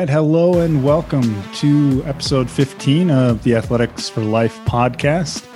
right, 0.00 0.08
hello 0.08 0.60
and 0.60 0.82
welcome 0.82 1.42
to 1.52 2.02
episode 2.06 2.50
15 2.50 3.10
of 3.10 3.42
the 3.42 3.54
Athletics 3.54 4.08
for 4.08 4.22
Life 4.22 4.58
podcast. 4.64 5.46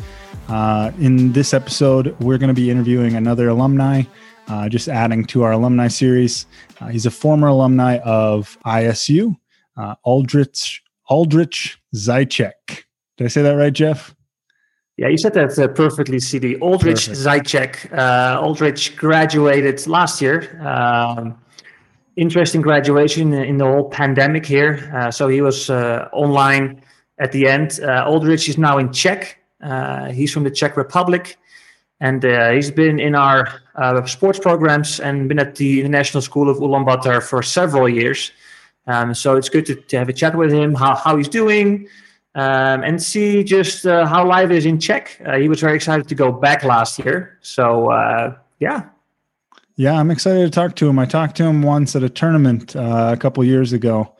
Uh, 0.50 0.92
in 1.00 1.32
this 1.32 1.54
episode, 1.54 2.14
we're 2.20 2.36
going 2.36 2.48
to 2.48 2.54
be 2.54 2.70
interviewing 2.70 3.14
another 3.14 3.48
alumni, 3.48 4.02
uh, 4.48 4.68
just 4.68 4.86
adding 4.86 5.24
to 5.24 5.44
our 5.44 5.52
alumni 5.52 5.88
series. 5.88 6.44
Uh, 6.78 6.88
he's 6.88 7.06
a 7.06 7.10
former 7.10 7.46
alumni 7.48 7.96
of 8.00 8.58
ISU, 8.66 9.34
uh, 9.78 9.94
Aldrich 10.02 10.82
Aldrich 11.08 11.80
Zajac. 11.94 12.84
Did 13.16 13.24
I 13.24 13.28
say 13.28 13.40
that 13.40 13.52
right, 13.52 13.72
Jeff? 13.72 14.14
Yeah, 14.98 15.08
you 15.08 15.16
said 15.16 15.32
that 15.32 15.58
uh, 15.58 15.68
perfectly, 15.68 16.20
CD. 16.20 16.56
Aldrich 16.56 17.08
Zajac. 17.08 17.90
Uh, 17.96 18.42
Aldrich 18.42 18.94
graduated 18.94 19.86
last 19.86 20.20
year. 20.20 20.60
Um, 20.60 21.38
interesting 22.16 22.62
graduation 22.62 23.32
in 23.32 23.58
the 23.58 23.64
whole 23.64 23.88
pandemic 23.90 24.46
here. 24.46 24.90
Uh, 24.94 25.10
so 25.10 25.28
he 25.28 25.40
was 25.40 25.70
uh, 25.70 26.08
online 26.12 26.80
at 27.18 27.32
the 27.32 27.48
end. 27.48 27.80
Uh, 27.82 28.04
Aldrich 28.06 28.48
is 28.48 28.58
now 28.58 28.78
in 28.78 28.92
Czech. 28.92 29.38
Uh, 29.62 30.10
he's 30.10 30.32
from 30.32 30.44
the 30.44 30.50
Czech 30.50 30.76
Republic. 30.76 31.36
And 32.00 32.24
uh, 32.24 32.50
he's 32.50 32.70
been 32.70 33.00
in 33.00 33.14
our 33.14 33.48
uh, 33.76 34.04
sports 34.04 34.38
programs 34.38 35.00
and 35.00 35.28
been 35.28 35.38
at 35.38 35.56
the 35.56 35.80
International 35.80 36.20
School 36.20 36.50
of 36.50 36.58
Ulaanbaatar 36.58 37.22
for 37.22 37.42
several 37.42 37.88
years. 37.88 38.32
Um, 38.86 39.14
so 39.14 39.36
it's 39.36 39.48
good 39.48 39.64
to, 39.66 39.76
to, 39.76 39.98
have 39.98 40.08
a 40.08 40.12
chat 40.12 40.36
with 40.36 40.52
him, 40.52 40.74
how, 40.74 40.94
how 40.94 41.16
he's 41.16 41.28
doing, 41.28 41.88
um, 42.34 42.82
and 42.82 43.02
see 43.02 43.42
just 43.42 43.84
how 43.84 44.26
life 44.26 44.50
is 44.50 44.66
in 44.66 44.78
Czech. 44.78 45.18
he 45.38 45.48
was 45.48 45.60
very 45.60 45.76
excited 45.76 46.06
to 46.08 46.14
go 46.14 46.30
back 46.30 46.64
last 46.64 46.98
year. 46.98 47.38
So, 47.40 47.90
yeah, 48.60 48.88
yeah, 49.76 49.94
I'm 49.94 50.10
excited 50.10 50.44
to 50.44 50.50
talk 50.50 50.76
to 50.76 50.88
him. 50.88 50.98
I 50.98 51.06
talked 51.06 51.36
to 51.36 51.44
him 51.44 51.62
once 51.62 51.96
at 51.96 52.04
a 52.04 52.08
tournament 52.08 52.76
uh, 52.76 53.10
a 53.12 53.16
couple 53.16 53.42
years 53.44 53.72
ago, 53.72 54.14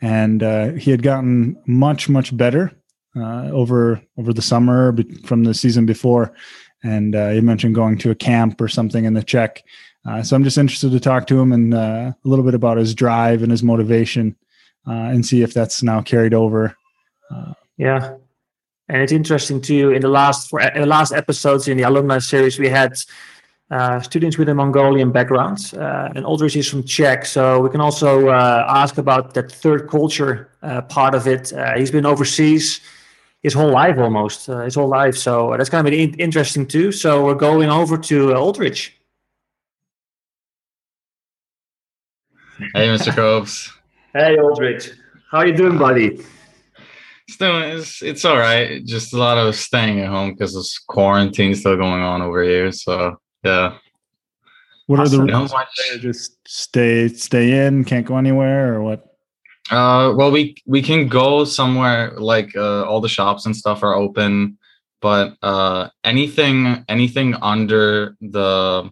and 0.00 0.42
uh, 0.42 0.72
he 0.72 0.90
had 0.90 1.02
gotten 1.02 1.56
much, 1.66 2.08
much 2.08 2.34
better 2.34 2.72
uh, 3.16 3.50
over 3.52 4.00
over 4.16 4.32
the 4.32 4.42
summer 4.42 4.96
from 5.26 5.44
the 5.44 5.54
season 5.54 5.84
before. 5.84 6.34
And 6.82 7.14
uh, 7.14 7.30
he 7.30 7.40
mentioned 7.40 7.74
going 7.74 7.98
to 7.98 8.10
a 8.10 8.14
camp 8.14 8.60
or 8.60 8.68
something 8.68 9.04
in 9.04 9.14
the 9.14 9.22
Czech. 9.22 9.62
Uh, 10.06 10.22
so 10.22 10.36
I'm 10.36 10.44
just 10.44 10.58
interested 10.58 10.90
to 10.92 11.00
talk 11.00 11.26
to 11.28 11.40
him 11.40 11.52
and 11.52 11.72
uh, 11.72 12.12
a 12.12 12.28
little 12.28 12.44
bit 12.44 12.54
about 12.54 12.76
his 12.76 12.94
drive 12.94 13.42
and 13.42 13.50
his 13.50 13.62
motivation, 13.62 14.36
and 14.86 15.24
see 15.24 15.42
if 15.42 15.52
that's 15.52 15.82
now 15.82 16.00
carried 16.00 16.34
over. 16.34 16.76
yeah, 17.76 18.14
and 18.88 19.02
it's 19.02 19.12
interesting 19.12 19.60
too. 19.60 19.90
In 19.90 20.00
the 20.00 20.08
last 20.08 20.48
for 20.48 20.60
in 20.60 20.80
the 20.80 20.86
last 20.86 21.12
episodes 21.12 21.68
in 21.68 21.76
the 21.76 21.82
alumni 21.82 22.18
series, 22.18 22.58
we 22.58 22.68
had 22.68 22.96
uh, 23.70 24.00
students 24.00 24.36
with 24.38 24.48
a 24.48 24.54
Mongolian 24.54 25.10
background, 25.10 25.72
uh, 25.76 26.10
and 26.14 26.24
Aldrich 26.24 26.56
is 26.56 26.68
from 26.68 26.84
Czech, 26.84 27.24
so 27.24 27.60
we 27.60 27.70
can 27.70 27.80
also 27.80 28.28
uh, 28.28 28.66
ask 28.68 28.98
about 28.98 29.34
that 29.34 29.50
third 29.50 29.88
culture 29.88 30.50
uh, 30.62 30.82
part 30.82 31.14
of 31.14 31.26
it. 31.26 31.52
Uh, 31.52 31.76
he's 31.76 31.90
been 31.90 32.06
overseas 32.06 32.80
his 33.42 33.54
whole 33.54 33.70
life 33.70 33.98
almost, 33.98 34.48
uh, 34.48 34.60
his 34.60 34.74
whole 34.74 34.88
life, 34.88 35.16
so 35.16 35.54
that's 35.56 35.70
going 35.70 35.84
to 35.84 35.90
be 35.90 36.02
in- 36.02 36.14
interesting 36.14 36.66
too. 36.66 36.92
So 36.92 37.24
we're 37.24 37.34
going 37.34 37.70
over 37.70 37.96
to 37.98 38.34
Aldrich. 38.34 38.98
Hey, 42.74 42.88
Mr. 42.88 43.14
Copes. 43.14 43.72
hey, 44.12 44.38
Aldrich. 44.38 44.90
How 45.30 45.38
are 45.38 45.46
you 45.46 45.56
doing, 45.56 45.78
buddy? 45.78 46.20
It's 47.26 47.38
doing 47.38 47.78
it's 47.78 48.02
it's 48.02 48.24
all 48.24 48.36
right. 48.36 48.84
Just 48.84 49.14
a 49.14 49.18
lot 49.18 49.38
of 49.38 49.56
staying 49.56 50.00
at 50.00 50.08
home 50.08 50.30
because 50.32 50.52
there's 50.52 50.78
quarantine 50.86 51.54
still 51.54 51.76
going 51.76 52.02
on 52.02 52.20
over 52.22 52.42
here. 52.42 52.70
So 52.70 53.18
yeah. 53.44 53.78
What 54.86 55.00
are 55.00 55.08
the 55.08 55.22
rules? 55.22 55.52
Just 55.98 56.36
stay 56.46 57.08
stay 57.08 57.66
in, 57.66 57.84
can't 57.84 58.06
go 58.06 58.16
anywhere, 58.18 58.74
or 58.74 58.82
what? 58.82 59.16
Uh, 59.70 60.12
well, 60.14 60.30
we 60.30 60.56
we 60.66 60.82
can 60.82 61.08
go 61.08 61.44
somewhere 61.44 62.12
like 62.18 62.54
uh, 62.54 62.84
all 62.84 63.00
the 63.00 63.08
shops 63.08 63.46
and 63.46 63.56
stuff 63.56 63.82
are 63.82 63.94
open, 63.94 64.58
but 65.00 65.36
uh, 65.42 65.88
anything 66.04 66.84
anything 66.88 67.34
under 67.36 68.16
the 68.20 68.90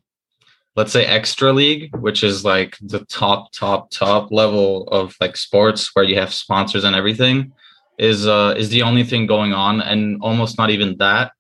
let's 0.77 0.93
say 0.93 1.05
extra 1.05 1.53
league, 1.53 1.95
which 1.97 2.25
is 2.25 2.45
like 2.45 2.79
the 2.81 3.05
top 3.07 3.53
top 3.53 3.91
top 3.91 4.33
level 4.33 4.89
of 4.89 5.15
like 5.21 5.37
sports 5.37 5.91
where 5.93 6.05
you 6.05 6.19
have 6.19 6.33
sponsors 6.33 6.85
and 6.85 6.97
everything, 6.97 7.53
is 7.99 8.27
uh 8.27 8.55
is 8.57 8.71
the 8.71 8.83
only 8.83 9.05
thing 9.05 9.27
going 9.27 9.53
on, 9.53 9.83
and 9.83 10.19
almost 10.23 10.57
not 10.57 10.71
even 10.71 10.97
that. 10.97 11.33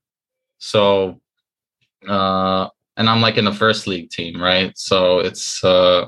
So 0.58 1.22
uh 2.06 2.68
and 2.96 3.08
I'm 3.08 3.20
like 3.20 3.36
in 3.36 3.44
the 3.44 3.52
first 3.52 3.86
league 3.86 4.10
team, 4.10 4.40
right? 4.40 4.76
So 4.76 5.18
it's 5.18 5.62
uh 5.64 6.06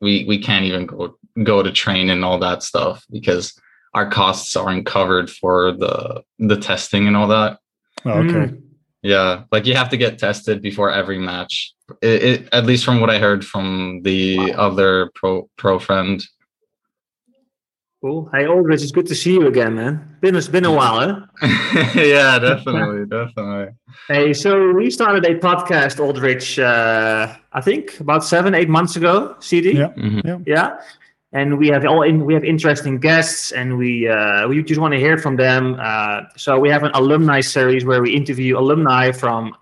we 0.00 0.24
we 0.26 0.38
can't 0.38 0.64
even 0.64 0.86
go 0.86 1.16
go 1.42 1.62
to 1.62 1.72
train 1.72 2.10
and 2.10 2.24
all 2.24 2.38
that 2.38 2.62
stuff 2.62 3.04
because 3.10 3.58
our 3.94 4.08
costs 4.10 4.56
aren't 4.56 4.86
covered 4.86 5.30
for 5.30 5.72
the 5.72 6.22
the 6.38 6.56
testing 6.56 7.06
and 7.06 7.16
all 7.16 7.28
that. 7.28 7.58
Oh, 8.04 8.10
okay. 8.10 8.52
Mm. 8.52 8.62
Yeah, 9.02 9.44
like 9.50 9.66
you 9.66 9.74
have 9.74 9.88
to 9.90 9.96
get 9.96 10.18
tested 10.18 10.62
before 10.62 10.90
every 10.90 11.18
match. 11.18 11.74
It, 12.00 12.22
it, 12.22 12.48
at 12.52 12.66
least 12.66 12.84
from 12.84 13.00
what 13.00 13.10
I 13.10 13.18
heard 13.18 13.44
from 13.44 14.00
the 14.02 14.38
wow. 14.38 14.46
other 14.58 15.10
pro 15.14 15.48
pro 15.56 15.78
friend 15.78 16.22
Cool. 18.02 18.28
Hey, 18.34 18.48
Aldrich, 18.48 18.82
it's 18.82 18.90
good 18.90 19.06
to 19.06 19.14
see 19.14 19.34
you 19.34 19.46
again, 19.46 19.76
man. 19.76 20.16
Been 20.20 20.34
it's 20.34 20.48
been 20.48 20.64
a 20.64 20.72
while, 20.72 21.28
huh? 21.40 22.00
yeah, 22.00 22.36
definitely, 22.36 23.06
definitely. 23.08 23.74
Hey, 24.08 24.32
so 24.32 24.72
we 24.72 24.90
started 24.90 25.24
a 25.24 25.38
podcast, 25.38 26.00
Aldrich. 26.00 26.58
Uh, 26.58 27.32
I 27.52 27.60
think 27.60 28.00
about 28.00 28.24
seven, 28.24 28.56
eight 28.56 28.68
months 28.68 28.96
ago. 28.96 29.36
CD. 29.38 29.76
Yeah. 29.76 29.90
Mm-hmm. 29.90 30.26
yeah. 30.26 30.38
Yeah. 30.44 30.80
And 31.30 31.58
we 31.58 31.68
have 31.68 31.86
all 31.86 32.02
in, 32.02 32.24
we 32.24 32.34
have 32.34 32.42
interesting 32.42 32.98
guests, 32.98 33.52
and 33.52 33.78
we 33.78 34.08
uh, 34.08 34.48
we 34.48 34.60
just 34.64 34.80
want 34.80 34.94
to 34.94 34.98
hear 34.98 35.16
from 35.16 35.36
them. 35.36 35.76
Uh, 35.78 36.22
so 36.36 36.58
we 36.58 36.70
have 36.70 36.82
an 36.82 36.90
alumni 36.94 37.40
series 37.40 37.84
where 37.84 38.02
we 38.02 38.12
interview 38.16 38.58
alumni 38.58 39.12
from 39.12 39.54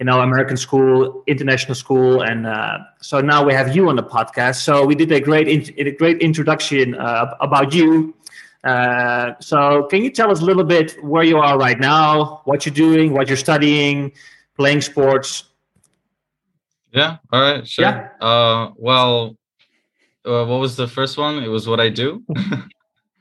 you 0.00 0.06
know 0.06 0.22
American 0.22 0.56
school, 0.56 1.22
international 1.26 1.74
school, 1.74 2.22
and 2.22 2.46
uh, 2.46 2.78
so 3.02 3.20
now 3.20 3.44
we 3.44 3.52
have 3.52 3.76
you 3.76 3.88
on 3.90 3.96
the 3.96 4.02
podcast. 4.02 4.56
So 4.56 4.84
we 4.86 4.94
did 4.94 5.12
a 5.12 5.20
great 5.20 5.46
in- 5.46 5.86
a 5.86 5.92
great 5.92 6.18
introduction 6.22 6.94
uh, 6.94 7.36
about 7.40 7.74
you. 7.74 8.14
Uh, 8.64 9.34
so 9.40 9.86
can 9.90 10.02
you 10.02 10.10
tell 10.10 10.30
us 10.30 10.40
a 10.40 10.44
little 10.44 10.64
bit 10.64 10.96
where 11.04 11.22
you 11.22 11.38
are 11.38 11.58
right 11.58 11.78
now, 11.78 12.40
what 12.44 12.64
you're 12.64 12.74
doing, 12.74 13.12
what 13.12 13.28
you're 13.28 13.36
studying, 13.36 14.12
playing 14.56 14.80
sports? 14.80 15.44
Yeah. 16.92 17.18
All 17.30 17.40
right. 17.40 17.68
Sure. 17.68 17.84
Yeah. 17.84 18.08
Uh, 18.26 18.70
well, 18.76 19.36
uh, 20.24 20.44
what 20.46 20.60
was 20.60 20.76
the 20.76 20.88
first 20.88 21.18
one? 21.18 21.42
It 21.42 21.48
was 21.48 21.68
what 21.68 21.78
I 21.78 21.90
do. 21.90 22.24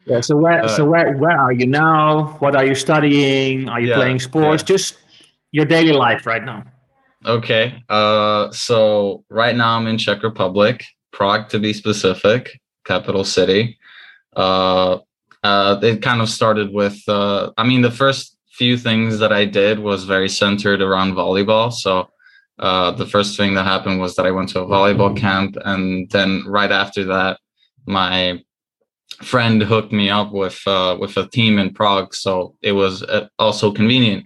yeah. 0.06 0.22
So 0.22 0.38
where 0.38 0.64
uh, 0.64 0.68
so 0.70 0.86
where 0.86 1.12
where 1.18 1.38
are 1.38 1.52
you 1.52 1.68
now? 1.68 2.38
What 2.40 2.56
are 2.56 2.66
you 2.66 2.76
studying? 2.76 3.68
Are 3.68 3.82
you 3.82 3.90
yeah, 3.90 3.96
playing 3.96 4.20
sports? 4.20 4.64
Yeah. 4.64 4.76
Just 4.76 4.96
your 5.52 5.66
daily 5.66 5.94
life 5.94 6.26
right 6.26 6.44
now? 6.44 6.64
Okay. 7.26 7.84
Uh, 7.90 8.52
so 8.52 9.24
right 9.30 9.56
now 9.56 9.78
I'm 9.78 9.88
in 9.88 9.98
Czech 9.98 10.24
Republic, 10.24 10.84
Prague 11.12 11.50
to 11.50 11.60
be 11.60 11.74
specific, 11.74 12.60
capital 12.86 13.24
city. 13.24 13.78
Uh, 14.36 15.00
uh, 15.44 15.80
it 15.82 16.02
kind 16.02 16.22
of 16.22 16.30
started 16.30 16.74
with, 16.74 16.98
uh, 17.08 17.52
I 17.58 17.64
mean, 17.64 17.82
the 17.82 17.92
first 17.92 18.38
few 18.52 18.78
things 18.78 19.20
that 19.20 19.32
I 19.32 19.46
did 19.46 19.80
was 19.80 20.04
very 20.04 20.30
centered 20.30 20.82
around 20.82 21.14
volleyball. 21.14 21.72
So 21.72 22.10
uh, 22.60 22.92
the 22.92 23.06
first 23.06 23.38
thing 23.38 23.54
that 23.56 23.66
happened 23.66 24.00
was 24.02 24.16
that 24.16 24.26
I 24.26 24.32
went 24.32 24.50
to 24.50 24.62
a 24.62 24.66
volleyball 24.66 25.16
camp, 25.16 25.56
and 25.64 26.10
then 26.10 26.44
right 26.46 26.72
after 26.72 27.06
that, 27.06 27.40
my 27.86 28.44
friend 29.24 29.62
hooked 29.62 29.94
me 29.94 30.10
up 30.10 30.32
with 30.32 30.62
uh, 30.68 30.98
with 31.00 31.16
a 31.16 31.28
team 31.28 31.58
in 31.58 31.74
Prague. 31.74 32.14
So 32.14 32.56
it 32.62 32.74
was 32.74 33.02
uh, 33.04 33.28
also 33.40 33.72
convenient 33.72 34.26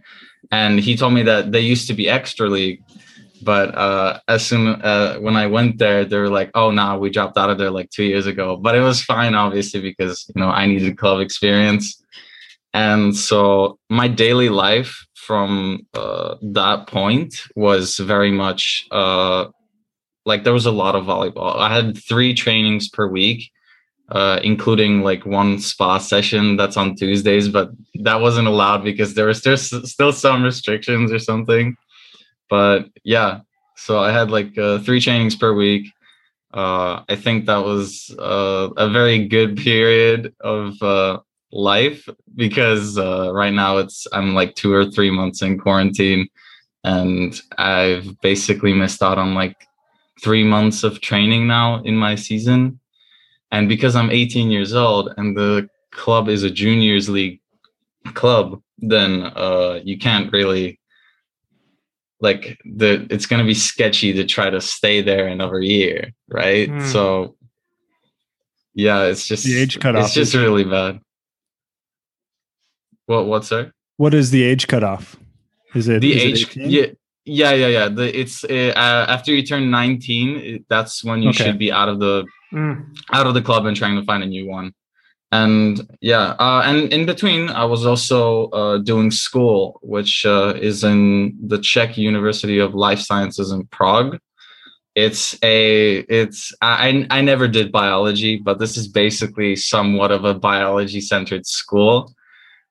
and 0.60 0.74
he 0.88 0.94
told 1.02 1.14
me 1.18 1.24
that 1.32 1.52
they 1.54 1.64
used 1.74 1.88
to 1.88 1.96
be 2.02 2.06
extra 2.18 2.48
league 2.58 2.80
but 3.44 3.76
uh, 3.76 4.20
as 4.28 4.46
soon 4.46 4.68
uh, 4.82 5.18
when 5.18 5.36
I 5.36 5.48
went 5.48 5.78
there, 5.78 6.06
they 6.06 6.18
were 6.18 6.30
like, 6.30 6.50
"Oh, 6.56 6.72
nah, 6.72 6.98
we 6.98 7.10
dropped 7.10 7.38
out 7.38 7.50
of 7.50 7.58
there 7.58 7.72
like 7.72 7.90
two 7.90 8.04
years 8.04 8.26
ago." 8.26 8.56
But 8.56 8.76
it 8.76 8.82
was 8.82 9.04
fine, 9.04 9.36
obviously, 9.36 9.82
because 9.82 10.26
you 10.34 10.40
know 10.40 10.50
I 10.50 10.66
needed 10.66 10.98
club 10.98 11.20
experience, 11.20 12.02
and 12.74 13.16
so 13.16 13.80
my 13.90 14.08
daily 14.08 14.50
life 14.50 15.06
from 15.16 15.86
uh, 15.94 16.36
that 16.42 16.88
point 16.88 17.42
was 17.56 17.98
very 17.98 18.32
much 18.32 18.88
uh, 18.92 19.46
like 20.26 20.44
there 20.44 20.54
was 20.54 20.66
a 20.66 20.72
lot 20.72 20.96
of 20.96 21.06
volleyball. 21.06 21.58
I 21.58 21.74
had 21.76 21.98
three 21.98 22.34
trainings 22.34 22.90
per 22.90 23.08
week, 23.08 23.52
uh, 24.14 24.40
including 24.44 25.02
like 25.02 25.26
one 25.26 25.60
spa 25.60 25.98
session 25.98 26.56
that's 26.56 26.78
on 26.78 26.96
Tuesdays, 26.96 27.50
but 27.50 27.72
that 27.96 28.22
wasn't 28.22 28.48
allowed 28.48 28.84
because 28.84 29.16
there 29.16 29.26
was 29.26 29.42
just 29.42 29.88
still 29.88 30.14
some 30.14 30.44
restrictions 30.44 31.12
or 31.12 31.18
something. 31.18 31.76
But 32.48 32.90
yeah, 33.04 33.40
so 33.76 33.98
I 34.00 34.12
had 34.12 34.30
like 34.30 34.56
uh, 34.56 34.80
three 34.80 35.02
trainings 35.02 35.36
per 35.36 35.54
week. 35.54 35.92
Uh, 36.54 37.02
I 37.10 37.16
think 37.16 37.48
that 37.48 37.66
was 37.66 38.16
uh, 38.20 38.70
a 38.78 38.88
very 38.88 39.28
good 39.28 39.58
period 39.70 40.36
of 40.42 40.80
uh, 40.84 41.20
life 41.52 42.08
because 42.36 43.00
right 43.00 43.54
now 43.54 43.78
it's 43.78 44.06
I'm 44.14 44.36
like 44.36 44.54
two 44.54 44.72
or 44.72 44.86
three 44.86 45.10
months 45.10 45.42
in 45.42 45.58
quarantine, 45.58 46.28
and 46.84 47.34
I've 47.58 48.22
basically 48.22 48.74
missed 48.74 49.02
out 49.02 49.18
on 49.18 49.34
like 49.34 49.58
three 50.22 50.44
months 50.44 50.84
of 50.84 51.02
training 51.02 51.48
now 51.48 51.82
in 51.82 51.98
my 51.98 52.14
season 52.14 52.80
And 53.54 53.70
because 53.70 53.96
I'm 53.96 54.10
18 54.10 54.50
years 54.52 54.74
old 54.74 55.14
and 55.18 55.38
the 55.38 55.70
club 55.92 56.28
is 56.28 56.42
a 56.44 56.50
juniors 56.50 57.08
league 57.08 57.40
club, 58.16 58.60
then 58.80 59.32
uh, 59.36 59.80
you 59.84 59.98
can't 59.98 60.32
really 60.34 60.80
like 62.20 62.58
the 62.66 63.06
it's 63.10 63.28
going 63.28 63.42
to 63.42 63.46
be 63.46 63.54
sketchy 63.54 64.12
to 64.14 64.26
try 64.26 64.50
to 64.50 64.60
stay 64.60 65.02
there 65.02 65.28
another 65.28 65.62
year, 65.62 66.12
right? 66.30 66.68
Hmm. 66.70 66.80
So 66.80 67.36
yeah, 68.74 69.04
it's 69.04 69.28
just 69.28 69.44
The 69.46 69.60
age 69.62 69.80
cutoff 69.80 70.06
It's 70.06 70.14
just 70.16 70.34
is- 70.34 70.42
really 70.42 70.64
bad. 70.64 71.00
What 73.06 73.28
what's 73.28 73.50
that? 73.50 73.72
What 73.98 74.14
is 74.14 74.32
the 74.32 74.42
age 74.44 74.68
cutoff? 74.68 75.16
Is 75.76 75.88
it 75.88 76.02
the 76.02 76.14
is 76.14 76.24
age 76.24 76.58
18? 76.58 76.70
yeah 76.72 76.86
yeah 77.26 77.54
yeah 77.54 77.68
yeah 77.68 77.88
the 77.90 78.20
it's 78.20 78.44
uh, 78.44 78.74
after 79.08 79.32
you 79.34 79.44
turn 79.46 79.70
19 79.70 80.38
it- 80.38 80.66
that's 80.70 81.04
when 81.04 81.22
you 81.22 81.30
Okay. 81.30 81.44
should 81.46 81.60
be 81.60 81.72
out 81.72 81.88
of 81.90 82.00
the 82.00 82.26
Mm. 82.54 82.96
out 83.12 83.26
of 83.26 83.34
the 83.34 83.42
club 83.42 83.66
and 83.66 83.76
trying 83.76 83.96
to 83.96 84.06
find 84.06 84.22
a 84.24 84.28
new 84.28 84.48
one. 84.48 84.74
And 85.32 85.82
yeah 86.02 86.36
uh, 86.38 86.62
and 86.64 86.94
in 86.94 87.08
between 87.08 87.50
i 87.50 87.66
was 87.66 87.84
also 87.88 88.50
uh, 88.50 88.78
doing 88.78 89.10
school 89.10 89.80
which 89.82 90.24
uh, 90.28 90.54
is 90.62 90.84
in 90.84 91.36
the 91.48 91.58
czech 91.58 91.98
university 91.98 92.60
of 92.60 92.76
life 92.76 93.00
sciences 93.00 93.50
in 93.52 93.66
prague. 93.78 94.20
It's 94.94 95.36
a 95.42 96.06
it's 96.20 96.54
I, 96.62 97.08
I 97.10 97.22
never 97.22 97.48
did 97.48 97.72
biology 97.72 98.38
but 98.38 98.60
this 98.60 98.78
is 98.78 98.88
basically 98.88 99.56
somewhat 99.56 100.12
of 100.12 100.24
a 100.24 100.36
biology 100.36 101.02
centered 101.02 101.48
school. 101.48 102.14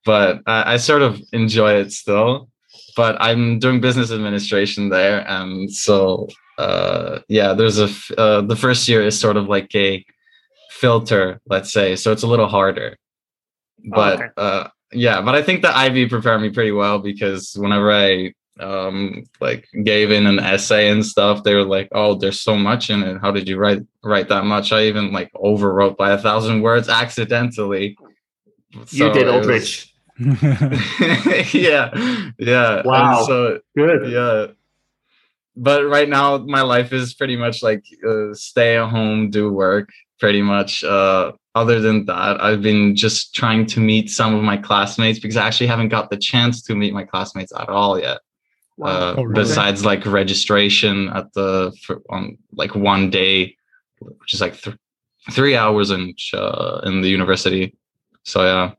But 0.05 0.43
I, 0.46 0.75
I 0.75 0.76
sort 0.76 1.02
of 1.02 1.20
enjoy 1.32 1.73
it 1.82 1.90
still. 1.90 2.49
But 2.94 3.17
i'm 3.20 3.58
doing 3.58 3.81
business 3.81 4.12
administration 4.12 4.90
there 4.90 5.29
and 5.29 5.69
so 5.73 6.29
uh 6.58 7.19
yeah 7.28 7.52
there's 7.54 7.78
a 7.78 7.88
uh, 8.19 8.40
the 8.43 8.56
first 8.56 8.88
year 8.88 9.02
is 9.02 9.19
sort 9.19 9.37
of 9.37 9.49
like 9.49 9.75
a 9.75 10.04
filter 10.70 11.40
let's 11.46 11.72
say 11.72 11.96
so 11.96 12.12
it's 12.12 12.22
a 12.22 12.26
little 12.26 12.49
harder 12.49 12.96
but 13.90 14.20
okay. 14.20 14.28
uh 14.37 14.69
yeah 14.93 15.20
but 15.22 15.34
i 15.34 15.43
think 15.43 15.62
the 15.62 15.76
ib 15.78 16.08
prepared 16.08 16.40
me 16.43 16.50
pretty 16.50 16.72
well 16.72 16.99
because 16.99 17.54
whenever 17.58 17.90
i 17.93 18.32
um 18.60 19.25
like 19.40 19.66
gave 19.82 20.10
in 20.10 20.26
an 20.26 20.38
essay 20.38 20.90
and 20.90 21.04
stuff 21.06 21.43
they 21.43 21.54
were 21.54 21.64
like 21.64 21.88
oh 21.93 22.14
there's 22.14 22.40
so 22.40 22.55
much 22.55 22.90
in 22.90 23.02
it 23.02 23.19
how 23.20 23.31
did 23.31 23.48
you 23.48 23.56
write 23.56 23.81
write 24.05 24.28
that 24.28 24.44
much 24.44 24.72
i 24.72 24.82
even 24.84 25.10
like 25.12 25.32
overwrote 25.34 25.96
by 25.96 26.10
a 26.12 26.19
thousand 26.19 26.60
words 26.60 26.88
accidentally 26.88 27.96
You 28.90 29.10
did, 29.12 29.26
it 29.26 29.32
was- 29.32 29.34
Aldrich. 29.37 29.88
yeah 31.55 31.90
yeah 32.38 32.76
And 32.78 32.84
Wow. 32.87 33.25
so 33.26 33.60
Good. 33.76 34.10
yeah 34.12 34.46
but 35.56 35.84
right 35.87 36.08
now 36.08 36.38
my 36.38 36.62
life 36.62 36.93
is 36.93 37.14
pretty 37.14 37.37
much 37.37 37.62
like 37.62 37.84
uh, 38.08 38.32
stay 38.32 38.76
at 38.76 38.88
home 38.88 39.31
do 39.31 39.52
work 39.52 39.88
pretty 40.19 40.40
much 40.43 40.82
uh 40.84 41.32
other 41.54 41.78
than 41.81 42.04
that 42.06 42.43
i've 42.43 42.62
been 42.62 42.96
just 42.96 43.34
trying 43.34 43.66
to 43.66 43.78
meet 43.81 44.08
some 44.10 44.34
of 44.34 44.43
my 44.43 44.56
classmates 44.56 45.19
because 45.19 45.37
i 45.37 45.46
actually 45.46 45.66
haven't 45.66 45.88
got 45.88 46.08
the 46.10 46.16
chance 46.16 46.62
to 46.62 46.75
meet 46.75 46.94
my 46.94 47.04
classmates 47.04 47.52
at 47.58 47.69
all 47.69 47.99
yet 48.00 48.19
uh, 48.82 49.14
Oh, 49.19 49.22
really? 49.25 49.44
besides 49.44 49.84
like 49.84 50.04
registration 50.06 51.08
at 51.10 51.32
the 51.34 51.72
for, 51.84 52.00
on 52.08 52.38
like 52.55 52.75
one 52.75 53.10
day 53.10 53.55
which 54.00 54.32
is 54.34 54.40
like 54.40 54.56
th- 54.60 54.76
three 55.31 55.55
hours 55.55 55.90
in 55.90 56.14
uh, 56.34 56.81
in 56.84 57.02
the 57.02 57.08
university 57.08 57.76
so 58.25 58.43
yeah 58.44 58.72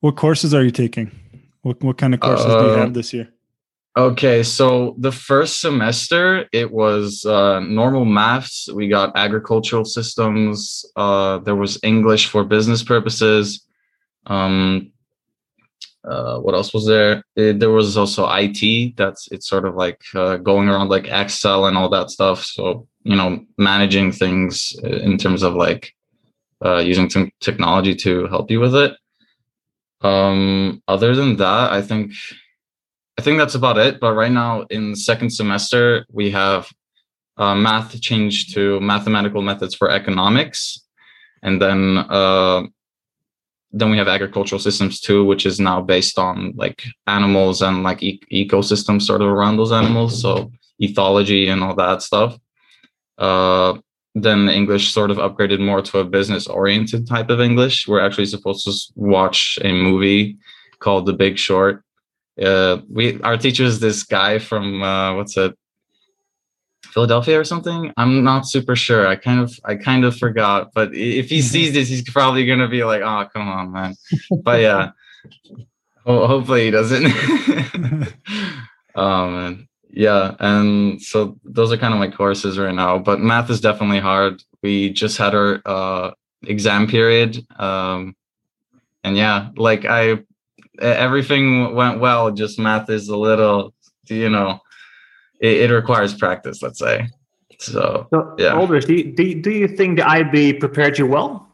what 0.00 0.16
courses 0.16 0.52
are 0.52 0.64
you 0.64 0.72
taking? 0.72 1.12
What 1.62 1.80
what 1.82 1.96
kind 1.96 2.12
of 2.12 2.18
courses 2.18 2.46
do 2.46 2.50
you 2.50 2.72
Uh, 2.72 2.76
have 2.78 2.92
this 2.94 3.12
year? 3.12 3.28
Okay, 3.94 4.42
so 4.42 4.94
the 4.98 5.12
first 5.12 5.60
semester 5.60 6.46
it 6.50 6.70
was 6.72 7.26
uh, 7.26 7.60
normal 7.60 8.06
maths. 8.06 8.66
We 8.72 8.88
got 8.88 9.14
agricultural 9.16 9.84
systems. 9.84 10.86
Uh, 10.96 11.38
there 11.38 11.56
was 11.56 11.78
English 11.82 12.28
for 12.28 12.42
business 12.42 12.82
purposes. 12.82 13.66
Um, 14.26 14.92
uh, 16.08 16.38
what 16.38 16.54
else 16.54 16.72
was 16.72 16.86
there? 16.86 17.22
It, 17.36 17.60
there 17.60 17.70
was 17.70 17.98
also 17.98 18.26
IT. 18.32 18.96
That's 18.96 19.28
it's 19.30 19.46
sort 19.46 19.66
of 19.66 19.74
like 19.74 20.00
uh, 20.14 20.38
going 20.38 20.70
around 20.70 20.88
like 20.88 21.08
Excel 21.08 21.66
and 21.66 21.76
all 21.76 21.90
that 21.90 22.10
stuff. 22.10 22.44
So 22.44 22.88
you 23.02 23.14
know, 23.14 23.44
managing 23.58 24.10
things 24.12 24.74
in 24.82 25.18
terms 25.18 25.42
of 25.42 25.52
like 25.54 25.92
uh, 26.64 26.78
using 26.78 27.10
some 27.10 27.30
technology 27.40 27.94
to 27.96 28.26
help 28.28 28.50
you 28.50 28.58
with 28.58 28.74
it. 28.74 28.96
Um, 30.00 30.82
other 30.88 31.14
than 31.14 31.36
that, 31.36 31.72
I 31.72 31.82
think 31.82 32.12
I 33.22 33.24
think 33.24 33.38
that's 33.38 33.54
about 33.54 33.78
it. 33.78 34.00
But 34.00 34.14
right 34.14 34.32
now 34.32 34.62
in 34.68 34.96
second 34.96 35.30
semester, 35.30 36.04
we 36.10 36.32
have 36.32 36.68
uh, 37.36 37.54
math 37.54 38.00
changed 38.00 38.52
to 38.54 38.80
mathematical 38.80 39.42
methods 39.42 39.76
for 39.76 39.88
economics, 39.88 40.84
and 41.40 41.62
then 41.62 41.98
uh, 41.98 42.64
then 43.70 43.90
we 43.92 43.96
have 43.98 44.08
agricultural 44.08 44.58
systems 44.58 44.98
too, 44.98 45.24
which 45.24 45.46
is 45.46 45.60
now 45.60 45.80
based 45.80 46.18
on 46.18 46.52
like 46.56 46.82
animals 47.06 47.62
and 47.62 47.84
like 47.84 48.02
e- 48.02 48.20
ecosystems 48.32 49.02
sort 49.02 49.22
of 49.22 49.28
around 49.28 49.56
those 49.56 49.70
animals. 49.70 50.20
So 50.20 50.50
ethology 50.82 51.48
and 51.48 51.62
all 51.62 51.76
that 51.76 52.02
stuff. 52.02 52.36
Uh, 53.18 53.78
then 54.16 54.48
English 54.48 54.92
sort 54.92 55.12
of 55.12 55.18
upgraded 55.18 55.60
more 55.60 55.80
to 55.80 56.00
a 56.00 56.04
business 56.04 56.48
oriented 56.48 57.06
type 57.06 57.30
of 57.30 57.40
English. 57.40 57.86
We're 57.86 58.04
actually 58.04 58.26
supposed 58.26 58.64
to 58.64 58.72
watch 58.96 59.60
a 59.62 59.70
movie 59.70 60.38
called 60.80 61.06
The 61.06 61.12
Big 61.12 61.38
Short 61.38 61.84
uh 62.40 62.78
we 62.88 63.20
our 63.22 63.36
teacher 63.36 63.64
is 63.64 63.80
this 63.80 64.02
guy 64.02 64.38
from 64.38 64.82
uh 64.82 65.14
what's 65.16 65.36
it? 65.36 65.56
Philadelphia 66.86 67.40
or 67.40 67.44
something? 67.44 67.90
I'm 67.96 68.22
not 68.22 68.46
super 68.46 68.76
sure. 68.76 69.06
I 69.06 69.16
kind 69.16 69.40
of 69.40 69.58
i 69.64 69.74
kind 69.74 70.04
of 70.04 70.16
forgot 70.16 70.70
but 70.74 70.94
if 70.94 71.28
he 71.30 71.42
sees 71.42 71.72
this 71.72 71.88
he's 71.88 72.08
probably 72.08 72.46
gonna 72.46 72.68
be 72.68 72.84
like 72.84 73.02
oh 73.02 73.28
come 73.32 73.48
on 73.48 73.72
man. 73.72 73.94
But 74.42 74.60
yeah. 74.60 74.90
Ho- 76.04 76.26
hopefully 76.26 76.64
he 76.66 76.70
doesn't. 76.70 77.12
Um 78.94 79.34
and 79.36 79.66
yeah 79.88 80.34
and 80.38 81.00
so 81.00 81.38
those 81.44 81.72
are 81.72 81.78
kind 81.78 81.94
of 81.94 82.00
my 82.00 82.10
courses 82.10 82.58
right 82.58 82.74
now 82.74 82.98
but 82.98 83.20
math 83.20 83.48
is 83.50 83.60
definitely 83.60 84.00
hard. 84.00 84.42
We 84.62 84.90
just 84.90 85.16
had 85.16 85.34
our 85.34 85.62
uh 85.64 86.10
exam 86.44 86.86
period 86.88 87.46
um 87.58 88.14
and 89.04 89.16
yeah 89.16 89.48
like 89.56 89.84
i 89.84 90.18
everything 90.80 91.74
went 91.74 92.00
well 92.00 92.30
just 92.30 92.58
math 92.58 92.88
is 92.90 93.08
a 93.08 93.16
little 93.16 93.72
you 94.08 94.28
know 94.30 94.58
it, 95.40 95.70
it 95.70 95.74
requires 95.74 96.14
practice 96.14 96.62
let's 96.62 96.78
say 96.78 97.06
so 97.58 98.08
So, 98.10 98.34
Yeah. 98.38 98.54
Aldrich, 98.54 98.86
do 98.86 98.94
you, 98.94 99.12
do, 99.12 99.22
you- 99.22 99.40
do 99.42 99.50
you 99.50 99.68
think 99.68 99.98
the 99.98 100.08
IB 100.08 100.54
prepared 100.54 100.98
you 100.98 101.06
well? 101.06 101.48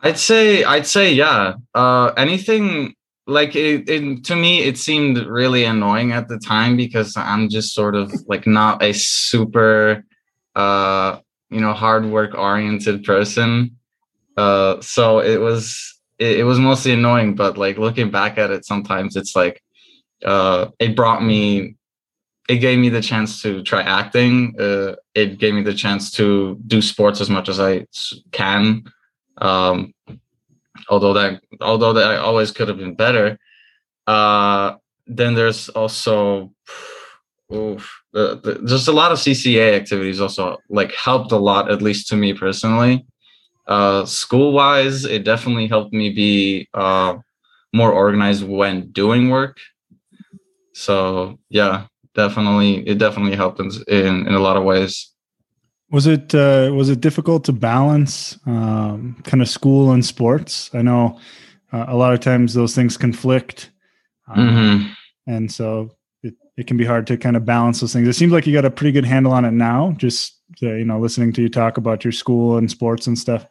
I'd 0.00 0.18
say 0.18 0.64
I'd 0.64 0.86
say 0.86 1.12
yeah. 1.12 1.54
Uh, 1.74 2.12
anything 2.16 2.94
like 3.26 3.56
it, 3.56 3.88
it 3.88 4.24
to 4.24 4.36
me 4.36 4.60
it 4.62 4.76
seemed 4.76 5.16
really 5.26 5.64
annoying 5.64 6.12
at 6.12 6.28
the 6.28 6.38
time 6.38 6.76
because 6.76 7.16
I'm 7.16 7.48
just 7.48 7.72
sort 7.74 7.94
of 7.94 8.12
like 8.28 8.46
not 8.46 8.82
a 8.82 8.92
super 8.92 10.04
uh 10.54 11.18
you 11.50 11.60
know 11.60 11.72
hard 11.72 12.04
work 12.06 12.34
oriented 12.34 13.02
person. 13.04 13.76
Uh, 14.36 14.80
so 14.82 15.20
it 15.20 15.40
was 15.40 15.93
it, 16.18 16.40
it 16.40 16.44
was 16.44 16.58
mostly 16.58 16.92
annoying, 16.92 17.34
but 17.34 17.58
like 17.58 17.78
looking 17.78 18.10
back 18.10 18.38
at 18.38 18.50
it, 18.50 18.64
sometimes 18.64 19.16
it's 19.16 19.34
like 19.34 19.62
uh 20.24 20.68
it 20.78 20.96
brought 20.96 21.22
me 21.22 21.76
it 22.48 22.58
gave 22.58 22.78
me 22.78 22.90
the 22.90 23.00
chance 23.00 23.40
to 23.40 23.62
try 23.62 23.80
acting. 23.80 24.54
Uh, 24.60 24.94
it 25.14 25.38
gave 25.38 25.54
me 25.54 25.62
the 25.62 25.72
chance 25.72 26.10
to 26.12 26.60
do 26.66 26.82
sports 26.82 27.20
as 27.20 27.30
much 27.30 27.48
as 27.48 27.58
I 27.58 27.86
can 28.32 28.84
um 29.38 29.92
although 30.88 31.12
that 31.12 31.40
although 31.60 31.92
that 31.92 32.10
I 32.10 32.16
always 32.16 32.50
could 32.50 32.68
have 32.68 32.78
been 32.78 32.94
better 32.94 33.38
uh 34.06 34.74
then 35.06 35.34
there's 35.34 35.68
also 35.70 36.52
oof, 37.52 38.02
the, 38.12 38.62
just 38.66 38.88
a 38.88 38.92
lot 38.92 39.12
of 39.12 39.18
cca 39.18 39.74
activities 39.74 40.20
also 40.20 40.58
like 40.70 40.92
helped 40.92 41.32
a 41.32 41.36
lot 41.36 41.70
at 41.70 41.82
least 41.82 42.08
to 42.08 42.16
me 42.16 42.32
personally 42.32 43.04
uh 43.66 44.04
school 44.04 44.52
wise 44.52 45.04
it 45.04 45.24
definitely 45.24 45.66
helped 45.66 45.92
me 45.92 46.10
be 46.10 46.68
uh 46.74 47.16
more 47.72 47.92
organized 47.92 48.44
when 48.46 48.90
doing 48.92 49.30
work 49.30 49.58
so 50.72 51.38
yeah 51.50 51.86
definitely 52.14 52.86
it 52.86 52.98
definitely 52.98 53.36
helped 53.36 53.60
in 53.60 53.70
in, 53.88 54.26
in 54.26 54.34
a 54.34 54.40
lot 54.40 54.56
of 54.56 54.64
ways 54.64 55.10
Was 55.90 56.06
it 56.06 56.34
uh, 56.34 56.70
was 56.74 56.88
it 56.88 57.00
difficult 57.00 57.44
to 57.44 57.52
balance 57.52 58.38
um, 58.46 59.16
kind 59.24 59.42
of 59.42 59.48
school 59.48 59.92
and 59.92 60.04
sports? 60.04 60.70
I 60.74 60.82
know 60.82 61.20
uh, 61.72 61.84
a 61.88 61.96
lot 61.96 62.12
of 62.14 62.20
times 62.20 62.54
those 62.54 62.74
things 62.74 62.96
conflict, 62.96 63.70
um, 64.26 64.48
Mhm. 64.48 64.90
and 65.26 65.52
so 65.52 65.90
it, 66.22 66.34
it 66.56 66.66
can 66.66 66.76
be 66.76 66.84
hard 66.86 67.06
to 67.08 67.16
kind 67.16 67.36
of 67.36 67.44
balance 67.44 67.80
those 67.80 67.92
things. 67.92 68.08
It 68.08 68.14
seems 68.14 68.32
like 68.32 68.46
you 68.46 68.52
got 68.52 68.64
a 68.64 68.70
pretty 68.70 68.92
good 68.92 69.04
handle 69.04 69.32
on 69.32 69.44
it 69.44 69.52
now. 69.52 69.92
Just 69.96 70.33
uh, 70.62 70.72
you 70.74 70.84
know, 70.84 70.98
listening 71.00 71.32
to 71.34 71.42
you 71.42 71.48
talk 71.48 71.76
about 71.76 72.04
your 72.04 72.12
school 72.12 72.56
and 72.58 72.70
sports 72.70 73.06
and 73.06 73.18
stuff. 73.18 73.46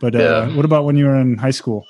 But 0.00 0.14
uh, 0.14 0.18
Yeah. 0.18 0.56
what 0.56 0.64
about 0.64 0.84
when 0.84 0.96
you 0.96 1.06
were 1.06 1.16
in 1.16 1.36
high 1.36 1.50
school? 1.52 1.84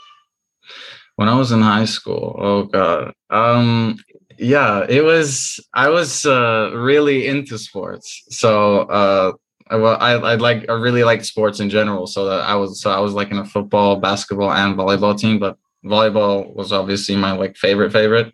when 1.17 1.29
I 1.29 1.35
was 1.35 1.51
in 1.51 1.61
high 1.61 1.85
school. 1.87 2.37
Oh 2.39 2.63
god. 2.65 3.13
Um 3.31 3.97
yeah, 4.39 4.87
it 4.89 5.03
was 5.03 5.59
I 5.75 5.89
was 5.89 6.25
uh 6.25 6.71
really 6.75 7.27
into 7.27 7.59
sports. 7.59 8.23
So 8.31 8.83
uh 8.83 9.33
well, 9.71 9.97
I 10.01 10.13
I 10.13 10.35
like 10.37 10.69
I 10.71 10.75
really 10.75 11.03
like 11.03 11.25
sports 11.25 11.59
in 11.61 11.71
general. 11.71 12.07
So 12.07 12.25
that 12.27 12.43
I 12.49 12.55
was 12.55 12.81
so 12.81 12.91
I 12.91 13.01
was 13.01 13.15
like 13.15 13.33
in 13.33 13.39
a 13.39 13.45
football, 13.45 13.97
basketball, 13.97 14.53
and 14.53 14.77
volleyball 14.77 15.19
team. 15.19 15.41
But 15.41 15.57
volleyball 15.85 16.55
was 16.55 16.73
obviously 16.73 17.17
my 17.17 17.33
like 17.33 17.57
favorite 17.57 17.93
favorite. 17.93 18.33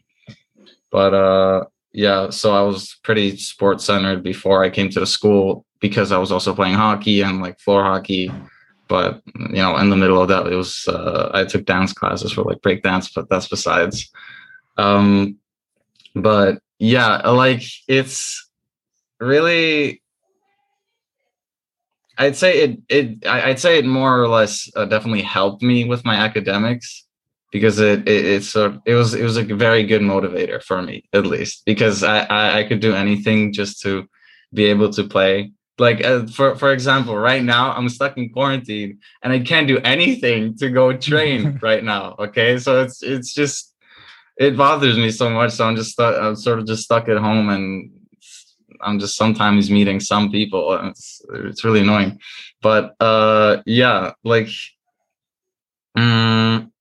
But 0.91 1.15
uh, 1.15 1.65
yeah, 1.93 2.29
so 2.31 2.53
I 2.55 2.63
was 2.63 2.99
pretty 3.03 3.37
sports 3.39 3.85
centered 3.87 4.23
before 4.23 4.63
I 4.63 4.69
came 4.69 4.91
to 4.91 5.01
the 5.01 5.07
school 5.07 5.65
because 5.85 6.13
I 6.13 6.17
was 6.17 6.33
also 6.33 6.55
playing 6.55 6.77
hockey 6.77 7.21
and 7.21 7.43
like 7.43 7.61
floor 7.61 7.85
hockey. 7.85 8.33
But 8.89 9.21
you 9.37 9.61
know, 9.61 9.77
in 9.77 9.91
the 9.91 9.99
middle 9.99 10.19
of 10.19 10.29
that, 10.29 10.47
it 10.47 10.57
was 10.57 10.89
uh, 10.89 11.31
I 11.35 11.45
took 11.45 11.67
dance 11.67 11.93
classes 11.93 12.33
for 12.33 12.43
like 12.43 12.63
break 12.63 12.83
dance, 12.83 13.13
but 13.13 13.29
that's 13.29 13.49
besides. 13.49 14.11
Um, 14.79 15.37
but 16.15 16.63
yeah, 16.79 17.17
like 17.29 17.65
it's 17.87 18.49
really 19.21 20.01
I'd 22.17 22.37
say 22.37 22.63
it 22.63 22.79
it 22.89 23.27
I'd 23.27 23.61
say 23.61 23.77
it 23.77 23.85
more 23.85 24.19
or 24.23 24.27
less 24.27 24.71
uh, 24.75 24.87
definitely 24.87 25.21
helped 25.21 25.63
me 25.63 25.85
with 25.85 26.03
my 26.07 26.15
academics 26.15 27.05
because 27.53 27.79
it, 27.79 28.09
it 28.09 28.25
it's 28.25 28.57
a, 28.57 28.81
it 28.87 28.95
was 28.95 29.13
it 29.13 29.23
was 29.23 29.37
a 29.37 29.45
very 29.45 29.85
good 29.85 30.01
motivator 30.01 30.63
for 30.63 30.81
me 30.81 31.05
at 31.13 31.27
least 31.27 31.63
because 31.67 32.03
I, 32.03 32.21
I, 32.21 32.59
I 32.61 32.65
could 32.65 32.81
do 32.81 32.95
anything 32.95 33.53
just 33.53 33.83
to 33.83 34.09
be 34.55 34.65
able 34.65 34.91
to 34.95 35.05
play 35.05 35.53
like 35.79 36.05
uh, 36.05 36.27
for 36.27 36.57
for 36.57 36.73
example 36.73 37.17
right 37.17 37.43
now 37.43 37.73
I'm 37.73 37.89
stuck 37.89 38.17
in 38.17 38.31
quarantine 38.31 38.99
and 39.23 39.33
I 39.33 39.41
can't 39.41 39.67
do 39.67 39.79
anything 39.79 40.57
to 40.59 40.71
go 40.71 40.97
train 40.97 41.59
right 41.63 41.83
now 41.83 42.15
okay 42.19 42.59
so 42.59 42.83
it's 42.83 43.03
it's 43.03 43.35
just 43.35 43.75
it 44.37 44.57
bothers 44.57 44.97
me 44.97 45.11
so 45.11 45.31
much 45.31 45.53
so 45.53 45.67
I'm 45.67 45.77
just 45.77 45.93
stuck 45.93 46.21
I'm 46.21 46.37
sort 46.37 46.59
of 46.61 46.67
just 46.67 46.85
stuck 46.85 47.09
at 47.09 47.17
home 47.17 47.49
and 47.49 47.91
I'm 48.85 48.99
just 48.99 49.17
sometimes 49.17 49.71
meeting 49.71 49.99
some 50.01 50.31
people 50.31 50.73
it's 50.89 51.23
it's 51.33 51.65
really 51.65 51.81
annoying. 51.81 52.21
But 52.63 52.95
uh 53.01 53.63
yeah, 53.67 54.13
like 54.23 54.49
um, 55.97 56.73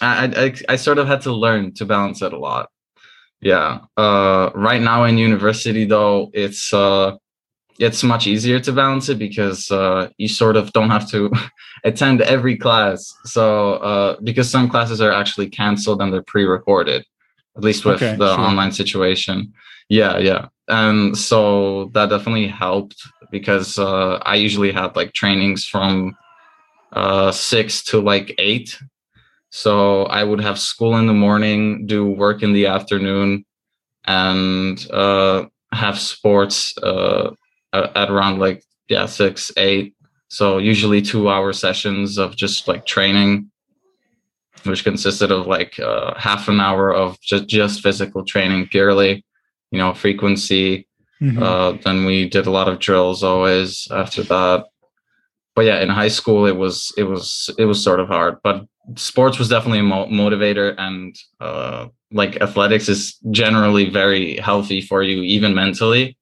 I, 0.00 0.26
I 0.36 0.54
I 0.72 0.76
sort 0.76 0.98
of 0.98 1.06
had 1.06 1.22
to 1.22 1.32
learn 1.32 1.74
to 1.74 1.84
balance 1.84 2.22
it 2.22 2.32
a 2.32 2.38
lot. 2.38 2.70
Yeah. 3.40 3.80
Uh 3.96 4.50
right 4.54 4.82
now 4.82 5.04
in 5.04 5.18
university 5.18 5.84
though, 5.84 6.30
it's 6.32 6.72
uh 6.72 7.16
it's 7.78 8.02
much 8.02 8.26
easier 8.26 8.60
to 8.60 8.72
balance 8.72 9.08
it 9.08 9.18
because 9.18 9.70
uh, 9.70 10.08
you 10.16 10.28
sort 10.28 10.56
of 10.56 10.72
don't 10.72 10.90
have 10.90 11.08
to 11.10 11.30
attend 11.84 12.20
every 12.22 12.56
class. 12.56 13.12
So 13.24 13.74
uh, 13.74 14.16
because 14.22 14.50
some 14.50 14.68
classes 14.68 15.00
are 15.00 15.12
actually 15.12 15.48
canceled 15.48 16.00
and 16.00 16.12
they're 16.12 16.22
pre-recorded, 16.22 17.04
at 17.56 17.64
least 17.64 17.84
with 17.84 18.02
okay, 18.02 18.16
the 18.16 18.34
sure. 18.34 18.44
online 18.44 18.72
situation. 18.72 19.52
Yeah, 19.88 20.18
yeah 20.18 20.48
and 20.68 21.16
so 21.16 21.90
that 21.94 22.08
definitely 22.08 22.48
helped 22.48 22.96
because 23.30 23.78
uh, 23.78 24.18
I 24.22 24.36
usually 24.36 24.72
had 24.72 24.96
like 24.96 25.12
trainings 25.12 25.66
from 25.66 26.16
uh, 26.92 27.32
six 27.32 27.82
to 27.84 28.00
like 28.00 28.34
eight. 28.38 28.78
So 29.50 30.04
I 30.04 30.24
would 30.24 30.40
have 30.40 30.58
school 30.58 30.96
in 30.96 31.06
the 31.06 31.12
morning, 31.12 31.86
do 31.86 32.06
work 32.06 32.42
in 32.42 32.52
the 32.52 32.66
afternoon, 32.66 33.44
and 34.04 34.90
uh, 34.90 35.46
have 35.72 35.98
sports 35.98 36.76
uh, 36.78 37.30
at 37.74 38.10
around 38.10 38.38
like 38.38 38.62
yeah 38.88 39.06
six 39.06 39.50
eight. 39.56 39.94
So 40.28 40.58
usually 40.58 41.02
two 41.02 41.28
hour 41.28 41.52
sessions 41.52 42.18
of 42.18 42.36
just 42.36 42.66
like 42.66 42.86
training, 42.86 43.50
which 44.64 44.84
consisted 44.84 45.30
of 45.30 45.46
like 45.46 45.78
uh, 45.78 46.14
half 46.18 46.48
an 46.48 46.60
hour 46.60 46.92
of 46.92 47.20
just 47.20 47.46
just 47.46 47.82
physical 47.82 48.24
training 48.24 48.68
purely 48.68 49.24
you 49.74 49.78
know, 49.78 49.92
frequency. 49.92 50.86
Mm-hmm. 51.20 51.42
Uh, 51.42 51.72
then 51.84 52.04
we 52.04 52.28
did 52.28 52.46
a 52.46 52.50
lot 52.50 52.68
of 52.68 52.78
drills 52.78 53.24
always 53.24 53.88
after 53.90 54.22
that. 54.22 54.66
But 55.56 55.64
yeah, 55.64 55.80
in 55.80 55.88
high 55.88 56.08
school 56.08 56.46
it 56.46 56.56
was 56.56 56.92
it 56.96 57.04
was 57.04 57.50
it 57.58 57.64
was 57.64 57.82
sort 57.82 57.98
of 57.98 58.06
hard, 58.06 58.38
but 58.44 58.64
sports 58.96 59.38
was 59.38 59.48
definitely 59.48 59.80
a 59.80 59.82
mo- 59.82 60.06
motivator 60.06 60.74
and 60.78 61.16
uh, 61.40 61.88
like 62.12 62.40
athletics 62.40 62.88
is 62.88 63.16
generally 63.30 63.90
very 63.90 64.36
healthy 64.36 64.80
for 64.80 65.02
you 65.02 65.22
even 65.22 65.54
mentally 65.54 66.16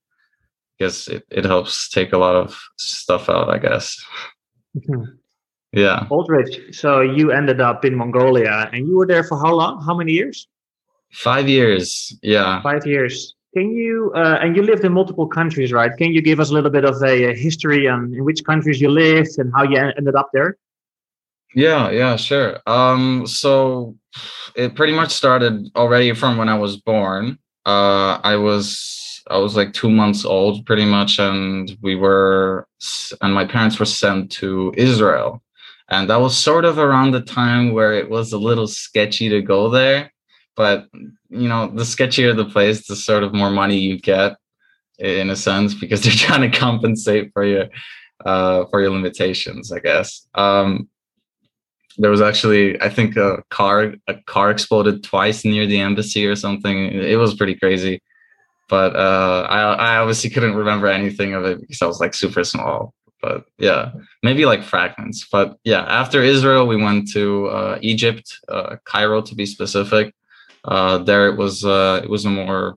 because 0.78 1.08
it, 1.08 1.24
it 1.30 1.44
helps 1.44 1.88
take 1.88 2.12
a 2.12 2.18
lot 2.18 2.34
of 2.34 2.58
stuff 2.78 3.28
out 3.28 3.48
i 3.48 3.58
guess 3.58 3.96
mm-hmm. 4.76 5.04
yeah 5.72 6.06
Aldrich, 6.10 6.74
so 6.74 7.00
you 7.00 7.32
ended 7.32 7.60
up 7.60 7.84
in 7.84 7.94
mongolia 7.94 8.68
and 8.72 8.86
you 8.86 8.96
were 8.96 9.06
there 9.06 9.24
for 9.24 9.38
how 9.38 9.54
long 9.54 9.82
how 9.84 9.94
many 9.94 10.12
years 10.12 10.48
five 11.10 11.48
years 11.48 12.16
yeah 12.22 12.62
five 12.62 12.86
years 12.86 13.34
can 13.54 13.70
you, 13.70 14.10
uh, 14.14 14.38
and 14.40 14.56
you 14.56 14.62
lived 14.62 14.82
in 14.82 14.92
multiple 14.92 15.26
countries, 15.26 15.72
right? 15.72 15.94
Can 15.98 16.12
you 16.12 16.22
give 16.22 16.40
us 16.40 16.50
a 16.50 16.54
little 16.54 16.70
bit 16.70 16.86
of 16.86 17.02
a, 17.02 17.32
a 17.32 17.34
history 17.34 17.86
on 17.86 18.14
in 18.14 18.24
which 18.24 18.42
countries 18.44 18.80
you 18.80 18.88
lived 18.88 19.38
and 19.38 19.52
how 19.54 19.62
you 19.64 19.76
ended 19.76 20.14
up 20.14 20.30
there? 20.32 20.56
Yeah, 21.54 21.90
yeah, 21.90 22.16
sure. 22.16 22.60
Um, 22.66 23.26
so 23.26 23.94
it 24.54 24.74
pretty 24.74 24.94
much 24.94 25.12
started 25.12 25.70
already 25.76 26.14
from 26.14 26.38
when 26.38 26.48
I 26.48 26.56
was 26.56 26.78
born. 26.78 27.38
Uh, 27.66 28.18
I 28.24 28.36
was 28.36 29.01
I 29.32 29.38
was 29.38 29.56
like 29.56 29.72
two 29.72 29.90
months 29.90 30.24
old, 30.24 30.64
pretty 30.66 30.84
much, 30.84 31.18
and 31.18 31.76
we 31.82 31.96
were 31.96 32.66
and 33.20 33.32
my 33.34 33.44
parents 33.44 33.78
were 33.78 33.86
sent 33.86 34.30
to 34.32 34.72
Israel, 34.76 35.42
and 35.88 36.08
that 36.10 36.20
was 36.20 36.36
sort 36.36 36.64
of 36.64 36.78
around 36.78 37.12
the 37.12 37.20
time 37.22 37.72
where 37.72 37.92
it 37.92 38.08
was 38.10 38.32
a 38.32 38.38
little 38.38 38.66
sketchy 38.66 39.28
to 39.28 39.40
go 39.42 39.68
there 39.68 40.12
but 40.56 40.88
you 41.30 41.48
know 41.48 41.68
the 41.68 41.82
sketchier 41.82 42.34
the 42.36 42.44
place 42.44 42.86
the 42.86 42.96
sort 42.96 43.22
of 43.22 43.32
more 43.32 43.50
money 43.50 43.78
you 43.78 43.98
get 43.98 44.36
in 44.98 45.30
a 45.30 45.36
sense 45.36 45.74
because 45.74 46.02
they're 46.04 46.12
trying 46.12 46.48
to 46.50 46.58
compensate 46.58 47.30
for 47.32 47.44
your 47.44 47.66
uh, 48.24 48.64
for 48.70 48.80
your 48.80 48.90
limitations 48.90 49.72
i 49.72 49.78
guess. 49.78 50.26
Um, 50.34 50.88
there 51.98 52.10
was 52.10 52.22
actually 52.22 52.80
i 52.80 52.88
think 52.88 53.16
a 53.16 53.42
car 53.50 53.94
a 54.06 54.14
car 54.26 54.50
exploded 54.50 55.02
twice 55.02 55.44
near 55.44 55.66
the 55.66 55.80
embassy 55.80 56.26
or 56.26 56.36
something. 56.36 56.86
It 56.86 57.18
was 57.18 57.34
pretty 57.34 57.54
crazy 57.54 58.00
but 58.74 58.90
uh, 58.96 59.46
I, 59.56 59.58
I 59.88 59.96
obviously 60.00 60.30
couldn't 60.30 60.54
remember 60.62 60.88
anything 60.88 61.34
of 61.34 61.44
it 61.44 61.60
because 61.60 61.82
i 61.82 61.86
was 61.92 62.00
like 62.00 62.14
super 62.14 62.44
small 62.52 62.94
but 63.20 63.44
yeah 63.58 63.92
maybe 64.22 64.44
like 64.52 64.62
fragments 64.62 65.18
but 65.30 65.46
yeah 65.64 65.82
after 66.02 66.22
israel 66.34 66.64
we 66.66 66.78
went 66.86 67.10
to 67.16 67.46
uh, 67.58 67.78
egypt 67.92 68.26
uh, 68.48 68.76
cairo 68.90 69.20
to 69.28 69.34
be 69.34 69.46
specific 69.46 70.06
uh, 70.64 70.98
there 70.98 71.24
it 71.30 71.36
was 71.36 71.64
uh, 71.64 72.00
it 72.04 72.10
was 72.14 72.24
a 72.24 72.30
more 72.30 72.76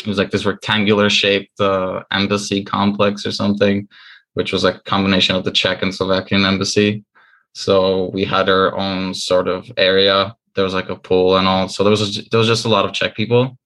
it 0.00 0.06
was 0.06 0.18
like 0.18 0.30
this 0.30 0.46
rectangular 0.46 1.10
shaped 1.10 1.60
uh, 1.60 2.02
embassy 2.10 2.64
complex 2.64 3.26
or 3.26 3.32
something, 3.32 3.86
which 4.34 4.52
was 4.52 4.64
like 4.64 4.76
a 4.76 4.82
combination 4.82 5.36
of 5.36 5.44
the 5.44 5.50
Czech 5.50 5.82
and 5.82 5.94
Slovakian 5.94 6.44
embassy. 6.44 7.04
So 7.52 8.10
we 8.14 8.24
had 8.24 8.48
our 8.48 8.76
own 8.76 9.14
sort 9.14 9.48
of 9.48 9.70
area. 9.76 10.36
There 10.54 10.64
was 10.64 10.74
like 10.74 10.88
a 10.88 10.96
pool 10.96 11.36
and 11.36 11.46
all. 11.46 11.68
So 11.68 11.84
there 11.84 11.90
was 11.90 12.28
there 12.30 12.38
was 12.38 12.48
just 12.48 12.64
a 12.64 12.68
lot 12.68 12.84
of 12.84 12.92
Czech 12.92 13.14
people. 13.14 13.58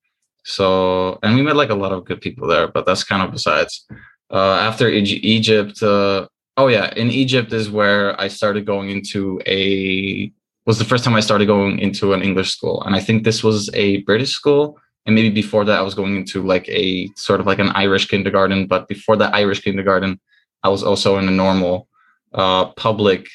So 0.45 1.19
and 1.23 1.35
we 1.35 1.43
met 1.43 1.57
like 1.57 1.71
a 1.71 1.75
lot 1.75 1.93
of 1.93 2.05
good 2.05 2.21
people 2.21 2.47
there, 2.47 2.69
but 2.69 2.87
that's 2.87 3.05
kind 3.05 3.23
of 3.23 3.33
besides. 3.33 3.87
Uh, 4.31 4.57
after 4.61 4.89
Egypt, 4.89 5.83
uh, 5.83 6.27
oh 6.57 6.69
yeah, 6.69 6.93
in 6.97 7.11
Egypt 7.11 7.53
is 7.53 7.71
where 7.71 8.21
I 8.21 8.29
started 8.29 8.67
going 8.67 8.91
into 8.91 9.41
a 9.47 10.33
was 10.67 10.79
the 10.79 10.85
first 10.85 11.05
time 11.05 11.15
I 11.15 11.21
started 11.21 11.47
going 11.47 11.79
into 11.79 12.13
an 12.15 12.23
English 12.23 12.51
school. 12.51 12.83
And 12.85 12.97
I 12.97 13.01
think 13.01 13.25
this 13.25 13.45
was 13.45 13.71
a 13.75 13.99
British 14.03 14.33
school. 14.33 14.79
And 15.07 15.15
maybe 15.15 15.29
before 15.29 15.65
that, 15.67 15.79
I 15.79 15.83
was 15.83 15.95
going 15.95 16.17
into 16.17 16.43
like 16.43 16.67
a 16.69 17.09
sort 17.17 17.41
of 17.41 17.47
like 17.47 17.59
an 17.59 17.71
Irish 17.75 18.09
kindergarten. 18.09 18.67
But 18.67 18.89
before 18.89 19.17
that 19.17 19.35
Irish 19.35 19.61
kindergarten, 19.61 20.19
I 20.63 20.71
was 20.71 20.83
also 20.83 21.19
in 21.19 21.29
a 21.29 21.31
normal 21.31 21.89
uh, 22.33 22.67
public 22.73 23.29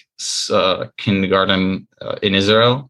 uh, 0.51 0.87
kindergarten 0.97 1.87
uh, 2.01 2.15
in 2.23 2.33
Israel. 2.33 2.89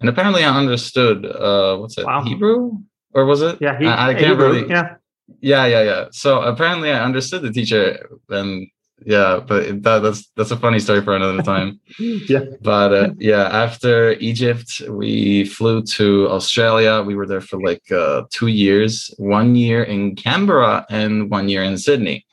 And 0.00 0.08
apparently, 0.08 0.44
I 0.44 0.54
understood 0.54 1.24
uh, 1.24 1.76
what's 1.78 1.96
it, 1.96 2.04
wow. 2.04 2.22
Hebrew? 2.22 2.78
Or 3.14 3.24
was 3.24 3.42
it? 3.42 3.58
Yeah, 3.60 3.78
he, 3.78 3.86
I, 3.86 4.10
I 4.10 4.14
can't 4.14 4.38
really. 4.38 4.68
Yeah. 4.68 4.96
Yeah, 5.40 5.66
yeah, 5.66 5.82
yeah. 5.82 6.04
So 6.10 6.42
apparently, 6.42 6.90
I 6.90 7.02
understood 7.02 7.42
the 7.42 7.52
teacher, 7.52 8.08
and 8.28 8.66
yeah 9.04 9.40
but 9.46 9.82
that, 9.82 10.00
that's 10.00 10.30
that's 10.36 10.50
a 10.50 10.56
funny 10.56 10.78
story 10.78 11.02
for 11.02 11.14
another 11.14 11.42
time 11.42 11.80
yeah 12.28 12.44
but 12.60 12.92
uh, 12.92 13.10
yeah 13.18 13.48
after 13.48 14.12
egypt 14.14 14.82
we 14.88 15.44
flew 15.44 15.82
to 15.82 16.28
australia 16.28 17.02
we 17.02 17.14
were 17.14 17.26
there 17.26 17.40
for 17.40 17.60
like 17.60 17.82
uh, 17.92 18.22
two 18.30 18.48
years 18.48 19.12
one 19.18 19.54
year 19.54 19.82
in 19.82 20.14
canberra 20.14 20.86
and 20.90 21.30
one 21.30 21.48
year 21.48 21.62
in 21.62 21.76
sydney 21.76 22.24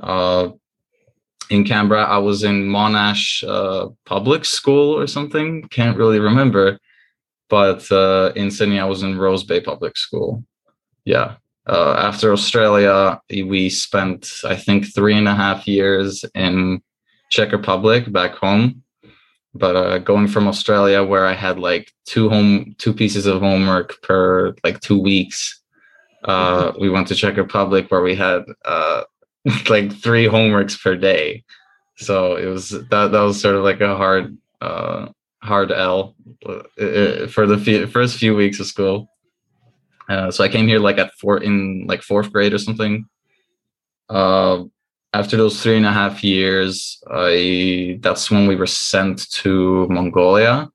uh, 0.00 0.48
in 1.50 1.64
canberra 1.64 2.04
i 2.04 2.18
was 2.18 2.42
in 2.42 2.64
monash 2.68 3.46
uh, 3.48 3.88
public 4.04 4.44
school 4.44 4.98
or 4.98 5.06
something 5.06 5.62
can't 5.68 5.96
really 5.96 6.20
remember 6.20 6.78
but 7.56 7.80
uh, 7.92 8.32
in 8.40 8.50
sydney 8.50 8.78
i 8.80 8.88
was 8.92 9.02
in 9.02 9.18
rose 9.24 9.44
bay 9.44 9.60
public 9.60 9.94
school 9.96 10.30
yeah 11.04 11.28
uh, 11.66 11.94
after 11.96 12.32
Australia, 12.32 13.20
we 13.30 13.70
spent, 13.70 14.32
I 14.44 14.56
think, 14.56 14.92
three 14.92 15.16
and 15.16 15.28
a 15.28 15.34
half 15.34 15.68
years 15.68 16.24
in 16.34 16.82
Czech 17.30 17.52
Republic 17.52 18.10
back 18.10 18.34
home. 18.34 18.82
But 19.54 19.76
uh, 19.76 19.98
going 19.98 20.28
from 20.28 20.48
Australia, 20.48 21.04
where 21.04 21.26
I 21.26 21.34
had 21.34 21.58
like 21.58 21.92
two 22.06 22.28
home, 22.28 22.74
two 22.78 22.92
pieces 22.92 23.26
of 23.26 23.40
homework 23.40 24.00
per 24.02 24.54
like 24.64 24.80
two 24.80 24.98
weeks, 25.00 25.60
uh, 26.24 26.72
we 26.80 26.88
went 26.88 27.06
to 27.08 27.14
Czech 27.14 27.36
Republic, 27.36 27.90
where 27.90 28.02
we 28.02 28.14
had 28.14 28.42
uh, 28.64 29.02
like 29.68 29.92
three 29.92 30.26
homeworks 30.26 30.80
per 30.82 30.96
day. 30.96 31.44
So 31.98 32.36
it 32.36 32.46
was 32.46 32.70
that 32.70 33.12
that 33.12 33.20
was 33.20 33.40
sort 33.40 33.54
of 33.54 33.62
like 33.62 33.80
a 33.80 33.96
hard 33.96 34.36
uh 34.60 35.08
hard 35.42 35.72
L 35.72 36.14
uh, 36.46 37.26
for 37.26 37.46
the 37.46 37.88
first 37.92 38.18
few 38.18 38.34
weeks 38.34 38.60
of 38.60 38.66
school. 38.66 39.08
Uh, 40.08 40.30
so 40.30 40.44
I 40.44 40.48
came 40.48 40.66
here 40.66 40.78
like 40.78 40.98
at 40.98 41.12
four 41.20 41.38
in 41.38 41.86
like 41.86 42.02
fourth 42.02 42.32
grade 42.32 42.52
or 42.52 42.58
something. 42.58 43.06
Uh, 44.08 44.64
after 45.14 45.36
those 45.36 45.62
three 45.62 45.76
and 45.76 45.86
a 45.86 45.92
half 45.92 46.24
years, 46.24 47.02
I 47.10 47.98
that's 48.00 48.30
when 48.30 48.46
we 48.46 48.56
were 48.56 48.66
sent 48.66 49.30
to 49.42 49.86
Mongolia, 49.88 50.70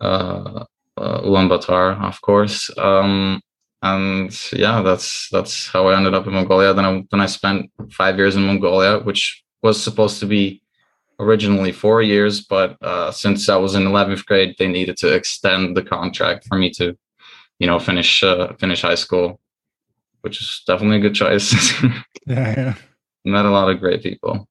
uh, 0.00 0.64
uh, 0.96 1.20
Ulaanbaatar, 1.20 2.02
of 2.02 2.20
course. 2.20 2.70
Um, 2.78 3.40
and 3.82 4.32
yeah, 4.52 4.82
that's 4.82 5.28
that's 5.30 5.68
how 5.68 5.88
I 5.88 5.96
ended 5.96 6.14
up 6.14 6.26
in 6.26 6.32
Mongolia. 6.32 6.74
Then 6.74 6.84
I 6.84 7.04
then 7.10 7.20
I 7.20 7.26
spent 7.26 7.70
five 7.92 8.16
years 8.16 8.34
in 8.34 8.46
Mongolia, 8.46 8.98
which 9.00 9.44
was 9.62 9.82
supposed 9.82 10.20
to 10.20 10.26
be 10.26 10.62
originally 11.18 11.72
four 11.72 12.02
years, 12.02 12.40
but 12.40 12.76
uh, 12.82 13.10
since 13.10 13.48
I 13.48 13.56
was 13.56 13.74
in 13.74 13.86
eleventh 13.86 14.24
grade, 14.26 14.56
they 14.58 14.68
needed 14.68 14.96
to 14.98 15.12
extend 15.12 15.76
the 15.76 15.82
contract 15.82 16.46
for 16.46 16.58
me 16.58 16.70
to, 16.70 16.96
you 17.58 17.66
know, 17.66 17.78
finish 17.78 18.22
uh, 18.22 18.52
finish 18.54 18.82
high 18.82 18.94
school, 18.94 19.40
which 20.22 20.40
is 20.40 20.62
definitely 20.66 20.98
a 20.98 21.00
good 21.00 21.14
choice. 21.14 21.52
yeah, 22.26 22.54
yeah. 22.56 22.74
Met 23.24 23.46
a 23.46 23.50
lot 23.50 23.70
of 23.70 23.80
great 23.80 24.02
people. 24.02 24.48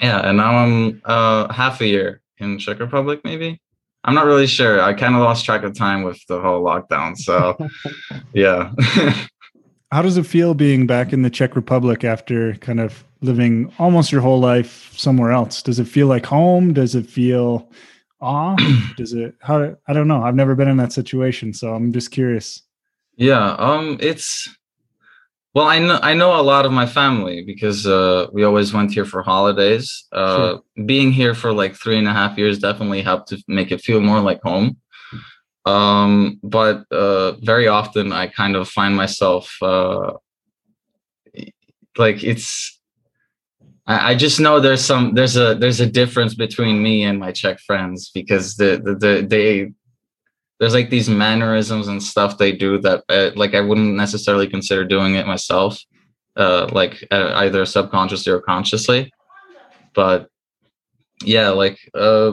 Yeah, 0.00 0.20
and 0.20 0.36
now 0.36 0.56
I'm 0.56 1.02
uh, 1.04 1.52
half 1.52 1.80
a 1.80 1.86
year 1.86 2.20
in 2.38 2.58
Czech 2.58 2.80
Republic, 2.80 3.20
maybe. 3.24 3.60
I'm 4.04 4.14
not 4.14 4.26
really 4.26 4.48
sure. 4.48 4.80
I 4.80 4.94
kind 4.94 5.14
of 5.14 5.20
lost 5.20 5.44
track 5.44 5.62
of 5.62 5.76
time 5.76 6.02
with 6.02 6.20
the 6.26 6.40
whole 6.40 6.64
lockdown. 6.64 7.16
So, 7.16 7.56
yeah. 8.34 8.72
How 9.92 10.00
does 10.00 10.16
it 10.16 10.24
feel 10.24 10.54
being 10.54 10.86
back 10.86 11.12
in 11.12 11.20
the 11.20 11.28
Czech 11.28 11.54
Republic 11.54 12.02
after 12.02 12.54
kind 12.54 12.80
of 12.80 13.04
living 13.20 13.70
almost 13.78 14.10
your 14.10 14.22
whole 14.22 14.40
life 14.40 14.90
somewhere 14.96 15.32
else? 15.32 15.62
Does 15.62 15.78
it 15.78 15.84
feel 15.84 16.06
like 16.06 16.24
home? 16.24 16.72
Does 16.72 16.94
it 16.94 17.06
feel 17.06 17.70
awe? 18.18 18.56
Does 18.96 19.12
it 19.12 19.34
how 19.42 19.76
I 19.86 19.92
don't 19.92 20.08
know. 20.08 20.22
I've 20.22 20.34
never 20.34 20.54
been 20.54 20.68
in 20.68 20.78
that 20.78 20.94
situation, 20.94 21.52
so 21.52 21.74
I'm 21.74 21.92
just 21.92 22.10
curious. 22.10 22.62
Yeah, 23.16 23.52
um 23.58 23.98
it's 24.00 24.48
well, 25.54 25.66
I 25.66 25.78
know 25.78 25.98
I 26.02 26.14
know 26.14 26.40
a 26.40 26.42
lot 26.42 26.64
of 26.64 26.72
my 26.72 26.86
family 26.86 27.44
because 27.44 27.86
uh, 27.86 28.28
we 28.32 28.44
always 28.44 28.72
went 28.72 28.92
here 28.94 29.04
for 29.04 29.22
holidays. 29.22 30.06
Uh, 30.10 30.36
sure. 30.36 30.86
Being 30.86 31.12
here 31.12 31.34
for 31.34 31.52
like 31.52 31.74
three 31.74 31.98
and 31.98 32.08
a 32.08 32.14
half 32.14 32.38
years 32.38 32.58
definitely 32.58 33.02
helped 33.02 33.28
to 33.28 33.44
make 33.46 33.70
it 33.70 33.82
feel 33.82 34.00
more 34.00 34.20
like 34.20 34.40
home. 34.42 34.78
Um, 35.64 36.40
but 36.42 36.84
uh, 36.90 37.32
very 37.42 37.68
often 37.68 38.12
I 38.12 38.26
kind 38.26 38.56
of 38.56 38.68
find 38.68 38.96
myself 38.96 39.56
uh, 39.62 40.14
like 41.96 42.24
it's. 42.24 42.78
I, 43.86 44.12
I 44.12 44.14
just 44.14 44.40
know 44.40 44.60
there's 44.60 44.84
some 44.84 45.14
there's 45.14 45.36
a 45.36 45.54
there's 45.54 45.80
a 45.80 45.86
difference 45.86 46.34
between 46.34 46.82
me 46.82 47.04
and 47.04 47.18
my 47.18 47.32
Czech 47.32 47.60
friends 47.60 48.10
because 48.12 48.56
the 48.56 48.80
the, 48.82 48.94
the 48.94 49.26
they 49.26 49.72
there's 50.58 50.74
like 50.74 50.90
these 50.90 51.08
mannerisms 51.08 51.88
and 51.88 52.02
stuff 52.02 52.38
they 52.38 52.52
do 52.52 52.78
that 52.78 53.04
uh, 53.08 53.30
like 53.34 53.54
I 53.54 53.60
wouldn't 53.60 53.96
necessarily 53.96 54.48
consider 54.48 54.84
doing 54.84 55.14
it 55.16 55.26
myself, 55.26 55.80
uh, 56.36 56.68
like 56.72 57.06
uh, 57.10 57.32
either 57.36 57.66
subconsciously 57.66 58.32
or 58.32 58.40
consciously. 58.40 59.12
But 59.94 60.28
yeah, 61.24 61.50
like 61.50 61.78
uh, 61.94 62.32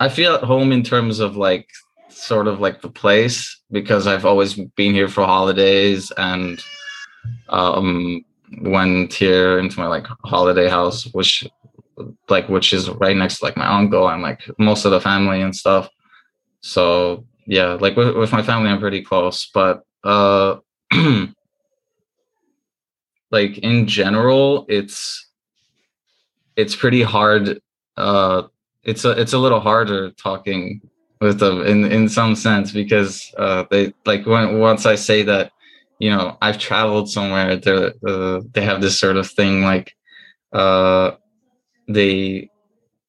I 0.00 0.08
feel 0.08 0.34
at 0.34 0.42
home 0.42 0.72
in 0.72 0.82
terms 0.82 1.20
of 1.20 1.36
like 1.36 1.68
sort 2.14 2.46
of 2.46 2.60
like 2.60 2.82
the 2.82 2.90
place 2.90 3.60
because 3.70 4.06
I've 4.06 4.24
always 4.26 4.54
been 4.54 4.94
here 4.94 5.08
for 5.08 5.24
holidays 5.24 6.12
and 6.16 6.62
um 7.48 8.24
went 8.60 9.14
here 9.14 9.58
into 9.58 9.78
my 9.78 9.86
like 9.86 10.06
holiday 10.24 10.68
house 10.68 11.06
which 11.12 11.46
like 12.28 12.48
which 12.48 12.72
is 12.72 12.90
right 12.90 13.16
next 13.16 13.38
to 13.38 13.44
like 13.44 13.56
my 13.56 13.66
uncle 13.66 14.08
and 14.08 14.22
like 14.22 14.40
most 14.58 14.84
of 14.84 14.90
the 14.90 15.00
family 15.00 15.40
and 15.40 15.54
stuff 15.54 15.88
so 16.62 17.24
yeah, 17.46 17.72
like 17.74 17.96
with, 17.96 18.16
with 18.16 18.32
my 18.32 18.42
family, 18.42 18.70
I'm 18.70 18.80
pretty 18.80 19.02
close, 19.02 19.50
but 19.52 19.82
uh, 20.04 20.56
like 23.30 23.58
in 23.58 23.86
general, 23.86 24.66
it's 24.68 25.28
it's 26.56 26.76
pretty 26.76 27.02
hard. 27.02 27.60
Uh, 27.96 28.44
it's 28.84 29.04
a 29.04 29.10
it's 29.10 29.32
a 29.32 29.38
little 29.38 29.60
harder 29.60 30.12
talking 30.12 30.80
with 31.22 31.38
them 31.38 31.62
in 31.62 31.84
in 31.84 32.08
some 32.08 32.34
sense 32.36 32.72
because 32.72 33.32
uh, 33.38 33.64
they 33.70 33.94
like 34.04 34.26
when 34.26 34.58
once 34.58 34.84
I 34.86 34.96
say 34.96 35.22
that 35.22 35.52
you 35.98 36.10
know 36.10 36.36
I've 36.42 36.58
traveled 36.58 37.08
somewhere, 37.10 37.56
they 37.56 37.92
uh, 38.06 38.40
they 38.52 38.62
have 38.62 38.80
this 38.82 38.98
sort 38.98 39.16
of 39.16 39.30
thing 39.30 39.62
like 39.62 39.94
uh, 40.52 41.12
they 41.88 42.50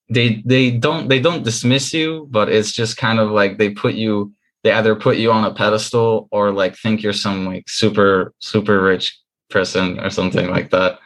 they 0.10 0.41
they 0.45 0.71
don't 0.71 1.10
they 1.10 1.19
don't 1.19 1.43
dismiss 1.43 1.93
you 1.93 2.28
but 2.30 2.49
it's 2.49 2.71
just 2.71 2.97
kind 2.97 3.19
of 3.19 3.32
like 3.32 3.58
they 3.58 3.69
put 3.69 3.95
you 3.95 4.32
they 4.63 4.71
either 4.71 4.95
put 4.95 5.17
you 5.17 5.32
on 5.32 5.45
a 5.45 5.54
pedestal 5.54 6.28
or 6.32 6.52
like 6.52 6.76
think 6.76 7.02
you're 7.02 7.13
some 7.13 7.45
like 7.45 7.67
super 7.69 8.34
super 8.39 8.82
rich 8.82 9.17
person 9.54 9.99
or 9.99 10.10
something 10.10 10.49
like 10.49 10.71
that. 10.71 10.99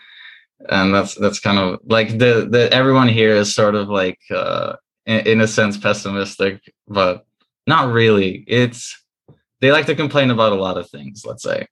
And 0.70 0.94
that's 0.94 1.14
that's 1.16 1.40
kind 1.40 1.60
of 1.60 1.80
like 1.86 2.18
the 2.18 2.48
the 2.50 2.70
everyone 2.74 3.08
here 3.08 3.36
is 3.36 3.54
sort 3.54 3.76
of 3.76 3.90
like 3.90 4.20
uh 4.34 4.74
in, 5.08 5.42
a 5.42 5.48
sense 5.48 5.78
pessimistic 5.78 6.62
but 6.88 7.26
not 7.66 7.92
really 7.92 8.44
it's 8.48 9.04
they 9.62 9.72
like 9.72 9.86
to 9.86 9.96
complain 9.96 10.30
about 10.30 10.52
a 10.52 10.56
lot 10.56 10.78
of 10.78 10.90
things 10.90 11.24
let's 11.26 11.44
say 11.44 11.66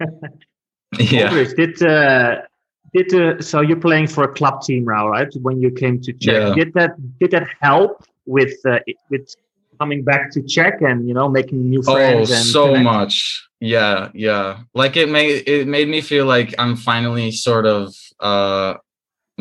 yeah 0.98 1.30
did 1.56 1.82
uh 1.82 2.36
did 2.94 3.14
uh, 3.14 3.40
so 3.40 3.60
you're 3.60 3.80
playing 3.80 4.06
for 4.06 4.24
a 4.24 4.32
club 4.32 4.62
team 4.62 4.84
now, 4.84 5.08
right? 5.08 5.28
When 5.42 5.60
you 5.60 5.70
came 5.70 6.00
to 6.00 6.12
Czech, 6.12 6.34
yeah. 6.34 6.54
did 6.54 6.72
that 6.74 6.92
did 7.18 7.30
that 7.32 7.46
help 7.60 8.04
with 8.26 8.54
uh, 8.66 8.78
with 9.10 9.34
coming 9.78 10.02
back 10.04 10.30
to 10.32 10.42
Czech 10.42 10.80
and 10.80 11.06
you 11.06 11.14
know 11.14 11.28
making 11.28 11.68
new 11.68 11.82
friends? 11.82 12.30
Oh, 12.30 12.34
so 12.34 12.66
connect? 12.66 12.84
much. 12.84 13.48
Yeah, 13.60 14.10
yeah. 14.14 14.60
Like 14.74 14.96
it 14.96 15.08
made 15.08 15.46
it 15.46 15.66
made 15.66 15.88
me 15.88 16.00
feel 16.00 16.26
like 16.26 16.54
I'm 16.58 16.76
finally 16.76 17.30
sort 17.30 17.66
of 17.66 17.94
uh 18.20 18.74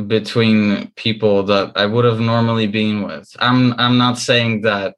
between 0.06 0.92
people 0.96 1.44
that 1.44 1.72
I 1.76 1.86
would 1.86 2.06
have 2.06 2.20
normally 2.20 2.68
been 2.68 3.04
with. 3.04 3.28
I'm 3.40 3.74
I'm 3.80 3.98
not 3.98 4.18
saying 4.18 4.62
that 4.62 4.96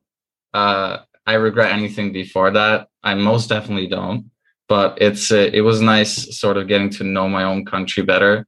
uh 0.54 0.98
I 1.26 1.34
regret 1.36 1.72
anything 1.72 2.12
before 2.12 2.52
that. 2.52 2.88
I 3.04 3.14
most 3.14 3.48
definitely 3.50 3.88
don't 3.88 4.30
but 4.70 5.02
it's 5.02 5.32
uh, 5.32 5.50
it 5.52 5.62
was 5.62 5.82
nice 5.82 6.38
sort 6.40 6.56
of 6.56 6.68
getting 6.68 6.92
to 6.92 7.04
know 7.04 7.28
my 7.28 7.44
own 7.44 7.66
country 7.66 8.04
better 8.04 8.48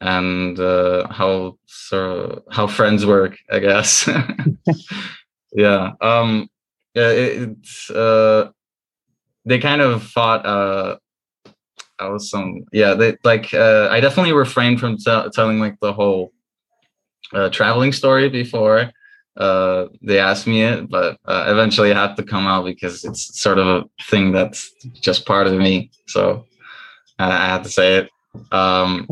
and 0.00 0.60
uh, 0.60 1.08
how 1.10 1.56
so 1.66 2.44
how 2.50 2.66
friends 2.66 3.04
work 3.06 3.36
i 3.50 3.58
guess 3.58 4.08
yeah 5.52 5.92
um 6.02 6.48
yeah 6.94 7.10
it, 7.10 7.48
it's 7.48 7.90
uh 7.90 8.48
they 9.46 9.58
kind 9.58 9.80
of 9.80 10.04
thought 10.04 10.44
uh 10.44 10.96
i 11.98 12.08
was 12.08 12.30
some 12.30 12.64
yeah 12.72 12.94
they 12.94 13.16
like 13.24 13.52
uh 13.54 13.88
i 13.90 14.00
definitely 14.00 14.32
refrained 14.32 14.78
from 14.80 14.96
t- 14.96 15.28
telling 15.32 15.58
like 15.58 15.78
the 15.80 15.92
whole 15.92 16.32
uh, 17.32 17.48
traveling 17.50 17.92
story 17.92 18.28
before 18.28 18.92
uh, 19.36 19.88
they 20.02 20.18
asked 20.18 20.46
me 20.46 20.62
it, 20.62 20.88
but 20.88 21.18
uh, 21.26 21.44
eventually 21.48 21.90
it 21.90 21.96
had 21.96 22.16
to 22.16 22.22
come 22.22 22.46
out 22.46 22.64
because 22.64 23.04
it's 23.04 23.38
sort 23.38 23.58
of 23.58 23.66
a 23.66 23.84
thing 24.04 24.32
that's 24.32 24.70
just 24.94 25.26
part 25.26 25.46
of 25.46 25.52
me. 25.54 25.90
So 26.06 26.46
I 27.18 27.48
had 27.48 27.64
to 27.64 27.70
say 27.70 27.96
it. 27.96 28.10
Um, 28.50 29.06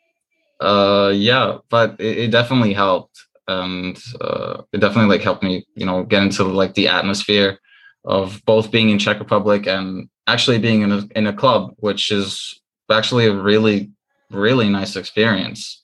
uh, 0.60 1.12
yeah, 1.14 1.58
but 1.70 1.98
it, 1.98 2.18
it 2.18 2.30
definitely 2.30 2.74
helped, 2.74 3.18
and 3.48 3.98
uh, 4.20 4.62
it 4.72 4.78
definitely 4.78 5.14
like 5.14 5.22
helped 5.22 5.42
me, 5.42 5.66
you 5.74 5.86
know, 5.86 6.02
get 6.02 6.22
into 6.22 6.44
like 6.44 6.74
the 6.74 6.88
atmosphere 6.88 7.58
of 8.04 8.42
both 8.44 8.70
being 8.70 8.90
in 8.90 8.98
Czech 8.98 9.18
Republic 9.18 9.66
and 9.66 10.08
actually 10.26 10.58
being 10.58 10.82
in 10.82 10.92
a 10.92 11.08
in 11.14 11.26
a 11.26 11.32
club, 11.32 11.74
which 11.78 12.10
is 12.10 12.60
actually 12.90 13.26
a 13.26 13.34
really 13.34 13.90
really 14.30 14.68
nice 14.68 14.96
experience 14.96 15.82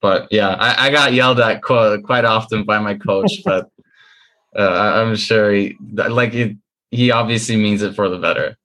but 0.00 0.28
yeah, 0.30 0.48
I, 0.58 0.86
I 0.86 0.90
got 0.90 1.12
yelled 1.12 1.40
at 1.40 1.62
quite, 1.62 2.02
quite 2.04 2.24
often 2.24 2.64
by 2.64 2.78
my 2.78 2.94
coach, 2.94 3.32
but 3.44 3.70
uh, 4.58 4.62
I'm 5.04 5.16
sure 5.16 5.52
he 5.52 5.76
like 5.92 6.34
it, 6.34 6.56
he 6.90 7.10
obviously 7.10 7.56
means 7.56 7.82
it 7.82 7.94
for 7.94 8.08
the 8.08 8.18
better. 8.18 8.56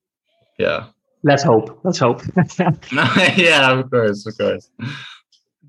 Yeah. 0.58 0.88
Let's 1.24 1.44
hope. 1.44 1.80
Let's 1.84 2.00
hope. 2.00 2.22
yeah, 3.36 3.72
of 3.72 3.90
course, 3.90 4.28
of 4.28 4.38
course. 4.38 4.70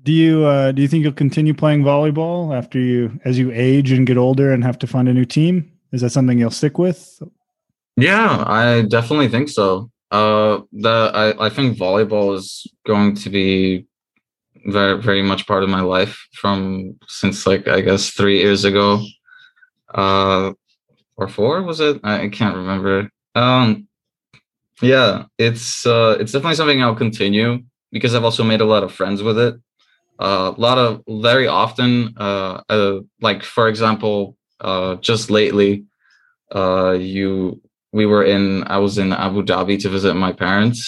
Do 0.03 0.13
you 0.13 0.45
uh, 0.45 0.71
do 0.71 0.81
you 0.81 0.87
think 0.87 1.03
you'll 1.03 1.13
continue 1.13 1.53
playing 1.53 1.83
volleyball 1.83 2.55
after 2.55 2.79
you 2.79 3.19
as 3.25 3.39
you 3.39 3.51
age 3.51 3.91
and 3.91 4.05
get 4.05 4.17
older 4.17 4.53
and 4.53 4.63
have 4.63 4.77
to 4.79 4.87
find 4.87 5.09
a 5.09 5.13
new 5.13 5.25
team? 5.25 5.71
Is 5.91 6.01
that 6.01 6.11
something 6.11 6.37
you'll 6.37 6.51
stick 6.51 6.77
with? 6.77 7.21
Yeah, 7.97 8.43
I 8.45 8.83
definitely 8.83 9.27
think 9.27 9.49
so. 9.49 9.89
Uh, 10.11 10.61
the 10.71 11.11
I, 11.13 11.47
I 11.47 11.49
think 11.49 11.77
volleyball 11.77 12.35
is 12.35 12.65
going 12.85 13.15
to 13.15 13.29
be 13.29 13.85
very 14.67 15.01
very 15.01 15.23
much 15.23 15.47
part 15.47 15.63
of 15.63 15.69
my 15.69 15.81
life 15.81 16.27
from 16.33 16.95
since 17.07 17.47
like 17.47 17.67
I 17.67 17.81
guess 17.81 18.11
three 18.11 18.39
years 18.39 18.65
ago, 18.65 19.03
uh, 19.95 20.53
or 21.17 21.27
four 21.29 21.63
was 21.63 21.79
it? 21.81 21.99
I, 22.03 22.29
can't 22.29 22.55
remember. 22.57 23.09
Um, 23.35 23.87
yeah, 24.81 25.25
it's 25.37 25.85
uh, 25.85 26.17
it's 26.19 26.31
definitely 26.31 26.55
something 26.55 26.81
I'll 26.83 26.95
continue 26.95 27.59
because 27.91 28.15
I've 28.15 28.23
also 28.23 28.43
made 28.43 28.61
a 28.61 28.65
lot 28.65 28.83
of 28.83 28.91
friends 28.93 29.23
with 29.23 29.39
it. 29.39 29.55
Uh, 30.19 30.53
a 30.55 30.61
lot 30.61 30.77
of 30.77 31.03
very 31.09 31.47
often, 31.47 32.15
uh, 32.17 32.61
uh, 32.69 32.99
like 33.21 33.43
for 33.43 33.67
example, 33.69 34.37
uh, 34.61 34.95
just 34.97 35.29
lately, 35.31 35.85
uh, 36.55 36.91
you 36.91 37.61
we 37.97 38.05
were 38.05 38.23
in 38.23 38.63
I 38.67 38.77
was 38.77 38.97
in 38.97 39.11
Abu 39.11 39.41
Dhabi 39.41 39.75
to 39.81 39.89
visit 39.89 40.13
my 40.13 40.31
parents 40.31 40.79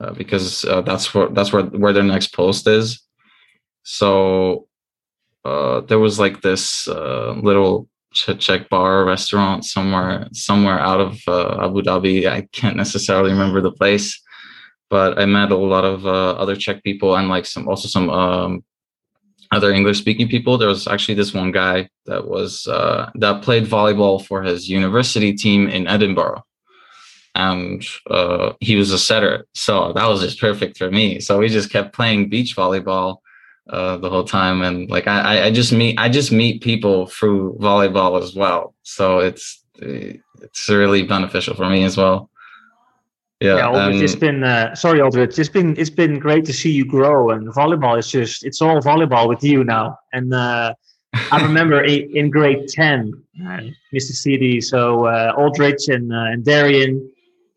uh, 0.00 0.12
because 0.12 0.64
uh, 0.64 0.80
that's 0.80 1.14
where 1.14 1.28
that's 1.28 1.52
where 1.52 1.64
where 1.82 1.92
their 1.92 2.10
next 2.14 2.28
post 2.34 2.66
is. 2.66 2.86
So 3.82 4.66
uh, 5.44 5.80
there 5.88 5.98
was 5.98 6.18
like 6.18 6.40
this 6.40 6.88
uh, 6.88 7.32
little 7.50 7.88
Czech 8.14 8.68
bar 8.70 9.04
restaurant 9.04 9.64
somewhere 9.64 10.28
somewhere 10.32 10.80
out 10.80 11.00
of 11.00 11.12
uh, 11.28 11.66
Abu 11.66 11.82
Dhabi. 11.82 12.26
I 12.26 12.48
can't 12.52 12.76
necessarily 12.76 13.30
remember 13.32 13.60
the 13.60 13.72
place, 13.72 14.08
but 14.88 15.18
I 15.18 15.26
met 15.26 15.50
a 15.52 15.56
lot 15.56 15.84
of 15.84 16.06
uh, 16.06 16.32
other 16.42 16.56
Czech 16.56 16.82
people 16.82 17.16
and 17.16 17.28
like 17.28 17.44
some 17.44 17.68
also 17.68 17.88
some 17.88 18.08
um, 18.08 18.64
other 19.52 19.70
English 19.70 19.98
speaking 19.98 20.28
people. 20.28 20.56
There 20.56 20.68
was 20.68 20.86
actually 20.86 21.16
this 21.16 21.34
one 21.34 21.52
guy 21.52 21.88
that 22.06 22.26
was 22.26 22.64
that 23.22 23.42
played 23.42 23.66
volleyball 23.66 24.24
for 24.24 24.42
his 24.42 24.68
university 24.68 25.32
team 25.34 25.68
in 25.68 25.86
Edinburgh, 25.86 26.42
and 27.34 27.84
uh, 28.10 28.52
he 28.60 28.76
was 28.76 28.90
a 28.92 28.98
setter. 28.98 29.46
So 29.54 29.92
that 29.92 30.06
was 30.08 30.20
just 30.20 30.40
perfect 30.40 30.78
for 30.78 30.90
me. 30.90 31.20
So 31.20 31.38
we 31.38 31.48
just 31.48 31.70
kept 31.70 31.94
playing 31.94 32.28
beach 32.28 32.56
volleyball 32.56 33.18
uh, 33.68 33.96
the 33.96 34.10
whole 34.10 34.24
time, 34.24 34.62
and 34.62 34.90
like 34.90 35.06
I, 35.06 35.46
I 35.46 35.50
just 35.50 35.72
meet 35.72 35.98
I 35.98 36.08
just 36.08 36.30
meet 36.30 36.62
people 36.62 37.06
through 37.06 37.56
volleyball 37.60 38.22
as 38.22 38.34
well. 38.34 38.74
So 38.82 39.18
it's 39.18 39.64
it's 39.78 40.68
really 40.68 41.02
beneficial 41.02 41.54
for 41.54 41.68
me 41.68 41.84
as 41.84 41.96
well. 41.96 42.30
Yeah, 43.40 43.56
yeah 43.56 43.68
um, 43.70 43.92
it's 43.94 44.14
been 44.14 44.44
uh, 44.44 44.74
sorry, 44.74 45.00
Aldrich. 45.00 45.38
It's 45.38 45.48
been 45.48 45.76
it's 45.76 45.90
been 45.90 46.18
great 46.18 46.44
to 46.44 46.52
see 46.52 46.70
you 46.70 46.84
grow, 46.84 47.30
and 47.30 47.48
volleyball 47.48 47.98
is 47.98 48.10
just 48.10 48.44
it's 48.44 48.62
all 48.62 48.80
volleyball 48.80 49.28
with 49.28 49.42
you 49.42 49.64
now. 49.64 49.98
And 50.12 50.32
uh, 50.32 50.74
I 51.32 51.42
remember 51.42 51.82
in 51.82 52.30
grade 52.30 52.68
ten, 52.68 53.12
uh, 53.42 53.60
Mr. 53.92 54.12
CD, 54.12 54.60
so 54.60 55.06
uh, 55.06 55.32
Aldrich 55.36 55.88
and 55.88 56.12
uh, 56.12 56.32
and 56.32 56.44
Darian 56.44 57.10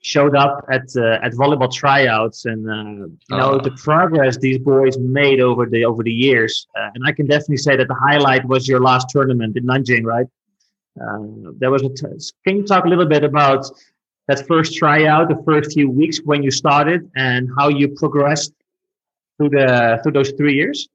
showed 0.08 0.36
up 0.36 0.65
at 0.72 0.86
uh, 0.96 1.26
at 1.26 1.32
volleyball 1.34 1.72
tryouts, 1.72 2.46
and 2.46 2.62
uh, 2.78 3.06
you 3.30 3.38
know 3.39 3.60
the 3.60 3.72
progress 3.72 4.38
these 4.38 4.58
boys 4.58 4.98
made 4.98 5.39
over 5.41 5.65
the 5.65 5.84
over 5.84 6.02
the 6.02 6.17
years. 6.28 6.54
Uh, 6.78 6.89
and 6.96 7.04
I 7.06 7.12
can 7.12 7.26
definitely 7.28 7.58
say 7.67 7.76
that 7.76 7.88
the 7.88 8.00
highlight 8.08 8.43
was 8.46 8.67
your 8.67 8.82
last 8.89 9.10
tournament 9.10 9.58
in 9.58 9.65
Nanjing, 9.65 10.06
right? 10.15 10.28
Uh, 11.04 11.52
there 11.60 11.72
was 11.72 11.84
a. 11.84 11.89
T- 11.89 12.32
can 12.46 12.58
you 12.58 12.63
talk 12.63 12.86
a 12.86 12.89
little 12.93 13.10
bit 13.15 13.24
about 13.24 13.65
that 14.30 14.48
first 14.48 14.78
tryout, 14.78 15.28
the 15.28 15.41
first 15.46 15.74
few 15.74 15.89
weeks 15.89 16.17
when 16.24 16.41
you 16.41 16.52
started, 16.52 17.10
and 17.15 17.50
how 17.58 17.67
you 17.67 17.89
progressed 17.89 18.54
through 19.38 19.50
the 19.50 20.00
through 20.02 20.13
those 20.13 20.32
three 20.38 20.56
years? 20.56 20.88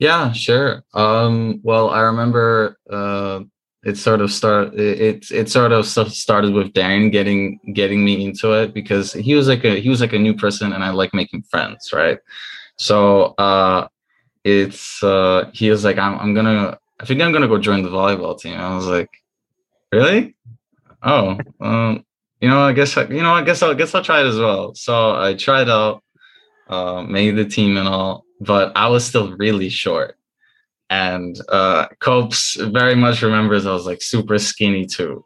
Yeah, 0.00 0.32
sure. 0.32 0.82
Um, 0.94 1.60
well, 1.62 1.90
I 1.90 2.00
remember 2.00 2.76
uh, 2.90 3.40
it 3.84 3.96
sort 3.96 4.20
of 4.20 4.30
start 4.30 4.74
it 4.74 5.30
it 5.30 5.50
sort 5.50 5.72
of 5.72 5.86
started 5.86 6.52
with 6.52 6.72
Darren 6.72 7.10
getting 7.10 7.58
getting 7.74 8.04
me 8.04 8.24
into 8.24 8.52
it 8.52 8.72
because 8.72 9.12
he 9.12 9.34
was 9.34 9.48
like 9.48 9.64
a 9.64 9.80
he 9.80 9.88
was 9.88 10.00
like 10.00 10.12
a 10.12 10.18
new 10.18 10.34
person 10.34 10.72
and 10.72 10.84
I 10.84 10.90
like 10.90 11.12
making 11.12 11.42
friends, 11.42 11.92
right? 11.92 12.18
So 12.76 13.34
uh, 13.38 13.88
it's 14.44 15.02
uh, 15.02 15.50
he 15.52 15.70
was 15.70 15.84
like 15.84 15.98
I'm 15.98 16.18
I'm 16.18 16.34
gonna 16.34 16.78
I 17.00 17.04
think 17.04 17.20
I'm 17.20 17.32
gonna 17.32 17.48
go 17.48 17.58
join 17.58 17.82
the 17.82 17.90
volleyball 17.90 18.38
team. 18.38 18.58
I 18.58 18.74
was 18.74 18.86
like, 18.86 19.10
really? 19.90 20.36
Oh, 21.02 21.36
um, 21.60 22.04
you 22.40 22.48
know, 22.48 22.62
I 22.62 22.72
guess 22.72 22.94
you 22.96 23.22
know, 23.22 23.34
I 23.34 23.42
guess 23.42 23.62
I'll 23.62 23.72
I 23.72 23.74
guess 23.74 23.94
I'll 23.94 24.04
try 24.04 24.20
it 24.20 24.26
as 24.26 24.38
well. 24.38 24.74
So 24.74 25.16
I 25.16 25.34
tried 25.34 25.68
out, 25.68 26.04
uh, 26.68 27.02
made 27.02 27.36
the 27.36 27.44
team 27.44 27.76
and 27.76 27.88
all, 27.88 28.24
but 28.40 28.72
I 28.76 28.88
was 28.88 29.04
still 29.04 29.36
really 29.36 29.68
short. 29.68 30.16
And 30.92 31.34
uh, 31.48 31.86
Copes 32.00 32.56
very 32.80 32.94
much 32.94 33.22
remembers 33.22 33.64
I 33.64 33.72
was 33.72 33.86
like 33.86 34.02
super 34.02 34.38
skinny 34.38 34.84
too. 34.86 35.24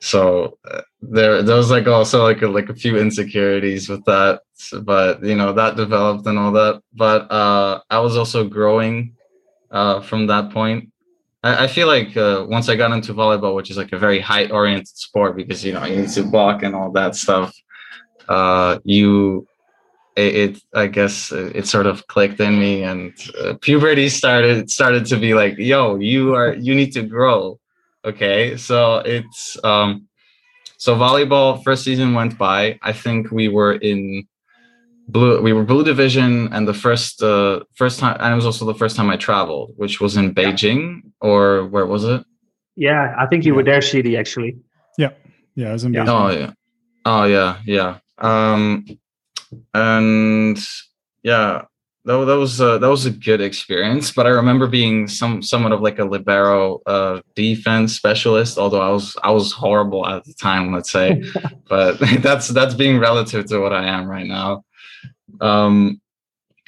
So 0.00 0.58
uh, 0.70 0.82
there, 1.00 1.42
there 1.42 1.56
was 1.56 1.70
like 1.70 1.86
also 1.86 2.24
like 2.24 2.42
a, 2.42 2.48
like 2.48 2.68
a 2.68 2.74
few 2.74 2.98
insecurities 2.98 3.88
with 3.88 4.04
that, 4.06 4.40
but 4.82 5.22
you 5.22 5.36
know 5.36 5.52
that 5.52 5.76
developed 5.76 6.26
and 6.26 6.38
all 6.38 6.52
that. 6.52 6.82
But 6.92 7.30
uh, 7.30 7.80
I 7.88 7.98
was 8.00 8.16
also 8.16 8.40
growing 8.58 9.14
uh, 9.70 10.00
from 10.00 10.26
that 10.26 10.50
point 10.50 10.90
I, 11.44 11.64
I 11.64 11.66
feel 11.68 11.86
like 11.86 12.16
uh, 12.16 12.46
once 12.48 12.68
I 12.68 12.74
got 12.74 12.90
into 12.90 13.14
volleyball, 13.14 13.54
which 13.54 13.70
is 13.70 13.76
like 13.76 13.92
a 13.92 13.98
very 13.98 14.18
height 14.18 14.50
oriented 14.50 14.96
sport 14.96 15.36
because 15.36 15.64
you 15.64 15.72
know 15.74 15.84
you 15.84 16.00
need 16.00 16.10
to 16.10 16.24
block 16.24 16.62
and 16.64 16.74
all 16.74 16.90
that 16.92 17.14
stuff. 17.14 17.54
Uh, 18.28 18.78
you, 18.84 19.46
it, 20.16 20.34
it, 20.36 20.62
I 20.74 20.86
guess 20.86 21.32
it 21.32 21.66
sort 21.66 21.86
of 21.86 22.06
clicked 22.06 22.40
in 22.40 22.58
me, 22.58 22.82
and 22.82 23.12
uh, 23.40 23.54
puberty 23.60 24.08
started 24.08 24.70
started 24.70 25.06
to 25.06 25.16
be 25.16 25.34
like, 25.34 25.58
yo, 25.58 25.96
you 25.96 26.34
are 26.34 26.54
you 26.54 26.74
need 26.74 26.92
to 26.92 27.02
grow. 27.02 27.58
Okay, 28.04 28.56
so 28.56 28.98
it's 28.98 29.56
um, 29.64 30.06
so 30.76 30.96
volleyball 30.96 31.62
first 31.64 31.84
season 31.84 32.14
went 32.14 32.38
by. 32.38 32.78
I 32.82 32.92
think 32.92 33.30
we 33.30 33.48
were 33.48 33.74
in 33.74 34.26
blue 35.08 35.40
we 35.42 35.52
were 35.52 35.64
blue 35.64 35.84
division 35.84 36.52
and 36.52 36.66
the 36.66 36.74
first 36.74 37.22
uh 37.22 37.60
first 37.74 37.98
time 38.00 38.16
and 38.20 38.32
it 38.32 38.36
was 38.36 38.46
also 38.46 38.64
the 38.64 38.74
first 38.74 38.96
time 38.96 39.10
i 39.10 39.16
traveled 39.16 39.72
which 39.76 40.00
was 40.00 40.16
in 40.16 40.34
beijing 40.34 41.02
yeah. 41.02 41.10
or 41.20 41.66
where 41.66 41.86
was 41.86 42.04
it? 42.04 42.24
Yeah 42.76 43.14
i 43.18 43.26
think 43.26 43.44
you 43.44 43.52
yeah. 43.52 43.56
were 43.56 43.62
there 43.62 43.82
cd 43.82 44.16
actually. 44.16 44.56
Yeah. 44.96 45.10
Yeah 45.54 45.68
i 45.68 45.72
was 45.72 45.84
in 45.84 45.92
beijing. 45.92 46.08
Oh 46.08 46.30
yeah. 46.30 46.52
Oh 47.04 47.24
yeah. 47.24 47.58
Yeah. 47.66 47.98
Um 48.18 48.86
and 49.74 50.58
yeah 51.22 51.62
that, 52.04 52.24
that 52.26 52.36
was 52.36 52.60
uh, 52.60 52.78
that 52.78 52.88
was 52.88 53.06
a 53.06 53.10
good 53.10 53.40
experience 53.40 54.12
but 54.12 54.26
i 54.26 54.30
remember 54.30 54.66
being 54.66 55.08
some 55.08 55.42
somewhat 55.42 55.72
of 55.72 55.80
like 55.80 55.98
a 55.98 56.04
libero 56.04 56.80
uh 56.86 57.20
defense 57.34 57.96
specialist 57.96 58.58
although 58.58 58.82
i 58.82 58.90
was 58.90 59.16
i 59.22 59.30
was 59.30 59.52
horrible 59.52 60.06
at 60.06 60.24
the 60.24 60.34
time 60.34 60.72
let's 60.72 60.90
say 60.90 61.22
but 61.68 61.98
that's 62.20 62.48
that's 62.48 62.74
being 62.74 62.98
relative 62.98 63.46
to 63.46 63.58
what 63.58 63.72
i 63.72 63.84
am 63.84 64.06
right 64.06 64.26
now. 64.26 64.64
Um 65.40 66.00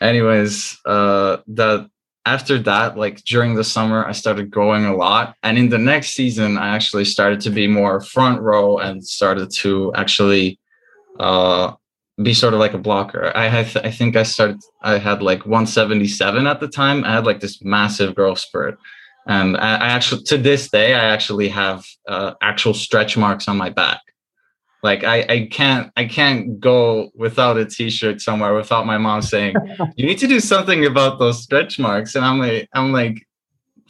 anyways 0.01 0.79
uh 0.85 1.39
that 1.49 1.89
after 2.27 2.59
that 2.59 2.99
like 2.99 3.23
during 3.25 3.55
the 3.55 3.65
summer 3.65 4.05
i 4.05 4.13
started 4.13 4.51
growing 4.51 4.85
a 4.85 4.95
lot 4.95 5.37
and 5.43 5.57
in 5.57 5.69
the 5.69 5.79
next 5.79 6.13
season 6.13 6.59
i 6.59 6.75
actually 6.75 7.05
started 7.05 7.41
to 7.41 7.51
be 7.51 7.67
more 7.67 8.01
front 8.01 8.41
row 8.43 8.79
and 8.79 9.07
started 9.07 9.51
to 9.51 9.93
actually 9.95 10.59
uh 11.21 11.73
be 12.23 12.33
sort 12.33 12.55
of 12.55 12.61
like 12.61 12.73
a 12.73 12.79
blocker 12.79 13.31
i 13.35 13.47
had 13.47 13.77
i 13.85 13.91
think 13.91 14.17
i 14.17 14.23
started 14.23 14.59
i 14.83 14.99
had 14.99 15.23
like 15.23 15.45
177 15.45 16.47
at 16.47 16.61
the 16.61 16.69
time 16.69 17.05
i 17.05 17.13
had 17.13 17.27
like 17.27 17.41
this 17.41 17.63
massive 17.63 18.15
growth 18.15 18.39
spurt 18.39 18.79
and 19.27 19.57
i, 19.59 19.77
I 19.77 19.89
actually 19.89 20.23
to 20.25 20.39
this 20.39 20.71
day 20.71 20.95
i 20.95 21.05
actually 21.05 21.49
have 21.49 21.85
uh, 22.09 22.35
actual 22.41 22.75
stretch 22.75 23.17
marks 23.17 23.49
on 23.49 23.57
my 23.57 23.71
back 23.71 24.01
like 24.87 25.03
I, 25.03 25.25
I 25.29 25.49
can't 25.51 25.91
I 25.97 26.05
can't 26.05 26.61
go 26.61 27.11
without 27.17 27.57
a 27.57 27.65
t-shirt 27.65 28.21
somewhere 28.21 28.55
without 28.55 28.87
my 28.87 28.99
mom 28.99 29.21
saying, 29.21 29.57
you 29.97 30.07
need 30.07 30.19
to 30.19 30.29
do 30.29 30.39
something 30.39 30.87
about 30.87 31.19
those 31.19 31.43
stretch 31.43 31.79
marks. 31.81 32.15
And 32.15 32.25
I'm 32.25 32.39
like, 32.39 32.69
I'm 32.73 32.93
like, 32.93 33.27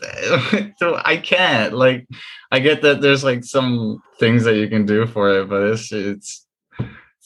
so 0.78 1.00
I 1.04 1.18
can't. 1.18 1.74
Like 1.74 2.06
I 2.50 2.60
get 2.60 2.80
that 2.80 3.02
there's 3.02 3.24
like 3.24 3.44
some 3.44 4.02
things 4.18 4.44
that 4.44 4.56
you 4.56 4.68
can 4.68 4.86
do 4.86 5.06
for 5.06 5.40
it, 5.40 5.50
but 5.50 5.62
it's 5.64 5.92
it's 5.92 6.45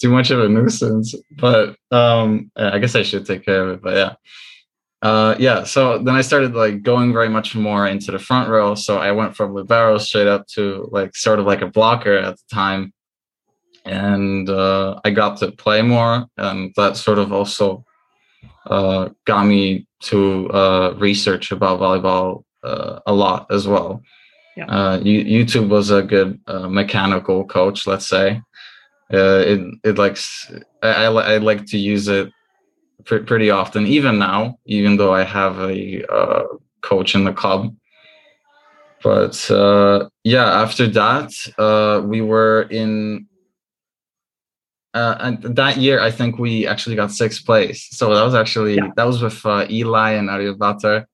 too 0.00 0.10
much 0.10 0.30
of 0.30 0.40
a 0.40 0.48
nuisance. 0.48 1.14
But 1.30 1.76
um 1.90 2.50
I 2.56 2.78
guess 2.78 2.94
I 2.94 3.02
should 3.02 3.26
take 3.26 3.44
care 3.44 3.62
of 3.64 3.70
it. 3.70 3.82
But 3.82 3.96
yeah. 3.96 4.14
Uh, 5.02 5.34
yeah, 5.38 5.64
so 5.64 5.96
then 5.96 6.14
I 6.14 6.20
started 6.20 6.52
like 6.52 6.82
going 6.82 7.14
very 7.14 7.30
much 7.30 7.54
more 7.54 7.86
into 7.86 8.12
the 8.12 8.18
front 8.18 8.50
row. 8.50 8.74
So 8.74 8.98
I 8.98 9.12
went 9.12 9.34
from 9.34 9.54
libero 9.54 9.96
straight 9.96 10.26
up 10.26 10.46
to 10.48 10.90
like 10.92 11.16
sort 11.16 11.38
of 11.38 11.46
like 11.46 11.62
a 11.62 11.68
blocker 11.68 12.18
at 12.18 12.36
the 12.36 12.42
time 12.52 12.92
and 13.84 14.48
uh, 14.48 15.00
I 15.04 15.10
got 15.10 15.38
to 15.38 15.52
play 15.52 15.82
more, 15.82 16.26
and 16.36 16.72
that 16.76 16.96
sort 16.96 17.18
of 17.18 17.32
also 17.32 17.84
uh, 18.66 19.10
got 19.24 19.44
me 19.44 19.86
to 20.02 20.50
uh, 20.50 20.94
research 20.98 21.52
about 21.52 21.80
volleyball 21.80 22.44
uh, 22.62 23.00
a 23.06 23.12
lot 23.12 23.46
as 23.50 23.66
well. 23.66 24.02
Yeah. 24.56 24.66
Uh, 24.66 24.98
YouTube 25.00 25.68
was 25.68 25.90
a 25.90 26.02
good 26.02 26.40
uh, 26.46 26.68
mechanical 26.68 27.46
coach, 27.46 27.86
let's 27.86 28.08
say. 28.08 28.42
It 29.10 29.60
it 29.84 29.98
likes 29.98 30.50
I, 30.82 31.06
I, 31.06 31.38
like 31.38 31.66
to 31.66 31.78
use 31.78 32.08
it 32.08 32.30
pr- 33.04 33.18
pretty 33.18 33.50
often, 33.50 33.86
even 33.86 34.18
now, 34.18 34.58
even 34.66 34.96
though 34.96 35.14
I 35.14 35.24
have 35.24 35.58
a 35.58 36.04
coach 36.82 37.14
in 37.14 37.24
the 37.24 37.32
club. 37.32 37.74
But 39.02 39.50
yeah, 40.24 40.62
after 40.62 40.86
that, 40.88 42.02
we 42.06 42.20
were 42.20 42.62
in 42.70 43.26
uh, 44.92 45.16
and 45.20 45.42
that 45.56 45.76
year 45.76 46.00
I 46.00 46.10
think 46.10 46.38
we 46.38 46.66
actually 46.66 46.96
got 46.96 47.12
sixth 47.12 47.46
place. 47.46 47.88
So 47.90 48.14
that 48.14 48.22
was 48.24 48.34
actually 48.34 48.76
yeah. 48.76 48.90
that 48.96 49.06
was 49.06 49.22
with 49.22 49.44
uh, 49.46 49.66
Eli 49.70 50.12
and 50.12 50.28
Aryabhatar. 50.28 51.06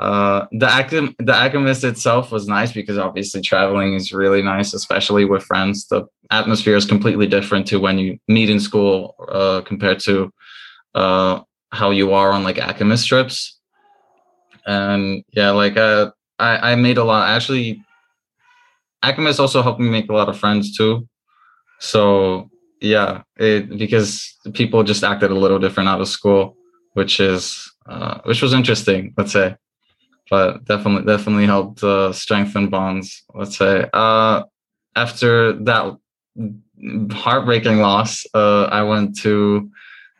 Uh, 0.00 0.46
the 0.52 0.66
academ 0.66 1.14
the 1.18 1.32
ACAMIS 1.32 1.84
itself 1.84 2.32
was 2.32 2.48
nice 2.48 2.72
because 2.72 2.96
obviously 2.96 3.42
traveling 3.42 3.92
is 3.92 4.14
really 4.14 4.42
nice, 4.42 4.72
especially 4.72 5.26
with 5.26 5.42
friends. 5.42 5.86
The 5.88 6.06
atmosphere 6.30 6.74
is 6.76 6.86
completely 6.86 7.26
different 7.26 7.66
to 7.68 7.76
when 7.78 7.98
you 7.98 8.18
meet 8.26 8.48
in 8.48 8.60
school 8.60 9.14
uh, 9.28 9.60
compared 9.60 10.00
to 10.00 10.32
uh, 10.94 11.40
how 11.70 11.90
you 11.90 12.14
are 12.14 12.30
on 12.30 12.44
like 12.44 12.56
ACAMIS 12.56 13.06
trips. 13.06 13.58
And 14.66 15.22
yeah, 15.32 15.50
like 15.50 15.76
uh, 15.76 16.12
I 16.38 16.72
I 16.72 16.74
made 16.76 16.96
a 16.96 17.04
lot. 17.04 17.28
Actually, 17.28 17.84
ACAMIS 19.04 19.38
also 19.38 19.60
helped 19.60 19.80
me 19.80 19.90
make 19.90 20.08
a 20.08 20.14
lot 20.14 20.30
of 20.30 20.38
friends 20.38 20.74
too. 20.74 21.06
So 21.78 22.48
yeah, 22.80 23.22
it 23.36 23.76
because 23.76 24.34
people 24.54 24.82
just 24.82 25.04
acted 25.04 25.30
a 25.30 25.34
little 25.34 25.58
different 25.58 25.90
out 25.90 26.00
of 26.00 26.08
school, 26.08 26.56
which 26.94 27.20
is 27.20 27.70
uh, 27.86 28.20
which 28.24 28.40
was 28.40 28.54
interesting. 28.54 29.12
Let's 29.18 29.32
say, 29.32 29.56
but 30.30 30.64
definitely 30.64 31.04
definitely 31.04 31.46
helped 31.46 31.82
uh, 31.82 32.12
strengthen 32.12 32.68
bonds. 32.68 33.24
Let's 33.34 33.58
say 33.58 33.86
uh, 33.92 34.44
after 34.94 35.52
that 35.64 35.96
heartbreaking 37.12 37.78
loss, 37.80 38.24
uh, 38.32 38.64
I 38.64 38.82
went 38.82 39.18
to. 39.18 39.70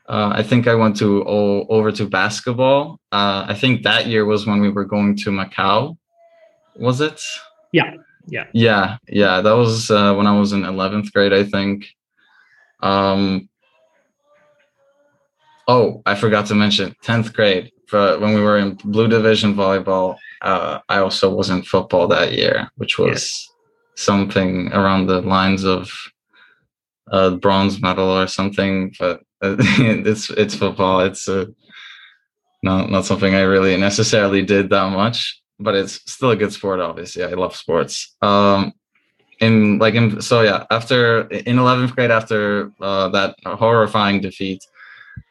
Uh, 0.08 0.32
I 0.34 0.42
think 0.42 0.66
I 0.66 0.74
went 0.74 0.96
to 0.96 1.24
oh, 1.24 1.66
over 1.68 1.92
to 1.92 2.04
basketball. 2.04 2.98
Uh, 3.12 3.46
I 3.46 3.54
think 3.54 3.84
that 3.84 4.08
year 4.08 4.24
was 4.24 4.44
when 4.44 4.60
we 4.60 4.68
were 4.68 4.84
going 4.84 5.16
to 5.18 5.30
Macau. 5.30 5.96
Was 6.74 7.00
it? 7.00 7.22
Yeah, 7.72 7.94
yeah, 8.26 8.46
yeah, 8.52 8.96
yeah. 9.06 9.40
That 9.40 9.52
was 9.52 9.88
uh, 9.88 10.14
when 10.14 10.26
I 10.26 10.36
was 10.36 10.52
in 10.52 10.64
eleventh 10.64 11.12
grade, 11.12 11.32
I 11.32 11.44
think. 11.44 11.86
Um. 12.80 13.49
Oh, 15.70 16.02
I 16.04 16.16
forgot 16.16 16.46
to 16.46 16.56
mention 16.56 16.96
tenth 17.00 17.32
grade. 17.32 17.70
But 17.92 18.20
when 18.20 18.34
we 18.34 18.40
were 18.40 18.58
in 18.58 18.74
blue 18.74 19.06
division 19.06 19.54
volleyball, 19.54 20.16
uh, 20.42 20.80
I 20.88 20.98
also 20.98 21.32
was 21.32 21.48
in 21.48 21.62
football 21.62 22.08
that 22.08 22.32
year, 22.32 22.68
which 22.74 22.98
was 22.98 23.08
yes. 23.08 23.48
something 23.94 24.72
around 24.72 25.06
the 25.06 25.20
lines 25.20 25.64
of 25.64 25.92
a 27.12 27.30
bronze 27.36 27.80
medal 27.80 28.08
or 28.08 28.26
something, 28.26 28.92
but 28.98 29.22
it's 29.42 30.28
it's 30.30 30.56
football. 30.56 31.02
It's 31.02 31.28
uh, 31.28 31.46
not 32.64 32.90
not 32.90 33.04
something 33.04 33.36
I 33.36 33.42
really 33.42 33.76
necessarily 33.76 34.42
did 34.42 34.70
that 34.70 34.90
much, 34.90 35.40
but 35.60 35.76
it's 35.76 36.00
still 36.10 36.32
a 36.32 36.36
good 36.36 36.52
sport. 36.52 36.80
Obviously, 36.80 37.22
I 37.22 37.34
love 37.34 37.54
sports. 37.54 38.16
Um, 38.22 38.72
in 39.38 39.78
like 39.78 39.94
in 39.94 40.20
so 40.20 40.42
yeah, 40.42 40.66
after 40.72 41.28
in 41.28 41.60
eleventh 41.60 41.94
grade, 41.94 42.10
after 42.10 42.72
uh, 42.80 43.08
that 43.10 43.36
horrifying 43.44 44.20
defeat, 44.20 44.64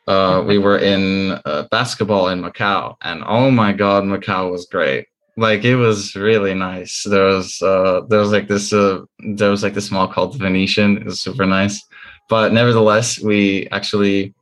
uh, 0.09 0.43
we 0.45 0.57
were 0.65 0.77
in 0.77 1.39
uh, 1.45 1.67
basketball 1.71 2.29
in 2.29 2.41
Macau, 2.41 2.97
and 3.01 3.23
oh 3.25 3.49
my 3.49 3.71
god, 3.71 4.03
Macau 4.03 4.51
was 4.51 4.65
great. 4.65 5.07
Like 5.39 5.63
it 5.63 5.77
was 5.77 6.17
really 6.17 6.53
nice. 6.53 7.03
There 7.09 7.23
was 7.23 7.61
uh 7.61 8.01
there 8.09 8.19
was 8.19 8.33
like 8.33 8.49
this 8.49 8.73
uh 8.73 9.05
there 9.37 9.49
was 9.49 9.63
like 9.63 9.73
this 9.73 9.89
mall 9.89 10.09
called 10.09 10.37
venetian. 10.37 10.97
It 10.97 11.05
was 11.05 11.21
super 11.21 11.45
nice. 11.45 11.81
But 12.27 12.51
nevertheless 12.51 13.21
we 13.21 13.65
actually 13.71 14.33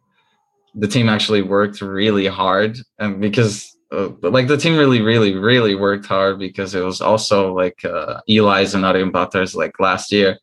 the 0.74 0.88
team 0.88 1.08
actually 1.08 1.44
worked 1.44 1.82
really 1.82 2.26
hard 2.26 2.80
and 2.98 3.22
because 3.22 3.78
uh, 3.92 4.10
like 4.24 4.48
the 4.48 4.58
team 4.58 4.76
really 4.76 5.02
really 5.02 5.36
really 5.36 5.76
worked 5.76 6.08
hard 6.08 6.40
because 6.40 6.74
it 6.74 6.84
was 6.84 7.00
also 7.00 7.54
like 7.54 7.86
uh 7.86 8.20
eli's 8.28 8.74
and 8.74 8.84
Arjen 8.84 9.12
Butter's 9.12 9.54
like 9.54 9.80
last 9.80 10.12
year. 10.12 10.40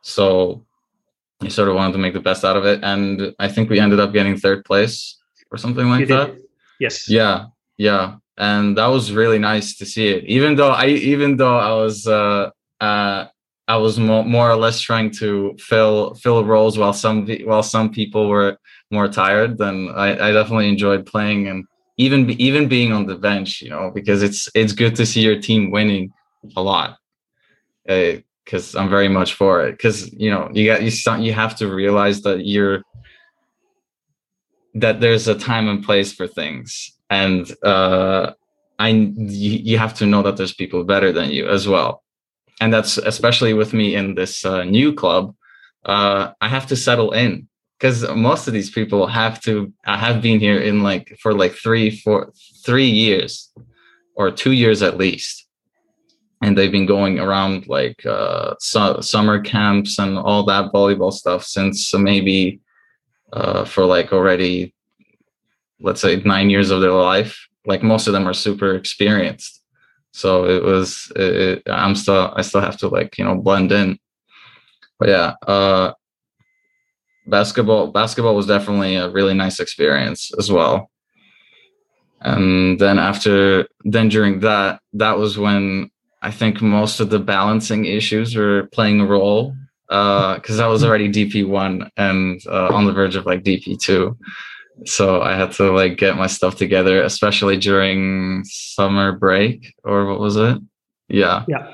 So 0.00 0.64
he 1.42 1.50
sort 1.50 1.68
of 1.68 1.74
wanted 1.74 1.92
to 1.92 1.98
make 1.98 2.14
the 2.14 2.20
best 2.20 2.44
out 2.44 2.56
of 2.56 2.64
it 2.64 2.80
and 2.82 3.34
i 3.38 3.48
think 3.48 3.68
we 3.68 3.78
ended 3.78 4.00
up 4.00 4.12
getting 4.12 4.36
third 4.36 4.64
place 4.64 5.18
or 5.50 5.58
something 5.58 5.88
like 5.88 6.08
that 6.08 6.34
yes 6.78 7.08
yeah 7.08 7.46
yeah 7.76 8.16
and 8.38 8.76
that 8.78 8.86
was 8.86 9.12
really 9.12 9.38
nice 9.38 9.76
to 9.76 9.86
see 9.86 10.08
it. 10.08 10.24
Even 10.24 10.56
though 10.56 10.70
I, 10.70 10.86
even 10.86 11.36
though 11.36 11.58
I 11.58 11.72
was, 11.74 12.06
uh, 12.06 12.50
uh, 12.80 13.26
I 13.68 13.76
was 13.76 13.98
more, 13.98 14.24
more 14.24 14.50
or 14.50 14.56
less 14.56 14.80
trying 14.80 15.10
to 15.12 15.54
fill 15.58 16.14
fill 16.14 16.44
roles 16.44 16.78
while 16.78 16.92
some 16.92 17.28
while 17.44 17.62
some 17.62 17.90
people 17.90 18.28
were 18.28 18.58
more 18.90 19.08
tired. 19.08 19.58
Then 19.58 19.90
I, 19.94 20.28
I 20.28 20.32
definitely 20.32 20.68
enjoyed 20.68 21.06
playing 21.06 21.46
and 21.46 21.64
even 21.96 22.30
even 22.30 22.68
being 22.68 22.92
on 22.92 23.06
the 23.06 23.14
bench, 23.14 23.62
you 23.62 23.70
know, 23.70 23.90
because 23.94 24.22
it's 24.22 24.48
it's 24.54 24.72
good 24.72 24.96
to 24.96 25.06
see 25.06 25.20
your 25.20 25.40
team 25.40 25.70
winning 25.70 26.12
a 26.56 26.62
lot. 26.62 26.98
Because 28.44 28.74
I'm 28.74 28.90
very 28.90 29.08
much 29.08 29.34
for 29.34 29.64
it. 29.64 29.72
Because 29.72 30.12
you 30.12 30.30
know 30.30 30.50
you 30.52 30.66
got 30.66 30.82
you 30.82 30.90
you 31.24 31.32
have 31.32 31.56
to 31.56 31.72
realize 31.72 32.22
that 32.22 32.46
you're 32.46 32.82
that 34.74 35.00
there's 35.00 35.28
a 35.28 35.38
time 35.38 35.68
and 35.68 35.84
place 35.84 36.12
for 36.12 36.26
things 36.26 36.92
and 37.12 37.54
uh, 37.62 38.32
I 38.78 38.88
you, 38.88 39.52
you 39.70 39.78
have 39.78 39.94
to 39.94 40.06
know 40.06 40.22
that 40.22 40.36
there's 40.36 40.54
people 40.54 40.82
better 40.84 41.12
than 41.12 41.30
you 41.30 41.46
as 41.48 41.68
well, 41.68 42.02
and 42.60 42.72
that's 42.72 42.96
especially 42.96 43.52
with 43.52 43.74
me 43.74 43.94
in 43.94 44.14
this 44.14 44.44
uh, 44.44 44.64
new 44.64 44.94
club. 44.94 45.34
Uh, 45.84 46.32
I 46.40 46.48
have 46.48 46.66
to 46.68 46.76
settle 46.76 47.12
in 47.12 47.48
because 47.78 48.08
most 48.14 48.48
of 48.48 48.54
these 48.54 48.70
people 48.70 49.06
have 49.06 49.40
to 49.42 49.72
I 49.84 49.98
have 49.98 50.22
been 50.22 50.40
here 50.40 50.58
in 50.58 50.82
like 50.82 51.18
for 51.20 51.34
like 51.34 51.52
three 51.52 51.90
four 51.90 52.32
three 52.64 52.88
years 52.88 53.52
or 54.14 54.30
two 54.30 54.52
years 54.52 54.80
at 54.82 54.96
least 54.96 55.41
and 56.42 56.58
they've 56.58 56.72
been 56.72 56.86
going 56.86 57.20
around 57.20 57.68
like 57.68 58.04
uh, 58.04 58.54
su- 58.58 59.00
summer 59.00 59.40
camps 59.40 59.98
and 59.98 60.18
all 60.18 60.44
that 60.44 60.72
volleyball 60.72 61.12
stuff 61.12 61.44
since 61.44 61.94
maybe 61.94 62.60
uh, 63.32 63.64
for 63.64 63.86
like 63.86 64.12
already 64.12 64.74
let's 65.80 66.00
say 66.00 66.16
nine 66.16 66.50
years 66.50 66.70
of 66.70 66.80
their 66.80 66.92
life. 66.92 67.48
Like 67.64 67.82
most 67.82 68.08
of 68.08 68.12
them 68.12 68.26
are 68.26 68.34
super 68.34 68.74
experienced. 68.74 69.62
So 70.10 70.44
it 70.44 70.62
was 70.62 71.10
it, 71.16 71.62
i'm 71.70 71.94
still 71.94 72.32
i 72.36 72.42
still 72.42 72.60
have 72.60 72.76
to 72.78 72.88
like 72.88 73.16
you 73.16 73.24
know 73.24 73.36
blend 73.36 73.72
in. 73.72 73.98
But 74.98 75.08
yeah 75.08 75.34
uh 75.46 75.92
basketball 77.26 77.92
basketball 77.92 78.34
was 78.34 78.46
definitely 78.46 78.96
a 78.96 79.08
really 79.10 79.34
nice 79.34 79.60
experience 79.60 80.32
as 80.38 80.50
well. 80.50 80.90
And 82.20 82.78
then 82.78 82.98
after 82.98 83.68
then 83.84 84.08
during 84.08 84.40
that 84.40 84.80
that 84.92 85.18
was 85.18 85.38
when 85.38 85.91
i 86.22 86.30
think 86.30 86.62
most 86.62 87.00
of 87.00 87.10
the 87.10 87.18
balancing 87.18 87.84
issues 87.84 88.34
were 88.34 88.68
playing 88.72 89.00
a 89.00 89.06
role 89.06 89.54
because 89.88 90.58
uh, 90.60 90.64
i 90.64 90.66
was 90.66 90.82
already 90.82 91.08
dp1 91.08 91.88
and 91.96 92.40
uh, 92.46 92.68
on 92.74 92.86
the 92.86 92.92
verge 92.92 93.16
of 93.16 93.26
like 93.26 93.42
dp2 93.42 94.16
so 94.86 95.22
I 95.22 95.36
had 95.36 95.52
to 95.52 95.70
like 95.70 95.96
get 95.96 96.16
my 96.16 96.26
stuff 96.26 96.56
together, 96.56 97.02
especially 97.02 97.56
during 97.56 98.44
summer 98.44 99.12
break 99.12 99.74
or 99.84 100.06
what 100.06 100.20
was 100.20 100.36
it? 100.36 100.58
Yeah. 101.08 101.44
Yeah. 101.46 101.72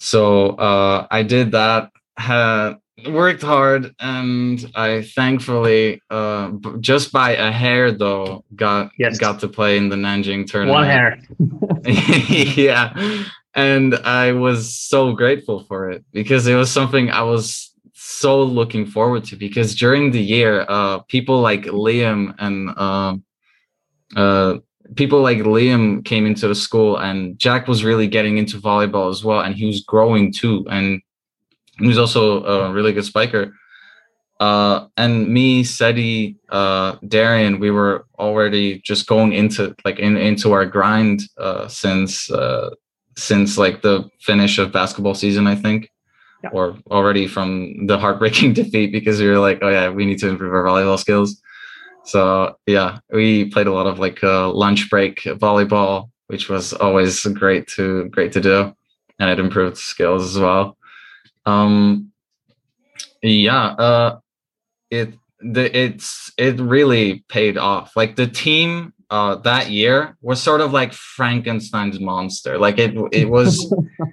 So 0.00 0.50
uh, 0.50 1.06
I 1.10 1.22
did 1.22 1.52
that. 1.52 1.90
Had 2.16 2.76
worked 3.06 3.42
hard, 3.42 3.94
and 4.00 4.70
I 4.74 5.02
thankfully, 5.02 6.02
uh, 6.10 6.52
just 6.80 7.12
by 7.12 7.32
a 7.32 7.50
hair 7.50 7.92
though, 7.92 8.44
got 8.54 8.90
yes. 8.98 9.18
got 9.18 9.40
to 9.40 9.48
play 9.48 9.76
in 9.76 9.88
the 9.88 9.96
Nanjing 9.96 10.46
tournament. 10.46 10.74
One 10.74 10.86
hair. 10.86 11.18
yeah, 12.56 13.24
and 13.54 13.94
I 13.96 14.32
was 14.32 14.74
so 14.74 15.12
grateful 15.12 15.64
for 15.64 15.90
it 15.90 16.04
because 16.12 16.46
it 16.46 16.54
was 16.54 16.70
something 16.70 17.10
I 17.10 17.22
was 17.22 17.72
so 17.94 18.42
looking 18.42 18.86
forward 18.86 19.24
to 19.24 19.36
because 19.36 19.74
during 19.74 20.10
the 20.10 20.22
year, 20.22 20.64
uh, 20.68 21.00
people 21.00 21.40
like 21.40 21.62
Liam 21.64 22.34
and 22.38 22.70
uh, 22.76 23.16
uh, 24.16 24.58
people 24.96 25.20
like 25.20 25.38
Liam 25.38 26.04
came 26.04 26.26
into 26.26 26.48
the 26.48 26.54
school, 26.54 26.96
and 26.96 27.38
Jack 27.38 27.68
was 27.68 27.84
really 27.84 28.08
getting 28.08 28.38
into 28.38 28.58
volleyball 28.58 29.10
as 29.10 29.22
well, 29.22 29.40
and 29.40 29.54
he 29.54 29.66
was 29.66 29.82
growing 29.82 30.32
too, 30.32 30.66
and 30.70 31.00
he 31.78 31.86
was 31.86 31.98
also 31.98 32.44
a 32.44 32.72
really 32.72 32.92
good 32.92 33.04
spiker. 33.04 33.52
Uh, 34.40 34.86
and 34.96 35.28
me, 35.28 35.64
Seti, 35.64 36.36
uh, 36.50 36.96
Darian, 37.06 37.58
we 37.58 37.70
were 37.70 38.06
already 38.18 38.80
just 38.84 39.06
going 39.06 39.32
into 39.32 39.74
like 39.84 39.98
in, 39.98 40.16
into 40.16 40.52
our 40.52 40.64
grind 40.64 41.22
uh, 41.38 41.66
since 41.66 42.30
uh, 42.30 42.70
since 43.16 43.58
like 43.58 43.82
the 43.82 44.08
finish 44.20 44.58
of 44.58 44.70
basketball 44.70 45.14
season, 45.14 45.48
I 45.48 45.56
think 45.56 45.90
yeah. 46.42 46.50
or 46.52 46.76
already 46.90 47.26
from 47.26 47.86
the 47.86 47.98
heartbreaking 47.98 48.52
defeat 48.54 48.92
because 48.92 49.20
we 49.20 49.28
were 49.28 49.38
like, 49.38 49.58
oh 49.62 49.68
yeah, 49.68 49.88
we 49.88 50.06
need 50.06 50.18
to 50.18 50.28
improve 50.28 50.52
our 50.52 50.64
volleyball 50.64 50.98
skills. 50.98 51.40
So 52.04 52.56
yeah, 52.66 52.98
we 53.10 53.46
played 53.46 53.66
a 53.66 53.72
lot 53.72 53.86
of 53.86 53.98
like 53.98 54.22
uh, 54.24 54.50
lunch 54.50 54.88
break 54.88 55.20
volleyball, 55.22 56.10
which 56.28 56.48
was 56.48 56.72
always 56.72 57.24
great 57.24 57.66
to 57.68 58.08
great 58.08 58.32
to 58.32 58.40
do, 58.40 58.72
and 59.18 59.30
it 59.30 59.38
improved 59.38 59.76
skills 59.76 60.24
as 60.24 60.40
well. 60.40 60.76
Um, 61.48 62.12
yeah, 63.22 63.66
uh, 63.66 64.20
it 64.90 65.14
the 65.40 65.76
it's 65.76 66.32
it 66.36 66.58
really 66.60 67.24
paid 67.28 67.56
off. 67.56 67.96
Like 67.96 68.16
the 68.16 68.26
team 68.26 68.92
uh, 69.10 69.36
that 69.36 69.70
year 69.70 70.16
was 70.20 70.42
sort 70.42 70.60
of 70.60 70.72
like 70.72 70.92
Frankenstein's 70.92 72.00
monster. 72.00 72.58
Like 72.58 72.78
it 72.78 72.96
it 73.12 73.28
was 73.28 73.72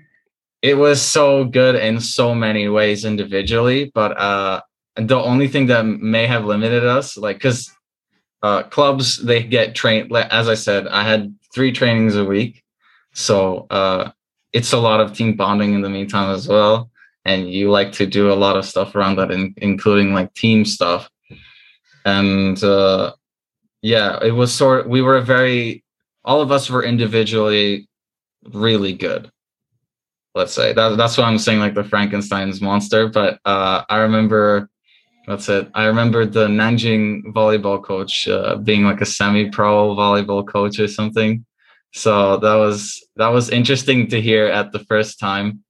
it 0.61 0.77
was 0.77 1.01
so 1.01 1.45
good 1.45 1.75
in 1.75 1.99
so 1.99 2.33
many 2.33 2.67
ways 2.69 3.05
individually, 3.05 3.91
but 3.93 4.17
uh, 4.17 4.61
the 4.95 5.17
only 5.17 5.47
thing 5.47 5.67
that 5.67 5.85
may 5.85 6.25
have 6.25 6.45
limited 6.45 6.85
us, 6.85 7.17
like, 7.17 7.37
because 7.37 7.71
uh, 8.41 8.63
clubs 8.63 9.23
they 9.23 9.43
get 9.43 9.75
trained. 9.75 10.15
As 10.15 10.47
I 10.47 10.55
said, 10.55 10.87
I 10.87 11.03
had 11.03 11.35
three 11.53 11.71
trainings 11.71 12.15
a 12.15 12.23
week, 12.23 12.63
so 13.13 13.67
uh, 13.69 14.11
it's 14.53 14.73
a 14.73 14.79
lot 14.79 15.01
of 15.01 15.13
team 15.13 15.35
bonding 15.35 15.73
in 15.73 15.81
the 15.81 15.89
meantime 15.89 16.33
as 16.33 16.47
well. 16.47 16.89
And 17.25 17.49
you 17.51 17.71
like 17.71 17.91
to 17.93 18.05
do 18.05 18.31
a 18.31 18.35
lot 18.35 18.55
of 18.55 18.65
stuff 18.65 18.95
around 18.95 19.17
that, 19.17 19.31
in, 19.31 19.53
including 19.57 20.13
like 20.13 20.33
team 20.35 20.63
stuff. 20.63 21.09
And 22.05 22.63
uh, 22.63 23.13
yeah, 23.81 24.19
it 24.21 24.31
was 24.31 24.53
sort. 24.53 24.87
We 24.87 25.01
were 25.01 25.19
very. 25.21 25.83
All 26.23 26.41
of 26.41 26.51
us 26.51 26.69
were 26.69 26.83
individually 26.83 27.87
really 28.53 28.93
good. 28.93 29.31
Let's 30.35 30.53
say 30.53 30.73
that, 30.73 30.97
that's 30.97 31.17
what 31.17 31.25
I'm 31.25 31.37
saying, 31.37 31.59
like 31.59 31.75
the 31.75 31.83
Frankenstein's 31.83 32.61
monster. 32.61 33.07
But 33.07 33.39
uh, 33.45 33.83
I 33.89 33.97
remember 33.97 34.69
that's 35.27 35.49
it. 35.49 35.69
I 35.73 35.85
remember 35.85 36.25
the 36.25 36.47
Nanjing 36.47 37.33
volleyball 37.33 37.83
coach 37.83 38.27
uh, 38.27 38.57
being 38.57 38.83
like 38.83 39.01
a 39.01 39.05
semi-pro 39.05 39.95
volleyball 39.95 40.47
coach 40.47 40.79
or 40.79 40.87
something. 40.87 41.45
So 41.93 42.37
that 42.37 42.55
was 42.55 43.07
that 43.15 43.29
was 43.29 43.49
interesting 43.49 44.07
to 44.09 44.21
hear 44.21 44.45
at 44.47 44.71
the 44.71 44.79
first 44.79 45.19
time 45.19 45.63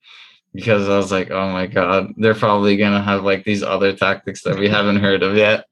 because 0.56 0.88
I 0.88 0.98
was 0.98 1.12
like, 1.12 1.32
oh 1.32 1.52
my 1.52 1.68
god, 1.68 2.14
they're 2.18 2.34
probably 2.34 2.78
gonna 2.78 3.04
have 3.04 3.24
like 3.24 3.44
these 3.44 3.62
other 3.62 3.94
tactics 3.94 4.42
that 4.44 4.58
we 4.58 4.70
haven't 4.70 4.98
heard 4.98 5.22
of 5.22 5.36
yet. 5.36 5.66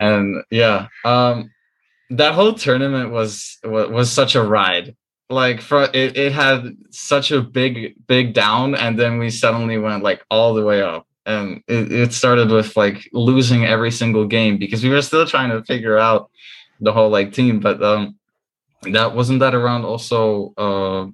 And 0.00 0.42
yeah, 0.50 0.88
um, 1.04 1.50
that 2.10 2.34
whole 2.34 2.54
tournament 2.54 3.12
was 3.12 3.58
was, 3.64 3.88
was 3.88 4.12
such 4.12 4.34
a 4.34 4.42
ride. 4.42 4.96
Like 5.30 5.60
for 5.60 5.84
it, 5.94 6.16
it 6.16 6.32
had 6.32 6.76
such 6.90 7.30
a 7.30 7.40
big 7.40 7.94
big 8.06 8.34
down, 8.34 8.74
and 8.74 8.98
then 8.98 9.18
we 9.18 9.30
suddenly 9.30 9.78
went 9.78 10.02
like 10.02 10.24
all 10.30 10.54
the 10.54 10.64
way 10.64 10.82
up. 10.82 11.06
And 11.24 11.62
it, 11.66 11.90
it 11.90 12.12
started 12.12 12.50
with 12.50 12.76
like 12.76 13.08
losing 13.12 13.64
every 13.64 13.90
single 13.90 14.26
game 14.26 14.58
because 14.58 14.84
we 14.84 14.90
were 14.90 15.02
still 15.02 15.26
trying 15.26 15.50
to 15.50 15.64
figure 15.64 15.98
out 15.98 16.30
the 16.80 16.92
whole 16.92 17.10
like 17.10 17.32
team. 17.32 17.58
But 17.58 17.82
um, 17.82 18.16
that 18.82 19.14
wasn't 19.14 19.40
that 19.40 19.54
around 19.54 19.84
also 19.84 20.52
uh 20.56 21.06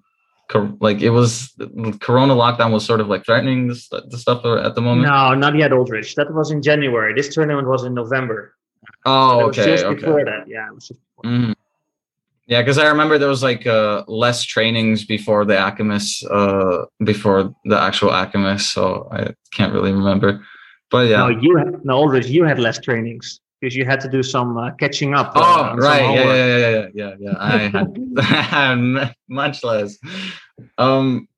like 0.81 1.01
it 1.01 1.11
was 1.11 1.53
corona 2.01 2.35
lockdown 2.35 2.73
was 2.73 2.85
sort 2.85 3.01
of 3.01 3.09
like 3.09 3.25
threatening 3.25 3.69
the, 3.69 4.05
the 4.09 4.19
stuff 4.19 4.45
at 4.45 4.75
the 4.75 4.81
moment? 4.81 5.07
No 5.09 5.35
not 5.35 5.57
yet 5.57 5.73
aldrich. 5.73 6.15
That 6.15 6.33
was 6.33 6.51
in 6.51 6.63
january. 6.63 7.15
This 7.15 7.35
tournament 7.35 7.69
was 7.69 7.85
in 7.85 7.95
november. 7.95 8.55
Oh 9.07 9.47
okay 9.47 9.65
just 9.65 9.85
okay. 9.85 9.95
before 9.95 10.25
that. 10.25 10.45
Yeah 10.47 10.69
mm-hmm. 11.25 11.53
yeah 12.47 12.61
because 12.61 12.79
i 12.79 12.87
remember 12.87 13.19
there 13.19 13.29
was 13.29 13.43
like 13.43 13.67
uh 13.67 14.05
less 14.07 14.45
trainings 14.45 15.05
before 15.05 15.45
the 15.45 15.55
ACAMIS 15.55 16.25
uh 16.31 16.85
before 17.05 17.55
the 17.65 17.81
actual 17.81 18.11
ACAMIS 18.11 18.63
so 18.63 19.09
i 19.13 19.33
can't 19.53 19.73
really 19.73 19.93
remember. 19.93 20.45
But 20.91 21.09
yeah. 21.09 21.19
No 21.19 21.29
you 21.29 21.57
had, 21.57 21.85
no 21.85 21.95
aldrich 21.95 22.27
you 22.27 22.45
had 22.45 22.59
less 22.59 22.79
trainings 22.79 23.41
because 23.63 23.77
you 23.77 23.85
had 23.85 24.01
to 24.01 24.09
do 24.09 24.25
some 24.25 24.59
uh, 24.59 24.73
catching 24.73 25.15
up. 25.15 25.37
Uh, 25.37 25.71
oh, 25.73 25.77
right. 25.77 26.03
Yeah, 26.15 26.35
yeah, 26.35 26.57
yeah, 26.57 26.69
yeah, 26.69 26.87
yeah, 26.95 27.15
yeah. 27.21 27.37
I 27.39 27.59
had, 27.59 27.97
I 28.19 28.23
had 29.03 29.15
much 29.29 29.63
less. 29.63 29.97
Um, 30.79 31.29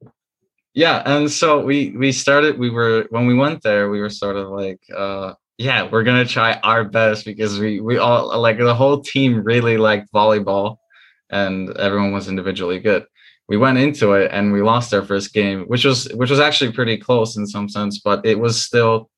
yeah, 0.73 1.03
and 1.05 1.31
so 1.31 1.61
we 1.61 1.91
we 1.91 2.13
started. 2.13 2.59
We 2.59 2.71
were 2.71 3.07
when 3.11 3.27
we 3.27 3.35
went 3.35 3.63
there, 3.63 3.91
we 3.91 4.01
were 4.01 4.09
sort 4.09 4.37
of 4.37 4.49
like, 4.49 4.81
uh, 4.97 5.35
yeah, 5.59 5.87
we're 5.89 6.03
gonna 6.03 6.25
try 6.25 6.59
our 6.65 6.83
best 6.83 7.27
because 7.27 7.61
we 7.61 7.81
we 7.81 7.99
all 7.99 8.41
like 8.41 8.59
the 8.59 8.75
whole 8.75 9.01
team 9.01 9.45
really 9.45 9.77
liked 9.77 10.11
volleyball, 10.11 10.79
and 11.31 11.77
everyone 11.77 12.13
was 12.13 12.27
individually 12.27 12.81
good. 12.81 13.05
We 13.47 13.59
went 13.59 13.77
into 13.77 14.15
it 14.15 14.31
and 14.33 14.55
we 14.55 14.63
lost 14.63 14.95
our 14.95 15.05
first 15.05 15.35
game, 15.35 15.65
which 15.67 15.85
was 15.85 16.09
which 16.15 16.31
was 16.31 16.41
actually 16.41 16.73
pretty 16.73 16.97
close 16.97 17.37
in 17.37 17.47
some 17.47 17.69
sense, 17.69 18.01
but 18.01 18.25
it 18.25 18.39
was 18.39 18.61
still 18.61 19.11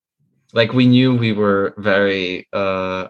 like 0.52 0.72
we 0.72 0.86
knew 0.86 1.14
we 1.14 1.32
were 1.32 1.74
very 1.78 2.48
uh 2.52 3.08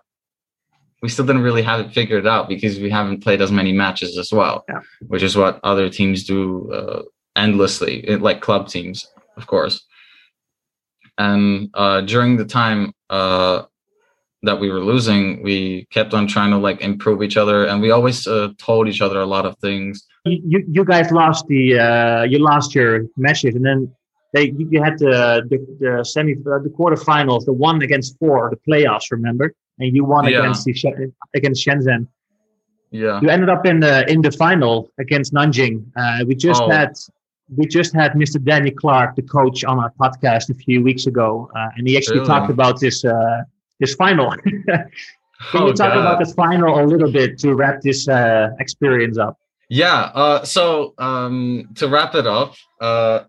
we 1.03 1.09
still 1.09 1.27
didn't 1.27 1.43
really 1.43 1.63
have 1.63 1.81
it 1.81 1.93
figured 1.93 2.27
out 2.27 2.49
because 2.49 2.81
we 2.81 2.91
haven't 2.91 3.23
played 3.23 3.43
as 3.43 3.53
many 3.53 3.73
matches 3.73 4.19
as 4.19 4.33
well 4.33 4.65
yeah. 4.69 4.81
which 5.09 5.23
is 5.23 5.37
what 5.37 5.61
other 5.63 5.89
teams 5.89 6.25
do 6.25 6.73
uh, 6.73 7.03
endlessly 7.37 8.03
like 8.17 8.41
club 8.41 8.69
teams 8.69 9.07
of 9.37 9.47
course 9.47 9.85
and 11.19 11.71
uh 11.75 12.01
during 12.01 12.37
the 12.37 12.45
time 12.45 12.93
uh 13.11 13.63
that 14.43 14.59
we 14.59 14.71
were 14.71 14.81
losing 14.81 15.43
we 15.43 15.87
kept 15.91 16.15
on 16.15 16.27
trying 16.27 16.51
to 16.51 16.57
like 16.57 16.81
improve 16.81 17.23
each 17.23 17.37
other 17.37 17.67
and 17.67 17.83
we 17.83 17.91
always 17.91 18.27
uh, 18.27 18.49
told 18.59 18.89
each 18.89 19.01
other 19.01 19.21
a 19.21 19.27
lot 19.27 19.45
of 19.45 19.57
things 19.59 20.07
you 20.25 20.65
you 20.69 20.85
guys 20.85 21.11
lost 21.11 21.47
the 21.49 21.79
uh 21.79 22.23
you 22.23 22.39
lost 22.39 22.75
your 22.75 23.05
matches 23.17 23.55
and 23.55 23.65
then 23.65 23.93
they 24.37 24.53
you 24.73 24.83
had 24.83 24.99
the 24.99 25.17
the, 25.51 25.59
the 25.81 26.05
semi 26.05 26.33
uh, 26.33 26.59
the 26.67 26.73
quarterfinals, 26.79 27.45
the 27.45 27.53
one 27.53 27.81
against 27.83 28.19
four, 28.19 28.39
the 28.55 28.61
playoffs. 28.69 29.07
Remember, 29.11 29.47
and 29.81 29.95
you 29.97 30.05
won 30.05 30.25
yeah. 30.25 30.41
against 30.41 30.65
the 30.67 30.75
against 31.35 31.67
Shenzhen. 31.67 32.07
Yeah, 32.91 33.21
you 33.23 33.29
ended 33.29 33.49
up 33.49 33.65
in 33.67 33.81
the 33.81 33.95
in 34.13 34.21
the 34.21 34.31
final 34.31 34.91
against 34.99 35.33
Nanjing. 35.33 35.77
Uh, 35.97 36.25
we 36.29 36.35
just 36.35 36.63
oh. 36.63 36.71
had 36.71 36.91
we 37.57 37.67
just 37.67 37.95
had 37.95 38.13
Mr. 38.13 38.43
Danny 38.43 38.71
Clark, 38.71 39.17
the 39.17 39.23
coach, 39.23 39.65
on 39.65 39.79
our 39.79 39.93
podcast 40.01 40.51
a 40.51 40.55
few 40.55 40.83
weeks 40.83 41.07
ago, 41.07 41.51
uh, 41.57 41.69
and 41.77 41.89
he 41.89 41.97
actually 41.97 42.19
really? 42.19 42.29
talked 42.29 42.51
about 42.51 42.81
this 42.81 43.05
uh, 43.05 43.43
this 43.81 43.95
final. 43.95 44.31
Can 45.51 45.63
oh, 45.63 45.67
you 45.67 45.75
talk 45.75 45.93
God. 45.93 46.01
about 46.01 46.19
the 46.19 46.33
final 46.35 46.83
a 46.83 46.85
little 46.85 47.13
bit 47.13 47.39
to 47.41 47.55
wrap 47.55 47.83
this 47.83 48.09
uh, 48.09 48.49
experience 48.59 49.19
up? 49.19 49.39
Yeah. 49.69 50.11
Uh, 50.15 50.45
so 50.45 50.95
um, 50.99 51.69
to 51.75 51.89
wrap 51.89 52.15
it 52.15 52.27
up, 52.27 52.55
uh, 52.81 53.25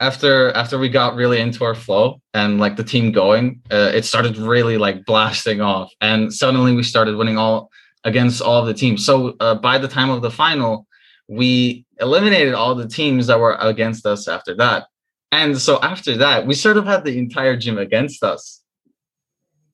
after 0.00 0.50
after 0.52 0.78
we 0.78 0.88
got 0.88 1.14
really 1.14 1.40
into 1.40 1.64
our 1.64 1.74
flow 1.74 2.20
and 2.32 2.58
like 2.58 2.76
the 2.76 2.84
team 2.84 3.12
going, 3.12 3.60
uh, 3.70 3.92
it 3.94 4.04
started 4.04 4.36
really 4.38 4.78
like 4.78 5.04
blasting 5.04 5.60
off, 5.60 5.92
and 6.00 6.32
suddenly 6.32 6.74
we 6.74 6.82
started 6.82 7.16
winning 7.16 7.38
all 7.38 7.70
against 8.04 8.40
all 8.40 8.60
of 8.60 8.66
the 8.66 8.74
teams. 8.74 9.04
So 9.04 9.36
uh, 9.40 9.56
by 9.56 9.76
the 9.78 9.88
time 9.88 10.08
of 10.08 10.22
the 10.22 10.30
final, 10.30 10.86
we 11.28 11.84
eliminated 12.00 12.54
all 12.54 12.74
the 12.74 12.88
teams 12.88 13.26
that 13.26 13.38
were 13.38 13.56
against 13.60 14.06
us 14.06 14.26
after 14.26 14.56
that. 14.56 14.86
And 15.32 15.58
so 15.58 15.78
after 15.82 16.16
that, 16.16 16.46
we 16.46 16.54
sort 16.54 16.78
of 16.78 16.86
had 16.86 17.04
the 17.04 17.18
entire 17.18 17.56
gym 17.56 17.78
against 17.78 18.24
us. 18.24 18.62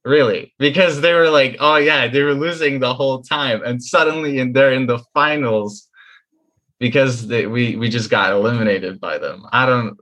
Really, 0.05 0.55
because 0.59 1.01
they 1.01 1.15
were 1.15 1.31
like, 1.31 1.57
oh 1.59 1.77
yeah, 1.77 2.07
they 2.07 2.23
were 2.23 2.35
losing 2.35 2.79
the 2.79 2.95
whole 2.95 3.23
time, 3.23 3.63
and 3.65 3.83
suddenly 3.83 4.39
in 4.39 4.53
they're 4.53 4.73
in 4.73 4.87
the 4.87 5.01
finals 5.15 5.89
because 6.79 7.27
they, 7.27 7.47
we 7.47 7.77
we 7.77 7.89
just 7.89 8.11
got 8.11 8.33
eliminated 8.33 9.01
by 9.01 9.19
them. 9.19 9.47
I 9.53 9.67
don't. 9.67 9.99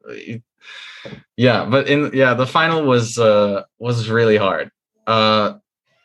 Yeah, 1.37 1.67
but 1.67 1.89
in 1.89 2.11
yeah, 2.15 2.35
the 2.35 2.47
final 2.47 2.85
was 2.85 3.19
uh 3.19 3.65
was 3.79 4.09
really 4.09 4.37
hard. 4.37 4.71
Uh, 5.07 5.55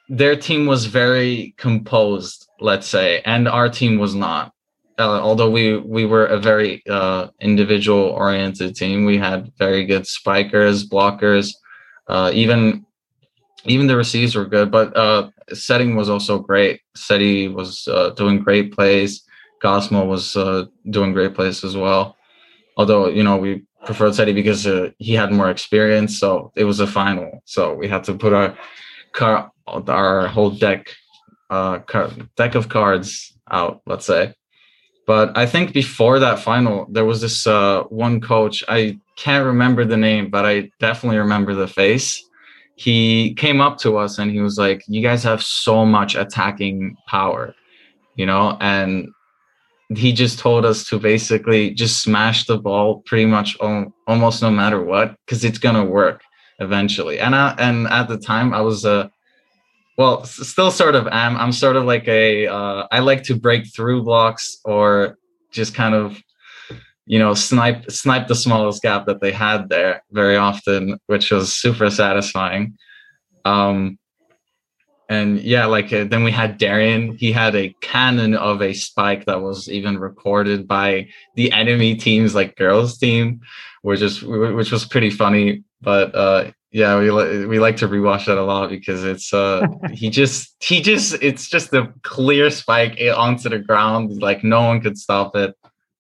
their 0.10 0.36
team 0.36 0.66
was 0.66 0.86
very 0.86 1.54
composed, 1.58 2.48
let's 2.60 2.88
say, 2.88 3.22
and 3.26 3.48
our 3.48 3.70
team 3.70 4.00
was 4.00 4.16
not. 4.16 4.52
Uh, 4.98 5.22
although 5.22 5.50
we 5.50 5.78
we 5.78 6.06
were 6.06 6.26
a 6.26 6.40
very 6.40 6.84
uh, 6.90 7.28
individual 7.40 8.04
oriented 8.04 8.76
team, 8.76 9.06
we 9.06 9.18
had 9.18 9.52
very 9.58 9.86
good 9.86 10.06
spikers, 10.06 10.88
blockers, 10.88 11.54
uh, 12.08 12.32
even 12.34 12.86
even 13.66 13.88
the 13.88 13.96
receives 13.96 14.36
were 14.36 14.46
good. 14.46 14.72
But 14.72 14.96
uh, 14.98 15.30
setting 15.54 15.96
was 15.96 16.10
also 16.10 16.40
great. 16.40 16.82
Seti 16.96 17.48
was 17.48 17.88
uh, 17.88 18.10
doing 18.12 18.40
great 18.40 18.74
plays. 18.74 19.24
Cosmo 19.62 20.06
was 20.06 20.36
uh, 20.36 20.66
doing 20.90 21.14
great 21.14 21.36
plays 21.36 21.64
as 21.64 21.76
well. 21.76 22.16
Although 22.78 23.10
you 23.10 23.24
know 23.24 23.38
we 23.38 23.64
preferred 23.86 24.16
Seti 24.16 24.34
because 24.34 24.66
uh, 24.68 24.90
he 24.98 25.14
had 25.14 25.32
more 25.32 25.50
experience, 25.50 26.20
so 26.20 26.52
it 26.56 26.64
was 26.64 26.80
a 26.80 26.88
final. 26.88 27.42
So 27.46 27.74
we 27.74 27.88
had 27.88 28.04
to 28.06 28.14
put 28.14 28.34
our 28.34 28.58
car 29.14 29.52
our 29.68 30.28
whole 30.28 30.52
deck 30.52 30.96
uh, 31.50 31.80
deck 32.36 32.56
of 32.56 32.70
cards 32.70 33.38
out, 33.52 33.82
let's 33.86 34.06
say. 34.06 34.34
But 35.08 35.36
I 35.36 35.48
think 35.48 35.74
before 35.74 36.20
that 36.20 36.40
final, 36.40 36.86
there 36.92 37.06
was 37.06 37.22
this 37.22 37.48
uh, 37.48 37.84
one 37.90 38.22
coach. 38.22 38.64
I 38.68 39.00
can't 39.16 39.46
remember 39.46 39.84
the 39.84 39.98
name, 39.98 40.30
but 40.30 40.46
I 40.46 40.70
definitely 40.80 41.18
remember 41.18 41.56
the 41.56 41.68
face. 41.68 42.24
He 42.76 43.34
came 43.34 43.60
up 43.60 43.78
to 43.80 43.98
us 43.98 44.20
and 44.20 44.32
he 44.32 44.40
was 44.40 44.58
like, 44.58 44.84
"You 44.88 45.02
guys 45.02 45.24
have 45.24 45.42
so 45.42 45.86
much 45.86 46.16
attacking 46.16 46.96
power, 47.08 47.56
you 48.16 48.26
know, 48.26 48.56
and 48.62 49.10
he 49.96 50.14
just 50.14 50.40
told 50.40 50.66
us 50.66 50.88
to 50.90 51.00
basically 51.00 51.72
just 51.72 52.04
smash 52.04 52.46
the 52.46 52.58
ball 52.58 53.02
pretty 53.06 53.26
much 53.26 53.58
almost 54.08 54.42
no 54.42 54.52
matter 54.52 54.84
what 54.84 55.16
because 55.26 55.44
it's 55.44 55.58
gonna 55.58 55.84
work 55.84 56.22
eventually. 56.60 57.20
And 57.20 57.36
I, 57.36 57.56
and 57.58 57.88
at 57.88 58.08
the 58.08 58.18
time 58.18 58.54
I 58.54 58.62
was 58.62 58.86
a 58.86 59.12
well, 60.00 60.24
still 60.24 60.72
sort 60.72 60.96
of 60.96 61.10
am. 61.12 61.36
I'm 61.36 61.52
sort 61.52 61.76
of 61.76 61.84
like 61.84 62.08
a 62.08 62.48
uh, 62.48 62.88
I 62.90 63.00
like 63.00 63.24
to 63.24 63.36
break 63.36 63.68
through 63.68 64.04
blocks 64.04 64.58
or 64.64 65.18
just 65.52 65.76
kind 65.76 65.94
of 65.94 66.18
you 67.06 67.20
know 67.20 67.34
snipe 67.34 67.92
snipe 67.92 68.28
the 68.28 68.36
smallest 68.36 68.82
gap 68.82 69.08
that 69.08 69.20
they 69.20 69.34
had 69.34 69.68
there 69.68 70.02
very 70.12 70.38
often, 70.38 70.98
which 71.08 71.32
was 71.32 71.54
super 71.54 71.90
satisfying. 71.90 72.78
Um, 73.44 73.99
and 75.10 75.42
yeah 75.42 75.66
like 75.66 75.92
uh, 75.92 76.06
then 76.06 76.24
we 76.24 76.32
had 76.32 76.58
darian. 76.58 77.18
He 77.18 77.32
had 77.32 77.56
a 77.56 77.76
cannon 77.82 78.36
of 78.36 78.62
a 78.62 78.74
spike 78.74 79.26
that 79.26 79.42
was 79.42 79.68
even 79.68 79.98
recorded 79.98 80.68
by 80.68 81.10
the 81.36 81.52
enemy 81.52 81.96
team's 81.96 82.36
like 82.36 82.56
girls 82.56 82.98
team 82.98 83.42
which 83.82 84.02
is 84.02 84.22
which 84.22 84.72
was 84.72 84.86
pretty 84.86 85.10
funny. 85.10 85.64
But 85.82 86.16
uh 86.16 86.52
yeah 86.72 87.00
we 87.00 87.46
we 87.46 87.60
like 87.60 87.78
to 87.78 87.88
rewatch 87.88 88.26
that 88.26 88.38
a 88.38 88.44
lot 88.44 88.70
because 88.70 89.04
it's 89.04 89.34
uh 89.34 89.66
he 89.92 90.10
just 90.10 90.56
he 90.62 90.82
just 90.82 91.16
it's 91.22 91.50
just 91.50 91.74
a 91.74 91.94
clear 92.04 92.50
spike 92.50 93.00
onto 93.16 93.50
the 93.50 93.60
ground. 93.60 94.22
Like 94.22 94.44
no 94.44 94.62
one 94.64 94.82
could 94.82 94.98
stop 94.98 95.36
it. 95.36 95.56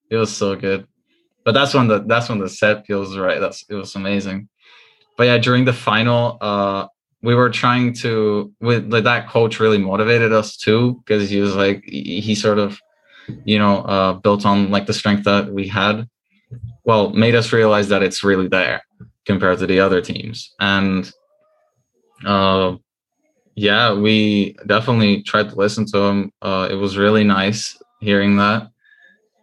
It 0.09 0.17
was 0.17 0.35
so 0.35 0.55
good. 0.55 0.87
But 1.45 1.53
that's 1.53 1.73
when 1.73 1.87
the 1.87 1.99
that's 1.99 2.29
when 2.29 2.39
the 2.39 2.49
set 2.49 2.85
feels 2.85 3.17
right. 3.17 3.39
That's 3.39 3.65
it 3.69 3.75
was 3.75 3.95
amazing. 3.95 4.49
But 5.17 5.23
yeah 5.23 5.37
during 5.37 5.65
the 5.65 5.73
final 5.73 6.37
uh 6.41 6.87
we 7.21 7.35
were 7.35 7.49
trying 7.49 7.93
to 7.93 8.53
with 8.61 8.91
like, 8.91 9.03
that 9.03 9.27
coach 9.27 9.59
really 9.59 9.77
motivated 9.77 10.31
us 10.31 10.55
too 10.55 11.01
because 11.05 11.29
he 11.29 11.39
was 11.39 11.55
like 11.55 11.83
he, 11.85 12.35
sort 12.35 12.59
of 12.59 12.79
you 13.45 13.59
know 13.59 13.79
uh, 13.79 14.13
built 14.13 14.45
on 14.45 14.71
like 14.71 14.85
the 14.85 14.93
strength 14.93 15.25
that 15.25 15.51
we 15.51 15.67
had. 15.67 16.07
Well 16.85 17.11
made 17.11 17.35
us 17.35 17.51
realize 17.51 17.89
that 17.89 18.03
it's 18.03 18.23
really 18.23 18.47
there 18.47 18.81
compared 19.25 19.59
to 19.59 19.67
the 19.67 19.79
other 19.79 20.01
teams. 20.01 20.53
And 20.59 21.11
uh 22.25 22.75
yeah 23.55 23.93
we 23.93 24.55
definitely 24.67 25.23
tried 25.23 25.49
to 25.49 25.55
listen 25.55 25.85
to 25.87 25.99
him. 25.99 26.31
Uh 26.41 26.67
it 26.71 26.75
was 26.75 26.97
really 26.97 27.23
nice 27.23 27.77
hearing 27.99 28.37
that. 28.37 28.69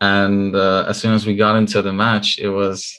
And 0.00 0.54
uh, 0.54 0.84
as 0.88 1.00
soon 1.00 1.14
as 1.14 1.24
we 1.24 1.36
got 1.36 1.56
into 1.56 1.80
the 1.82 1.92
match 1.92 2.38
it 2.38 2.50
was 2.50 2.98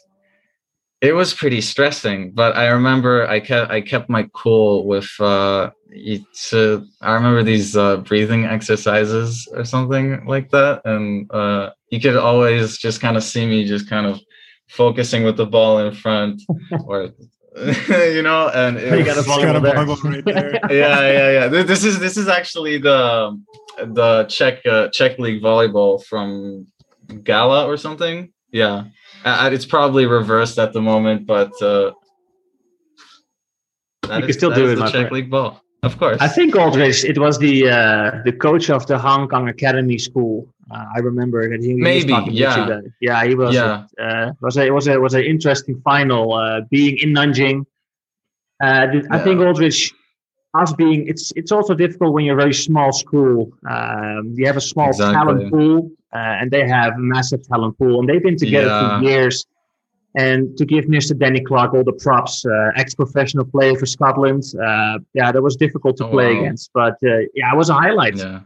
it 1.02 1.14
was 1.14 1.34
pretty 1.34 1.62
stressing 1.62 2.32
but 2.32 2.56
i 2.56 2.68
remember 2.68 3.28
i 3.28 3.39
kept 3.39 3.72
i 3.72 3.80
kept 3.80 4.10
my 4.10 4.28
cool 4.34 4.86
with 4.86 5.10
uh 5.20 5.70
it's 5.89 6.54
uh, 6.54 6.82
i 7.02 7.14
remember 7.14 7.43
these 7.43 7.78
uh 7.78 7.98
breathing 7.98 8.45
exercises 8.45 9.48
or 9.54 9.64
something 9.64 10.26
like 10.26 10.50
that 10.50 10.82
and 10.86 11.32
uh 11.32 11.70
you 11.89 12.00
could 12.00 12.16
always 12.16 12.78
just 12.78 13.00
kind 13.00 13.16
of 13.16 13.24
see 13.24 13.45
me 13.45 13.64
just 13.66 13.89
kind 13.89 14.06
of 14.06 14.20
focusing 14.68 15.24
with 15.24 15.38
the 15.38 15.45
ball 15.45 15.80
in 15.80 15.93
front 15.93 16.41
or 16.86 17.10
you 17.89 18.22
know 18.22 18.50
and 18.54 18.78
it 18.78 19.00
you 19.00 19.06
got 19.06 19.18
a 19.18 19.22
volleyball 19.22 20.04
right 20.04 20.26
there. 20.26 20.60
yeah 20.70 21.02
yeah 21.02 21.32
yeah. 21.32 21.48
This 21.48 21.84
is 21.84 21.98
this 21.98 22.16
is 22.16 22.28
actually 22.28 22.78
the 22.78 23.36
the 23.78 24.26
czech 24.26 24.64
uh, 24.68 24.89
czech 24.89 25.18
league 25.18 25.41
volleyball 25.41 26.04
from 26.06 26.68
gala 27.24 27.66
or 27.66 27.76
something. 27.76 28.32
Yeah 28.52 28.84
uh, 29.28 29.49
it's 29.51 29.65
probably 29.65 30.05
reversed 30.05 30.57
at 30.59 30.73
the 30.73 30.82
moment, 30.82 31.25
but 31.25 31.51
uh, 31.61 31.91
you 34.03 34.21
can 34.21 34.34
still 34.34 34.53
do 34.53 34.69
it. 34.71 34.75
The 34.75 34.84
Czech 34.84 34.91
friend. 34.91 35.11
League 35.11 35.30
ball, 35.30 35.61
of 35.84 35.97
course. 35.97 36.17
I 36.21 36.28
think 36.28 36.55
Aldrich, 36.55 37.03
it 37.03 37.17
was 37.17 37.38
the 37.39 37.69
uh, 37.69 38.21
the 38.25 38.32
coach 38.32 38.69
of 38.69 38.86
the 38.88 38.97
Hong 38.97 39.28
Kong 39.28 39.49
Academy 39.49 39.97
School. 39.97 40.47
Uh, 40.69 40.86
I 40.95 40.99
remember 40.99 41.49
that 41.49 41.63
he, 41.63 41.73
maybe 41.73 42.11
was 42.11 42.28
yeah 42.30 42.82
yeah 42.99 43.23
he 43.25 43.36
was 43.36 43.55
yeah 43.55 43.86
uh, 44.01 44.34
was 44.41 44.57
a, 44.57 44.65
it 44.65 44.73
was 44.73 44.88
a 44.88 44.99
was 44.99 45.13
an 45.13 45.23
interesting 45.23 45.80
final 45.82 46.34
uh, 46.34 46.61
being 46.69 46.97
in 46.97 47.13
Nanjing. 47.13 47.65
Uh, 48.61 48.88
yeah. 48.91 49.01
I 49.11 49.19
think 49.19 49.39
Aldrich 49.39 49.93
us 50.57 50.73
being 50.73 51.07
it's 51.07 51.32
it's 51.36 51.51
also 51.51 51.73
difficult 51.73 52.13
when 52.13 52.25
you're 52.25 52.38
a 52.38 52.41
very 52.41 52.53
small 52.53 52.91
school. 52.91 53.51
Um, 53.69 54.34
you 54.36 54.45
have 54.45 54.57
a 54.57 54.61
small 54.61 54.89
exactly. 54.89 55.13
talent 55.13 55.51
pool, 55.51 55.91
uh, 56.14 56.39
and 56.39 56.51
they 56.51 56.68
have 56.68 56.93
a 56.93 56.99
massive 56.99 57.47
talent 57.47 57.78
pool, 57.78 57.99
and 57.99 58.10
they've 58.10 58.24
been 58.24 58.38
together 58.38 58.68
yeah. 58.68 58.99
for 58.99 59.05
years. 59.05 59.45
And 60.16 60.58
to 60.58 60.66
give 60.66 60.86
Mr. 60.86 61.18
Danny 61.18 61.41
Clark 61.41 61.74
all 61.74 61.84
the 61.84 61.93
props, 61.93 62.43
uh, 62.45 62.72
ex-professional 62.76 63.45
player 63.45 63.76
for 63.78 63.86
Scotland, 63.86 64.43
uh, 64.64 64.97
yeah, 65.14 65.32
that 65.32 65.43
was 65.43 65.55
difficult 65.55 65.95
to 65.97 66.05
oh, 66.05 66.10
play 66.10 66.34
wow. 66.34 66.41
against, 66.41 66.72
but 66.74 66.93
uh, 67.03 67.20
yeah, 67.36 67.53
it 67.53 67.58
was 67.58 67.70
a 67.70 67.76
highlight. 67.76 68.16
Yeah. 68.16 68.39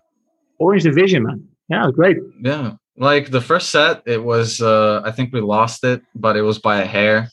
Orange 0.59 0.83
Division, 0.83 1.23
man, 1.23 1.47
yeah, 1.69 1.89
great. 1.93 2.17
Yeah, 2.41 2.73
like 2.97 3.31
the 3.31 3.41
first 3.41 3.69
set, 3.69 4.03
it 4.05 4.21
was 4.21 4.61
uh, 4.61 5.01
I 5.05 5.11
think 5.11 5.31
we 5.31 5.39
lost 5.39 5.83
it, 5.83 6.01
but 6.13 6.35
it 6.35 6.41
was 6.41 6.59
by 6.59 6.81
a 6.81 6.85
hair 6.85 7.29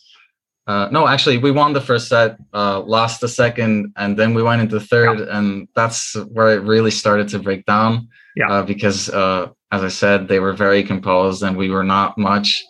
uh, 0.68 0.87
no, 0.93 1.09
actually, 1.09 1.39
we 1.39 1.51
won 1.51 1.72
the 1.72 1.81
first 1.81 2.09
set, 2.09 2.37
uh, 2.53 2.81
lost 2.81 3.22
the 3.22 3.29
second, 3.29 3.91
and 3.97 4.18
then 4.18 4.35
we 4.35 4.43
went 4.43 4.61
into 4.61 4.79
third, 4.79 5.18
yeah. 5.18 5.39
and 5.39 5.66
that's 5.74 6.14
where 6.31 6.51
it 6.51 6.62
really 6.62 6.91
started 6.91 7.26
to 7.26 7.39
break 7.39 7.64
down. 7.64 8.07
Yeah. 8.37 8.51
Uh, 8.51 8.62
because, 8.62 9.09
uh, 9.09 9.49
as 9.71 9.83
I 9.83 9.89
said, 9.89 10.29
they 10.29 10.41
were 10.41 10.53
very 10.53 10.83
composed, 10.83 11.43
and 11.43 11.57
we 11.57 11.71
were 11.71 11.85
not 11.85 12.16
much. 12.16 12.64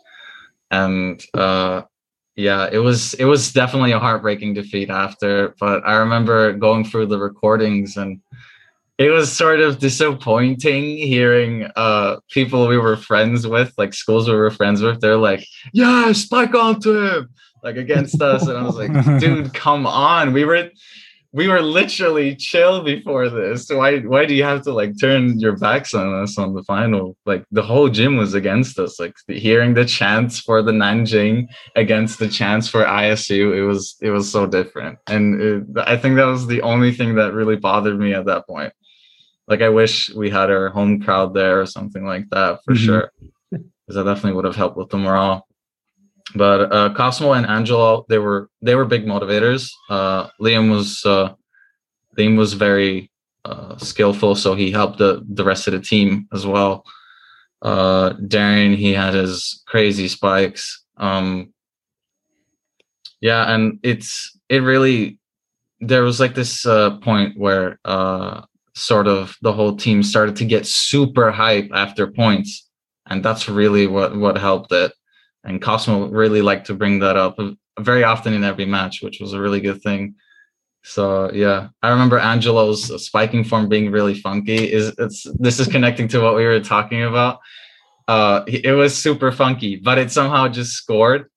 And 0.70 1.22
uh, 1.34 1.82
yeah, 2.36 2.68
it 2.70 2.78
was 2.78 3.14
it 3.14 3.24
was 3.24 3.52
definitely 3.52 3.92
a 3.92 3.98
heartbreaking 3.98 4.54
defeat 4.54 4.90
after. 4.90 5.54
But 5.60 5.86
I 5.86 5.96
remember 5.96 6.52
going 6.52 6.84
through 6.84 7.06
the 7.06 7.18
recordings, 7.18 7.96
and 7.96 8.20
it 8.98 9.10
was 9.10 9.32
sort 9.32 9.60
of 9.60 9.78
disappointing 9.78 10.96
hearing 10.96 11.68
uh, 11.76 12.16
people 12.30 12.66
we 12.66 12.78
were 12.78 12.96
friends 12.96 13.46
with, 13.46 13.72
like 13.78 13.94
schools 13.94 14.28
we 14.28 14.34
were 14.34 14.50
friends 14.50 14.82
with. 14.82 15.00
They're 15.00 15.16
like, 15.16 15.46
"Yeah, 15.72 16.12
spike 16.12 16.54
onto 16.54 17.04
him." 17.04 17.28
like 17.62 17.76
against 17.76 18.20
us 18.20 18.46
and 18.46 18.56
i 18.56 18.62
was 18.62 18.76
like 18.76 19.20
dude 19.20 19.52
come 19.54 19.86
on 19.86 20.32
we 20.32 20.44
were 20.44 20.70
we 21.32 21.46
were 21.46 21.60
literally 21.60 22.34
chill 22.36 22.82
before 22.82 23.28
this. 23.28 23.68
Why 23.68 23.98
why 24.00 24.24
do 24.24 24.34
you 24.34 24.44
have 24.44 24.62
to 24.62 24.72
like 24.72 24.98
turn 24.98 25.38
your 25.38 25.56
backs 25.56 25.92
on 25.92 26.22
us 26.22 26.38
on 26.38 26.54
the 26.54 26.62
final? 26.62 27.16
Like 27.26 27.44
the 27.50 27.62
whole 27.62 27.88
gym 27.90 28.16
was 28.16 28.32
against 28.32 28.78
us 28.78 28.98
like 28.98 29.14
hearing 29.26 29.74
the 29.74 29.84
chants 29.84 30.40
for 30.40 30.62
the 30.62 30.72
nanjing 30.72 31.48
against 31.76 32.18
the 32.18 32.28
chants 32.28 32.68
for 32.68 32.84
isu 32.84 33.54
it 33.54 33.62
was 33.62 33.96
it 34.00 34.10
was 34.10 34.30
so 34.30 34.46
different. 34.46 34.98
And 35.06 35.40
it, 35.40 35.64
i 35.86 35.96
think 35.96 36.16
that 36.16 36.24
was 36.24 36.46
the 36.46 36.62
only 36.62 36.92
thing 36.92 37.14
that 37.16 37.34
really 37.34 37.56
bothered 37.56 37.98
me 37.98 38.14
at 38.14 38.26
that 38.26 38.46
point. 38.46 38.72
Like 39.46 39.60
i 39.60 39.68
wish 39.68 40.10
we 40.14 40.30
had 40.30 40.50
our 40.50 40.70
home 40.70 41.02
crowd 41.02 41.34
there 41.34 41.60
or 41.60 41.66
something 41.66 42.06
like 42.06 42.28
that 42.30 42.60
for 42.64 42.72
mm-hmm. 42.72 42.84
sure 42.84 43.12
because 43.50 43.96
that 43.96 44.04
definitely 44.04 44.32
would 44.32 44.44
have 44.44 44.56
helped 44.56 44.76
with 44.76 44.90
the 44.90 44.98
morale 44.98 45.47
but 46.34 46.72
uh, 46.72 46.94
Cosmo 46.94 47.32
and 47.32 47.46
Angelo, 47.46 48.04
they 48.08 48.18
were 48.18 48.50
they 48.60 48.74
were 48.74 48.84
big 48.84 49.06
motivators. 49.06 49.70
Uh, 49.88 50.28
Liam 50.40 50.70
was 50.70 51.04
uh, 51.04 51.34
Liam 52.18 52.36
was 52.36 52.52
very 52.52 53.10
uh, 53.44 53.76
skillful, 53.78 54.34
so 54.34 54.54
he 54.54 54.70
helped 54.70 54.98
the 54.98 55.24
the 55.28 55.44
rest 55.44 55.66
of 55.66 55.72
the 55.72 55.80
team 55.80 56.28
as 56.32 56.46
well. 56.46 56.84
Uh, 57.62 58.10
Darian, 58.26 58.74
he 58.74 58.92
had 58.92 59.14
his 59.14 59.62
crazy 59.66 60.08
spikes. 60.08 60.84
Um, 60.96 61.52
yeah, 63.20 63.52
and 63.52 63.78
it's 63.82 64.38
it 64.48 64.58
really 64.58 65.18
there 65.80 66.02
was 66.02 66.20
like 66.20 66.34
this 66.34 66.66
uh, 66.66 66.98
point 66.98 67.38
where 67.38 67.78
uh, 67.84 68.42
sort 68.74 69.06
of 69.06 69.36
the 69.42 69.52
whole 69.52 69.76
team 69.76 70.02
started 70.02 70.36
to 70.36 70.44
get 70.44 70.66
super 70.66 71.30
hype 71.30 71.70
after 71.72 72.06
points, 72.06 72.68
and 73.06 73.24
that's 73.24 73.48
really 73.48 73.86
what 73.86 74.14
what 74.14 74.36
helped 74.36 74.72
it 74.72 74.92
and 75.44 75.62
Cosmo 75.62 76.08
really 76.08 76.42
liked 76.42 76.66
to 76.66 76.74
bring 76.74 76.98
that 77.00 77.16
up 77.16 77.38
very 77.80 78.04
often 78.04 78.34
in 78.34 78.44
every 78.44 78.66
match, 78.66 79.02
which 79.02 79.20
was 79.20 79.32
a 79.32 79.40
really 79.40 79.60
good 79.60 79.82
thing. 79.82 80.14
So 80.82 81.30
yeah, 81.32 81.68
I 81.82 81.90
remember 81.90 82.18
Angelo's 82.18 83.04
spiking 83.04 83.44
form 83.44 83.68
being 83.68 83.90
really 83.90 84.14
funky. 84.14 84.72
Is 84.72 84.94
it's 84.98 85.26
this 85.38 85.60
is 85.60 85.68
connecting 85.68 86.08
to 86.08 86.20
what 86.20 86.36
we 86.36 86.44
were 86.44 86.60
talking 86.60 87.02
about. 87.04 87.40
Uh, 88.06 88.42
it 88.46 88.72
was 88.72 88.96
super 88.96 89.30
funky, 89.30 89.76
but 89.76 89.98
it 89.98 90.10
somehow 90.10 90.48
just 90.48 90.72
scored, 90.72 91.30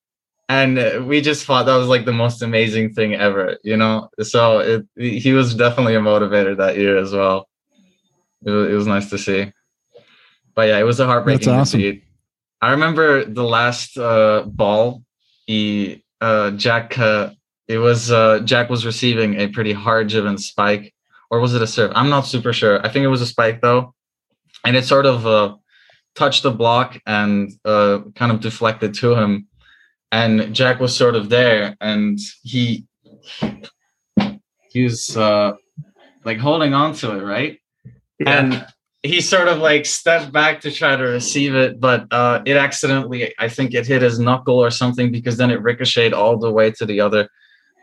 and 0.47 1.05
we 1.05 1.19
just 1.19 1.45
thought 1.45 1.65
that 1.65 1.75
was 1.75 1.89
like 1.89 2.05
the 2.05 2.13
most 2.13 2.41
amazing 2.41 2.93
thing 2.93 3.13
ever, 3.13 3.57
you 3.63 3.75
know. 3.75 4.09
So 4.21 4.59
it 4.59 4.85
he 4.95 5.33
was 5.33 5.53
definitely 5.53 5.95
a 5.95 5.99
motivator 5.99 6.55
that 6.57 6.77
year 6.77 6.97
as 6.97 7.11
well. 7.11 7.49
It 8.45 8.51
was, 8.51 8.69
it 8.69 8.73
was 8.73 8.87
nice 8.87 9.09
to 9.09 9.17
see. 9.17 9.51
But 10.55 10.69
yeah, 10.69 10.79
it 10.79 10.83
was 10.83 10.99
a 10.99 11.05
heartbreaking 11.05 11.47
That's 11.47 11.69
awesome. 11.69 11.81
defeat. 11.81 12.03
I 12.61 12.71
remember 12.71 13.25
the 13.25 13.43
last 13.43 13.97
uh, 13.97 14.43
ball. 14.45 15.03
He 15.47 16.03
uh, 16.21 16.51
Jack. 16.51 16.97
Uh, 16.97 17.31
it 17.67 17.79
was 17.79 18.11
uh, 18.11 18.39
Jack 18.39 18.69
was 18.69 18.85
receiving 18.85 19.39
a 19.39 19.47
pretty 19.47 19.73
hard 19.73 20.09
driven 20.09 20.37
spike, 20.37 20.93
or 21.29 21.39
was 21.39 21.55
it 21.55 21.61
a 21.61 21.67
serve? 21.67 21.91
I'm 21.95 22.09
not 22.09 22.27
super 22.27 22.53
sure. 22.53 22.85
I 22.85 22.89
think 22.89 23.03
it 23.03 23.07
was 23.07 23.21
a 23.21 23.25
spike 23.25 23.61
though, 23.61 23.93
and 24.63 24.75
it 24.75 24.85
sort 24.85 25.05
of 25.05 25.25
uh, 25.25 25.55
touched 26.15 26.43
the 26.43 26.51
block 26.51 26.99
and 27.07 27.51
uh, 27.65 27.99
kind 28.15 28.31
of 28.31 28.41
deflected 28.41 28.93
to 28.95 29.15
him. 29.15 29.47
And 30.11 30.53
Jack 30.53 30.79
was 30.79 30.95
sort 30.95 31.15
of 31.15 31.29
there, 31.29 31.75
and 31.81 32.19
he 32.43 32.85
he 34.69 34.83
was 34.83 35.17
uh, 35.17 35.53
like 36.25 36.37
holding 36.37 36.73
on 36.73 36.93
to 36.95 37.17
it, 37.17 37.23
right? 37.23 37.59
Yeah. 38.19 38.39
And 38.39 38.67
he 39.03 39.19
sort 39.19 39.47
of 39.47 39.57
like 39.57 39.85
stepped 39.85 40.31
back 40.31 40.61
to 40.61 40.71
try 40.71 40.95
to 40.95 41.03
receive 41.03 41.55
it, 41.55 41.79
but 41.79 42.05
uh, 42.11 42.41
it 42.45 42.55
accidentally, 42.55 43.33
I 43.39 43.49
think 43.49 43.73
it 43.73 43.87
hit 43.87 44.03
his 44.03 44.19
knuckle 44.19 44.59
or 44.59 44.69
something 44.69 45.11
because 45.11 45.37
then 45.37 45.49
it 45.49 45.61
ricocheted 45.61 46.13
all 46.13 46.37
the 46.37 46.51
way 46.51 46.71
to 46.71 46.85
the 46.85 47.01
other 47.01 47.27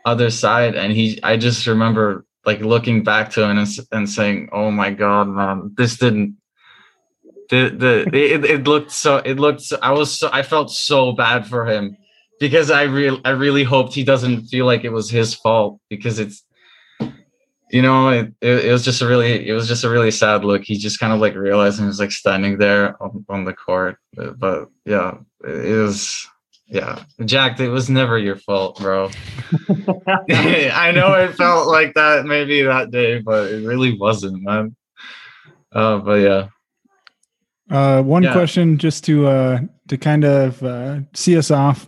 other 0.05 0.29
side. 0.29 0.75
And 0.75 0.93
he, 0.93 1.19
I 1.21 1.35
just 1.35 1.67
remember 1.67 2.25
like 2.45 2.61
looking 2.61 3.03
back 3.03 3.31
to 3.31 3.43
him 3.43 3.57
and, 3.57 3.67
and 3.91 4.09
saying, 4.09 4.49
"Oh 4.53 4.71
my 4.71 4.91
god, 4.91 5.27
man, 5.27 5.73
this 5.75 5.97
didn't." 5.97 6.37
The 7.49 7.69
the 7.75 8.17
it, 8.17 8.45
it 8.45 8.63
looked 8.63 8.91
so 8.91 9.17
it 9.17 9.39
looked 9.39 9.61
so, 9.61 9.77
I 9.81 9.91
was 9.91 10.17
so 10.17 10.29
I 10.31 10.43
felt 10.43 10.71
so 10.71 11.11
bad 11.11 11.47
for 11.47 11.65
him 11.65 11.97
because 12.39 12.71
I 12.71 12.83
real 12.83 13.19
I 13.25 13.31
really 13.31 13.63
hoped 13.63 13.93
he 13.93 14.05
doesn't 14.05 14.45
feel 14.45 14.65
like 14.65 14.85
it 14.85 14.93
was 14.93 15.09
his 15.09 15.33
fault 15.33 15.81
because 15.89 16.19
it's 16.19 16.43
you 17.69 17.81
know, 17.81 18.09
it, 18.09 18.33
it, 18.41 18.65
it, 18.65 18.71
was 18.71 18.83
just 18.83 19.01
a 19.01 19.07
really, 19.07 19.47
it 19.47 19.53
was 19.53 19.67
just 19.67 19.83
a 19.83 19.89
really 19.89 20.11
sad 20.11 20.43
look. 20.43 20.63
He 20.63 20.77
just 20.77 20.99
kind 20.99 21.13
of 21.13 21.19
like 21.19 21.35
realized 21.35 21.79
he 21.79 21.85
was 21.85 21.99
like 21.99 22.11
standing 22.11 22.57
there 22.57 23.01
on, 23.01 23.25
on 23.29 23.45
the 23.45 23.53
court. 23.53 23.97
But, 24.13 24.39
but 24.39 24.69
yeah, 24.85 25.17
it 25.43 25.77
was, 25.77 26.27
yeah, 26.67 27.03
Jack, 27.25 27.59
it 27.59 27.69
was 27.69 27.89
never 27.89 28.17
your 28.17 28.37
fault, 28.37 28.79
bro. 28.79 29.05
I 29.69 30.91
know 30.93 31.13
it 31.13 31.35
felt 31.35 31.67
like 31.67 31.93
that 31.93 32.25
maybe 32.25 32.63
that 32.63 32.91
day, 32.91 33.19
but 33.19 33.51
it 33.51 33.65
really 33.65 33.97
wasn't, 33.97 34.43
man. 34.43 34.75
Uh, 35.71 35.99
but 35.99 36.15
yeah. 36.15 36.47
Uh, 37.69 38.01
one 38.01 38.23
yeah. 38.23 38.33
question 38.33 38.77
just 38.79 39.03
to 39.03 39.27
uh, 39.27 39.59
to 39.87 39.97
kind 39.97 40.23
of 40.23 40.61
uh, 40.63 41.01
see 41.13 41.37
us 41.37 41.51
off. 41.51 41.87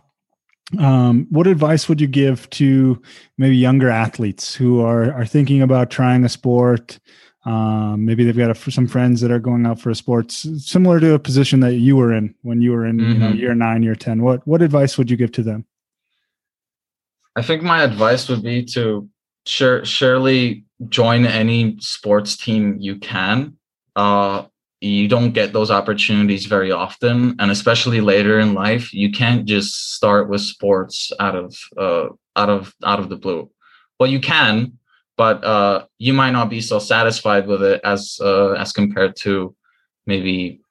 Um, 0.79 1.27
what 1.29 1.47
advice 1.47 1.89
would 1.89 1.99
you 1.99 2.07
give 2.07 2.49
to 2.51 3.01
maybe 3.37 3.55
younger 3.57 3.89
athletes 3.89 4.55
who 4.55 4.81
are 4.81 5.13
are 5.13 5.25
thinking 5.25 5.61
about 5.61 5.89
trying 5.89 6.23
a 6.23 6.29
sport? 6.29 6.99
Um, 7.43 8.05
maybe 8.05 8.23
they've 8.23 8.37
got 8.37 8.51
a, 8.51 8.71
some 8.71 8.87
friends 8.87 9.19
that 9.21 9.31
are 9.31 9.39
going 9.39 9.65
out 9.65 9.79
for 9.79 9.89
a 9.89 9.95
sports 9.95 10.47
similar 10.63 10.99
to 10.99 11.15
a 11.15 11.19
position 11.19 11.59
that 11.61 11.73
you 11.73 11.95
were 11.95 12.13
in 12.13 12.35
when 12.43 12.61
you 12.61 12.71
were 12.71 12.85
in 12.85 12.97
mm-hmm. 12.97 13.11
you 13.11 13.17
know, 13.17 13.27
mm-hmm. 13.29 13.37
year 13.37 13.55
nine, 13.55 13.83
year 13.83 13.95
ten. 13.95 14.21
What 14.21 14.45
what 14.47 14.61
advice 14.61 14.97
would 14.97 15.09
you 15.09 15.17
give 15.17 15.31
to 15.33 15.43
them? 15.43 15.65
I 17.35 17.41
think 17.41 17.63
my 17.63 17.83
advice 17.83 18.27
would 18.29 18.43
be 18.43 18.63
to 18.65 19.09
sure 19.45 19.83
surely 19.85 20.65
join 20.89 21.25
any 21.25 21.77
sports 21.79 22.37
team 22.37 22.77
you 22.79 22.97
can. 22.97 23.57
Uh, 23.95 24.45
you 24.81 25.07
don't 25.07 25.31
get 25.31 25.53
those 25.53 25.69
opportunities 25.69 26.47
very 26.47 26.71
often 26.71 27.35
and 27.39 27.51
especially 27.51 28.01
later 28.01 28.39
in 28.39 28.55
life 28.55 28.91
you 28.93 29.11
can't 29.11 29.45
just 29.45 29.93
start 29.93 30.27
with 30.27 30.41
sports 30.41 31.11
out 31.19 31.35
of 31.35 31.55
uh, 31.77 32.07
out 32.35 32.49
of 32.49 32.73
out 32.83 32.99
of 32.99 33.09
the 33.09 33.15
blue. 33.15 33.49
Well 33.99 34.09
you 34.09 34.19
can 34.19 34.73
but 35.17 35.43
uh, 35.43 35.85
you 35.99 36.13
might 36.13 36.31
not 36.31 36.49
be 36.49 36.61
so 36.61 36.79
satisfied 36.79 37.45
with 37.45 37.61
it 37.61 37.79
as 37.83 38.19
uh, 38.21 38.53
as 38.53 38.73
compared 38.73 39.15
to 39.17 39.55
maybe 40.07 40.61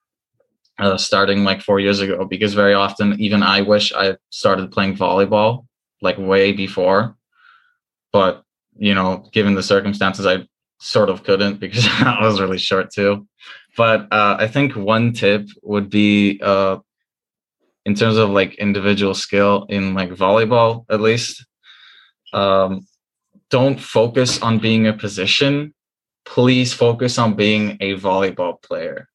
uh, 0.81 0.97
starting 0.97 1.45
like 1.45 1.63
four 1.63 1.79
years 1.79 2.01
ago 2.01 2.25
because 2.25 2.55
very 2.55 2.75
often 2.75 3.21
even 3.21 3.43
i 3.43 3.61
wish 3.61 3.93
i 3.93 4.17
started 4.31 4.73
playing 4.73 4.97
volleyball 4.97 5.67
like 6.03 6.17
way 6.19 6.53
before. 6.53 7.17
But 8.13 8.43
you 8.77 8.95
know 8.95 9.29
given 9.33 9.55
the 9.55 9.63
circumstances 9.63 10.27
i 10.27 10.47
sort 10.81 11.11
of 11.11 11.23
couldn't 11.23 11.61
because 11.61 11.87
i 12.01 12.25
was 12.25 12.41
really 12.41 12.59
short 12.59 12.91
too 12.91 13.27
but 13.77 14.12
uh, 14.12 14.37
I 14.39 14.47
think 14.47 14.75
one 14.75 15.12
tip 15.12 15.47
would 15.62 15.91
be 15.91 16.41
uh, 16.43 16.79
in 17.85 17.95
terms 17.95 18.16
of 18.16 18.31
like 18.31 18.55
individual 18.55 19.14
skill 19.14 19.66
in 19.68 19.95
like 19.95 20.11
volleyball, 20.11 20.85
at 20.91 21.01
least. 21.01 21.45
Um, 22.33 22.87
don't 23.51 23.81
focus 23.81 24.41
on 24.43 24.59
being 24.59 24.87
a 24.87 24.93
position. 24.93 25.75
Please 26.25 26.73
focus 26.73 27.18
on 27.18 27.35
being 27.35 27.77
a 27.81 27.97
volleyball 27.97 28.62
player 28.62 29.09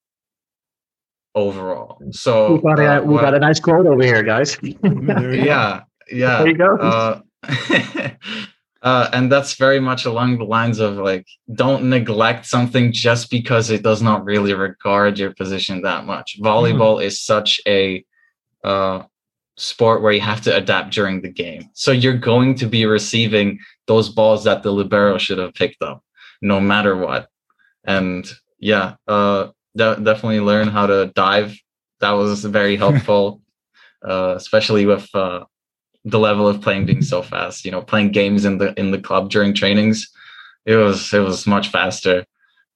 overall. 1.34 2.02
So 2.12 2.56
we 2.56 2.62
got 2.62 2.80
a, 2.80 2.98
uh, 2.98 3.02
we 3.02 3.20
got 3.20 3.34
a 3.34 3.40
nice 3.40 3.60
quote 3.60 3.88
over 3.88 4.04
here, 4.04 4.24
guys. 4.24 4.58
yeah, 4.62 5.84
yeah. 6.12 6.44
There 6.44 6.48
you 6.48 6.58
go. 6.58 7.22
Uh, 8.86 9.10
and 9.14 9.32
that's 9.32 9.56
very 9.56 9.80
much 9.80 10.06
along 10.06 10.38
the 10.38 10.44
lines 10.44 10.78
of 10.78 10.98
like, 10.98 11.26
don't 11.56 11.90
neglect 11.90 12.46
something 12.46 12.92
just 12.92 13.32
because 13.32 13.72
it 13.72 13.82
does 13.82 14.00
not 14.00 14.24
really 14.24 14.54
regard 14.54 15.18
your 15.18 15.34
position 15.34 15.82
that 15.82 16.06
much. 16.06 16.38
Volleyball 16.40 17.00
mm. 17.00 17.04
is 17.04 17.20
such 17.20 17.60
a 17.66 18.06
uh, 18.64 19.02
sport 19.58 20.04
where 20.04 20.12
you 20.12 20.22
have 20.22 20.42
to 20.42 20.56
adapt 20.56 20.94
during 20.94 21.22
the 21.22 21.32
game. 21.32 21.68
So 21.74 21.92
you're 21.92 22.18
going 22.18 22.54
to 22.56 22.68
be 22.68 22.86
receiving 22.86 23.58
those 23.88 24.10
balls 24.10 24.44
that 24.44 24.62
the 24.62 24.72
libero 24.72 25.18
should 25.18 25.40
have 25.40 25.56
picked 25.56 25.82
up, 25.82 26.04
no 26.44 26.60
matter 26.60 26.96
what. 26.96 27.28
And 27.86 28.32
yeah, 28.60 28.98
uh, 29.08 29.48
de- 29.76 30.00
definitely 30.00 30.42
learn 30.42 30.68
how 30.68 30.86
to 30.86 31.12
dive. 31.16 31.58
That 32.02 32.12
was 32.12 32.46
very 32.46 32.76
helpful, 32.86 33.42
uh, 34.08 34.36
especially 34.38 34.86
with 34.86 35.10
uh, 35.16 35.46
the 36.06 36.20
level 36.20 36.48
of 36.48 36.62
playing 36.62 36.86
being 36.86 37.02
so 37.02 37.22
fast. 37.22 37.66
You 37.66 37.72
know, 37.72 37.82
playing 37.82 38.12
games 38.12 38.46
in 38.46 38.60
the 38.60 38.74
in 38.80 38.92
the 38.92 39.00
club 39.00 39.30
during 39.30 39.54
trainings, 39.54 40.10
it 40.66 40.76
was 40.76 41.14
it 41.14 41.20
was 41.20 41.46
much 41.48 41.70
faster, 41.70 42.26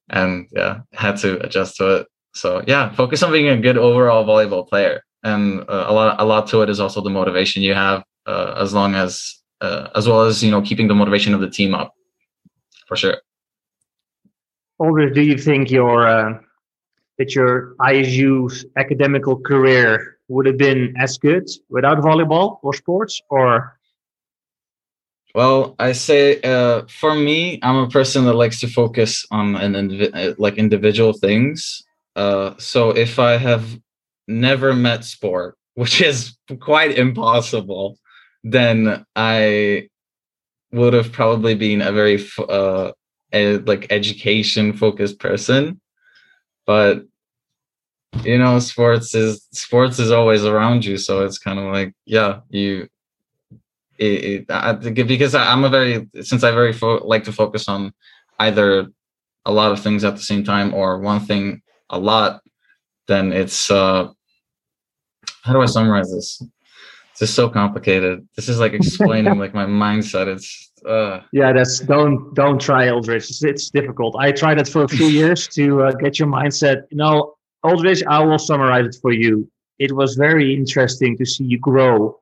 and 0.09 0.47
yeah, 0.51 0.81
had 0.93 1.17
to 1.17 1.39
adjust 1.45 1.77
to 1.77 1.97
it. 1.97 2.07
So 2.33 2.63
yeah, 2.67 2.93
focus 2.93 3.23
on 3.23 3.31
being 3.31 3.47
a 3.47 3.57
good 3.57 3.77
overall 3.77 4.25
volleyball 4.25 4.67
player, 4.67 5.03
and 5.23 5.61
uh, 5.61 5.85
a 5.87 5.93
lot 5.93 6.19
a 6.19 6.25
lot 6.25 6.47
to 6.47 6.61
it 6.61 6.69
is 6.69 6.79
also 6.79 7.01
the 7.01 7.09
motivation 7.09 7.61
you 7.61 7.75
have, 7.75 8.03
uh, 8.25 8.55
as 8.57 8.73
long 8.73 8.95
as 8.95 9.39
uh, 9.61 9.89
as 9.95 10.07
well 10.07 10.21
as 10.21 10.43
you 10.43 10.51
know 10.51 10.61
keeping 10.61 10.87
the 10.87 10.95
motivation 10.95 11.33
of 11.33 11.41
the 11.41 11.49
team 11.49 11.73
up, 11.73 11.93
for 12.87 12.95
sure. 12.95 13.17
Older, 14.79 15.09
do 15.09 15.21
you 15.21 15.37
think 15.37 15.69
your 15.69 16.07
uh, 16.07 16.39
that 17.17 17.35
your 17.35 17.75
ISU 17.81 18.65
academical 18.77 19.39
career 19.39 20.18
would 20.29 20.45
have 20.45 20.57
been 20.57 20.93
as 20.97 21.17
good 21.17 21.49
without 21.69 21.97
volleyball 21.97 22.59
or 22.61 22.73
sports 22.73 23.21
or? 23.29 23.77
Well 25.35 25.75
i 25.79 25.91
say 25.91 26.41
uh, 26.41 26.83
for 26.87 27.13
me 27.13 27.59
i'm 27.61 27.75
a 27.75 27.89
person 27.89 28.25
that 28.25 28.33
likes 28.33 28.59
to 28.61 28.67
focus 28.67 29.25
on 29.31 29.55
an 29.55 29.75
uh, 30.13 30.33
like 30.37 30.55
individual 30.55 31.13
things. 31.13 31.83
Uh, 32.15 32.53
so 32.57 32.89
if 32.91 33.19
i 33.19 33.37
have 33.37 33.79
never 34.27 34.73
met 34.73 35.03
sport 35.03 35.57
which 35.75 36.01
is 36.01 36.37
quite 36.59 36.97
impossible 36.97 37.97
then 38.43 39.05
i 39.15 39.87
would 40.71 40.93
have 40.93 41.11
probably 41.11 41.55
been 41.55 41.81
a 41.81 41.91
very 41.91 42.23
uh, 42.37 42.91
a, 43.33 43.57
like 43.57 43.87
education 43.91 44.73
focused 44.73 45.19
person. 45.19 45.79
But 46.65 47.05
you 48.23 48.37
know 48.37 48.59
sports 48.59 49.15
is 49.15 49.47
sports 49.51 49.99
is 49.99 50.11
always 50.11 50.45
around 50.45 50.85
you. 50.85 50.97
So 50.97 51.25
it's 51.25 51.37
kind 51.37 51.59
of 51.59 51.71
like 51.71 51.93
yeah 52.05 52.41
you 52.49 52.87
it, 53.97 54.05
it 54.05 54.45
I, 54.49 54.73
because 54.73 55.35
i'm 55.35 55.65
a 55.65 55.69
very 55.69 56.07
since 56.21 56.43
i 56.43 56.51
very 56.51 56.71
fo- 56.71 57.05
like 57.05 57.25
to 57.25 57.33
focus 57.33 57.67
on 57.67 57.93
either 58.39 58.87
a 59.45 59.51
lot 59.51 59.73
of 59.73 59.81
things 59.81 60.05
at 60.05 60.15
the 60.15 60.21
same 60.21 60.43
time 60.43 60.73
or 60.73 60.99
one 60.99 61.19
thing 61.19 61.61
a 61.89 61.99
lot 61.99 62.41
then 63.07 63.33
it's 63.33 63.69
uh 63.69 64.07
how 65.43 65.53
do 65.53 65.61
i 65.61 65.65
summarize 65.65 66.11
this? 66.11 66.41
This 67.19 67.29
is 67.29 67.35
so 67.35 67.49
complicated. 67.49 68.25
This 68.37 68.47
is 68.47 68.59
like 68.59 68.71
explaining 68.71 69.37
like 69.43 69.53
my 69.53 69.65
mindset. 69.65 70.27
It's 70.27 70.71
uh 70.85 71.21
yeah 71.33 71.51
that's 71.51 71.79
don't 71.79 72.33
don't 72.33 72.61
try 72.61 72.89
Aldrich 72.89 73.29
it's, 73.29 73.43
it's 73.43 73.69
difficult. 73.69 74.15
I 74.17 74.31
tried 74.31 74.59
it 74.59 74.67
for 74.67 74.83
a 74.83 74.87
few 74.87 75.07
years 75.21 75.47
to 75.49 75.83
uh, 75.83 75.91
get 75.91 76.19
your 76.19 76.29
mindset 76.29 76.83
you 76.91 76.97
know 76.97 77.35
Aldrich, 77.63 78.03
I 78.07 78.23
will 78.23 78.39
summarize 78.39 78.85
it 78.85 78.99
for 79.01 79.11
you. 79.11 79.49
It 79.79 79.91
was 79.93 80.15
very 80.15 80.53
interesting 80.53 81.17
to 81.17 81.25
see 81.25 81.45
you 81.45 81.59
grow 81.59 82.19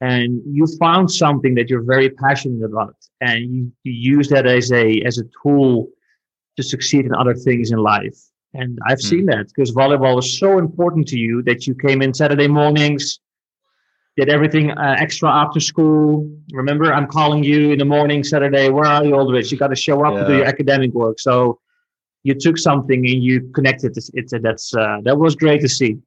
and 0.00 0.40
you 0.46 0.66
found 0.78 1.10
something 1.10 1.54
that 1.54 1.68
you're 1.68 1.82
very 1.82 2.10
passionate 2.10 2.64
about 2.64 2.94
and 3.20 3.42
you, 3.50 3.72
you 3.84 3.92
use 4.16 4.28
that 4.28 4.46
as 4.46 4.70
a 4.72 5.00
as 5.02 5.18
a 5.18 5.24
tool 5.42 5.88
to 6.56 6.62
succeed 6.62 7.04
in 7.04 7.14
other 7.14 7.34
things 7.34 7.70
in 7.70 7.78
life. 7.78 8.18
And 8.54 8.78
I've 8.86 8.98
mm. 8.98 9.08
seen 9.10 9.26
that 9.26 9.48
because 9.48 9.72
volleyball 9.72 10.16
was 10.16 10.38
so 10.38 10.58
important 10.58 11.06
to 11.08 11.18
you 11.18 11.42
that 11.42 11.66
you 11.66 11.74
came 11.74 12.00
in 12.00 12.14
Saturday 12.14 12.48
mornings, 12.48 13.20
did 14.16 14.28
everything 14.28 14.70
uh, 14.70 14.96
extra 14.98 15.28
after 15.30 15.60
school. 15.60 16.30
Remember, 16.52 16.92
I'm 16.92 17.06
calling 17.06 17.44
you 17.44 17.72
in 17.72 17.78
the 17.78 17.84
morning 17.84 18.24
Saturday. 18.24 18.70
Where 18.70 18.86
are 18.86 19.04
you, 19.04 19.14
Aldrich? 19.14 19.52
You 19.52 19.58
got 19.58 19.68
to 19.68 19.76
show 19.76 20.04
up 20.04 20.14
yeah. 20.14 20.20
to 20.20 20.26
do 20.28 20.36
your 20.38 20.46
academic 20.46 20.92
work. 20.92 21.20
So 21.20 21.60
you 22.24 22.34
took 22.34 22.58
something 22.58 23.06
and 23.06 23.22
you 23.22 23.50
connected 23.54 23.96
it. 23.96 24.04
It's 24.14 24.32
that's 24.42 24.74
uh, 24.74 24.98
that 25.02 25.18
was 25.18 25.36
great 25.36 25.60
to 25.62 25.68
see. 25.68 25.98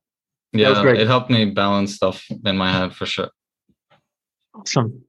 Yeah, 0.53 0.83
it 0.85 1.07
helped 1.07 1.29
me 1.29 1.45
balance 1.45 1.95
stuff 1.95 2.25
in 2.45 2.57
my 2.57 2.71
head 2.71 2.93
for 2.93 3.05
sure. 3.05 3.29
Awesome. 4.53 5.03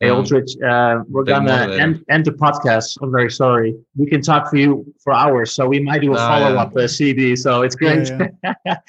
Hey, 0.00 0.10
um, 0.10 0.18
Aldrich, 0.18 0.52
uh, 0.62 1.00
we're 1.08 1.24
gonna 1.24 1.72
end, 1.72 2.04
end 2.08 2.24
the 2.24 2.30
podcast. 2.30 2.98
I'm 3.02 3.10
very 3.10 3.30
sorry. 3.30 3.74
We 3.96 4.06
can 4.06 4.22
talk 4.22 4.50
for 4.50 4.56
you 4.56 4.94
for 5.02 5.12
hours, 5.12 5.52
so 5.52 5.66
we 5.66 5.80
might 5.80 6.02
do 6.02 6.12
a 6.12 6.16
follow 6.16 6.56
up 6.56 6.72
yeah. 6.76 6.84
uh, 6.84 6.88
CD. 6.88 7.34
So 7.34 7.62
it's 7.62 7.74
great. 7.74 8.08
Yeah, 8.08 8.54
yeah. 8.64 8.76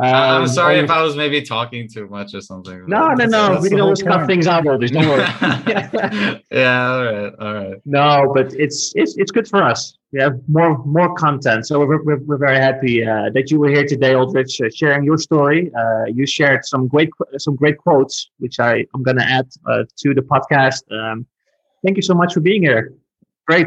Um, 0.00 0.08
I'm 0.08 0.48
sorry 0.48 0.78
if 0.78 0.90
I 0.90 1.02
was 1.02 1.16
maybe 1.16 1.42
talking 1.42 1.86
too 1.86 2.08
much 2.08 2.34
or 2.34 2.40
something. 2.40 2.86
No, 2.86 3.12
no, 3.12 3.26
no. 3.26 3.60
we 3.60 3.68
can 3.68 3.80
always 3.80 4.02
cut 4.02 4.26
things 4.26 4.46
out, 4.46 4.66
Aldrich. 4.66 4.90
Don't 4.90 5.06
worry. 5.06 5.20
yeah, 6.50 6.90
all 6.90 7.04
right, 7.04 7.34
all 7.38 7.54
right. 7.54 7.76
No, 7.84 8.32
but 8.34 8.54
it's 8.54 8.92
it's 8.96 9.16
it's 9.18 9.30
good 9.30 9.46
for 9.46 9.62
us. 9.62 9.98
We 10.12 10.20
have 10.20 10.40
more 10.48 10.78
more 10.84 11.14
content, 11.14 11.66
so 11.66 11.78
we're 11.80 12.02
we're, 12.04 12.20
we're 12.24 12.38
very 12.38 12.56
happy 12.56 13.04
uh, 13.04 13.30
that 13.34 13.50
you 13.50 13.60
were 13.60 13.68
here 13.68 13.86
today, 13.86 14.14
Aldrich, 14.14 14.60
uh, 14.62 14.70
sharing 14.74 15.04
your 15.04 15.18
story. 15.18 15.70
Uh, 15.78 16.06
you 16.06 16.26
shared 16.26 16.64
some 16.64 16.88
great 16.88 17.10
some 17.36 17.54
great 17.54 17.76
quotes, 17.76 18.30
which 18.38 18.60
I 18.60 18.86
I'm 18.94 19.02
gonna 19.02 19.24
add 19.24 19.48
uh, 19.66 19.84
to 19.98 20.14
the 20.14 20.22
podcast. 20.22 20.82
Um, 20.90 21.26
thank 21.84 21.96
you 21.96 22.02
so 22.02 22.14
much 22.14 22.32
for 22.32 22.40
being 22.40 22.62
here. 22.62 22.94
Great. 23.46 23.66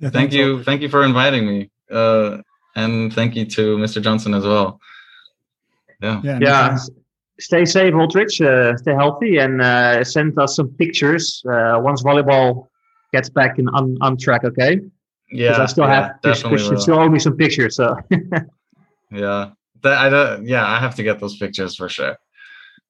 Yeah, 0.00 0.10
thank 0.10 0.32
you, 0.32 0.62
thank 0.64 0.82
you 0.82 0.88
for 0.88 1.04
inviting 1.04 1.46
me, 1.46 1.70
uh, 1.90 2.38
and 2.74 3.12
thank 3.12 3.36
you 3.36 3.46
to 3.46 3.76
Mr. 3.78 4.02
Johnson 4.02 4.34
as 4.34 4.44
well. 4.44 4.80
Yeah. 6.00 6.20
Yeah. 6.24 6.38
yeah. 6.40 6.78
Stay 7.38 7.64
safe, 7.64 7.94
Aldrich. 7.94 8.40
Uh, 8.40 8.76
stay 8.76 8.94
healthy, 8.94 9.38
and 9.38 9.60
uh, 9.60 10.02
send 10.04 10.38
us 10.38 10.56
some 10.56 10.68
pictures 10.70 11.42
uh, 11.50 11.78
once 11.82 12.02
volleyball 12.02 12.68
gets 13.12 13.28
back 13.28 13.58
in 13.58 13.68
on, 13.68 13.96
on 14.00 14.16
track. 14.16 14.44
Okay. 14.44 14.80
Yeah. 15.30 15.60
I 15.60 15.66
still 15.66 15.84
yeah, 15.84 15.94
have 15.94 16.22
definitely 16.22 16.80
still 16.80 16.98
owe 16.98 17.08
me 17.08 17.18
some 17.18 17.36
pictures. 17.36 17.76
So. 17.76 17.96
yeah. 19.10 19.50
That 19.82 19.98
I 19.98 20.08
don't. 20.08 20.46
Yeah, 20.46 20.66
I 20.66 20.80
have 20.80 20.94
to 20.96 21.02
get 21.02 21.20
those 21.20 21.36
pictures 21.36 21.76
for 21.76 21.88
sure, 21.88 22.16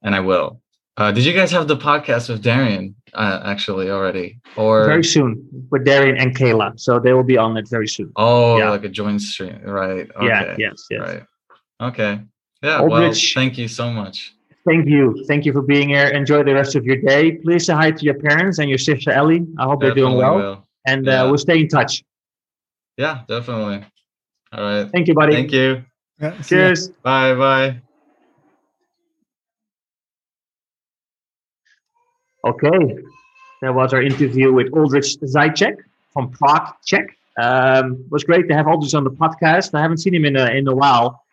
and 0.02 0.14
I 0.14 0.20
will. 0.20 0.62
Uh, 0.96 1.12
did 1.12 1.26
you 1.26 1.32
guys 1.34 1.50
have 1.50 1.68
the 1.68 1.76
podcast 1.76 2.30
with 2.30 2.42
Darian 2.42 2.94
uh, 3.12 3.42
actually 3.44 3.90
already, 3.90 4.38
or 4.56 4.86
very 4.86 5.04
soon 5.04 5.46
with 5.70 5.84
Darian 5.84 6.16
and 6.16 6.34
Kayla? 6.34 6.78
So 6.80 6.98
they 6.98 7.12
will 7.12 7.24
be 7.24 7.36
on 7.36 7.56
it 7.56 7.68
very 7.68 7.88
soon. 7.88 8.12
Oh, 8.16 8.56
yeah. 8.56 8.70
like 8.70 8.84
a 8.84 8.88
joint 8.88 9.20
stream, 9.20 9.60
right? 9.62 10.08
Okay. 10.16 10.26
Yeah. 10.26 10.56
Yes. 10.56 10.86
Yes. 10.88 11.00
Right. 11.00 11.22
Okay. 11.82 12.20
Yeah. 12.62 12.80
Aldrich, 12.80 12.90
well, 13.36 13.42
thank 13.42 13.58
you 13.58 13.68
so 13.68 13.90
much. 13.90 14.34
Thank 14.66 14.88
you. 14.88 15.24
Thank 15.28 15.44
you 15.44 15.52
for 15.52 15.62
being 15.62 15.90
here. 15.90 16.08
Enjoy 16.08 16.42
the 16.42 16.52
rest 16.54 16.74
of 16.74 16.84
your 16.84 16.96
day. 16.96 17.32
Please 17.32 17.66
say 17.66 17.74
hi 17.74 17.90
to 17.92 18.04
your 18.04 18.14
parents 18.14 18.58
and 18.58 18.68
your 18.68 18.78
sister 18.78 19.10
Ellie. 19.12 19.46
I 19.58 19.64
hope 19.64 19.80
Definitely 19.80 19.86
they're 19.86 19.94
doing 19.94 20.16
well. 20.16 20.36
will. 20.36 20.66
And 20.86 21.06
Yeah. 21.06 21.22
uh, 21.22 21.28
we'll 21.28 21.38
stay 21.38 21.60
in 21.60 21.68
touch. 21.68 22.02
Yeah, 22.96 23.20
definitely. 23.28 23.84
All 24.52 24.64
right. 24.64 24.90
Thank 24.90 25.06
you, 25.08 25.14
buddy. 25.14 25.34
Thank 25.34 25.52
you. 25.52 25.84
Yeah, 26.20 26.30
see 26.40 26.56
ya. 26.56 26.62
Cheers. 26.62 26.88
Bye 27.02 27.34
bye. 27.34 27.80
Okay, 32.46 32.96
that 33.62 33.74
was 33.74 33.92
our 33.92 34.00
interview 34.02 34.52
with 34.52 34.72
Aldrich 34.72 35.16
Zajcek 35.20 35.76
from 36.12 36.30
Prague, 36.30 36.74
Czech. 36.84 37.16
Um, 37.38 37.94
it 38.06 38.10
was 38.10 38.22
great 38.24 38.48
to 38.48 38.54
have 38.54 38.68
Aldrich 38.68 38.94
on 38.94 39.02
the 39.04 39.10
podcast. 39.10 39.74
I 39.74 39.82
haven't 39.82 39.98
seen 39.98 40.14
him 40.14 40.24
in 40.24 40.36
a 40.36 40.46
in 40.50 40.66
a 40.68 40.74
while, 40.74 41.24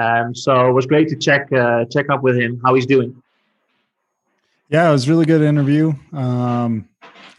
um, 0.00 0.34
so 0.34 0.68
it 0.68 0.72
was 0.72 0.86
great 0.86 1.08
to 1.08 1.16
check 1.16 1.52
uh, 1.52 1.84
check 1.86 2.08
up 2.10 2.22
with 2.22 2.36
him 2.36 2.60
how 2.64 2.74
he's 2.74 2.86
doing. 2.86 3.22
Yeah, 4.68 4.88
it 4.88 4.92
was 4.92 5.06
a 5.06 5.10
really 5.10 5.26
good 5.26 5.42
interview. 5.42 5.92
Um, 6.14 6.88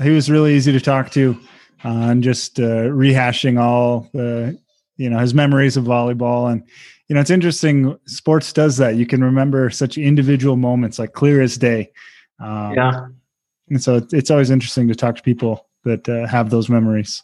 he 0.02 0.12
was 0.12 0.30
really 0.30 0.54
easy 0.54 0.72
to 0.72 0.80
talk 0.80 1.10
to, 1.12 1.40
uh, 1.84 1.90
and 1.90 2.24
just 2.24 2.60
uh, 2.60 2.84
rehashing 2.90 3.60
all 3.60 4.10
the, 4.14 4.60
you 4.98 5.10
know, 5.10 5.18
his 5.18 5.34
memories 5.34 5.76
of 5.76 5.86
volleyball. 5.86 6.52
And 6.52 6.64
you 7.08 7.16
know, 7.16 7.22
it's 7.22 7.32
interesting. 7.32 7.98
Sports 8.06 8.54
does 8.54 8.78
that. 8.78 8.96
You 8.96 9.06
can 9.06 9.24
remember 9.24 9.70
such 9.70 9.98
individual 9.98 10.58
moments, 10.58 11.00
like 11.00 11.14
clear 11.14 11.42
as 11.42 11.58
day. 11.58 11.92
Um, 12.40 12.74
Yeah, 12.76 13.08
And 13.70 13.82
so 13.82 14.06
it's 14.12 14.30
always 14.30 14.52
interesting 14.52 14.88
to 14.90 14.96
talk 14.96 15.16
to 15.16 15.24
people 15.24 15.68
that 15.86 16.08
uh, 16.08 16.28
have 16.28 16.50
those 16.50 16.70
memories. 16.70 17.22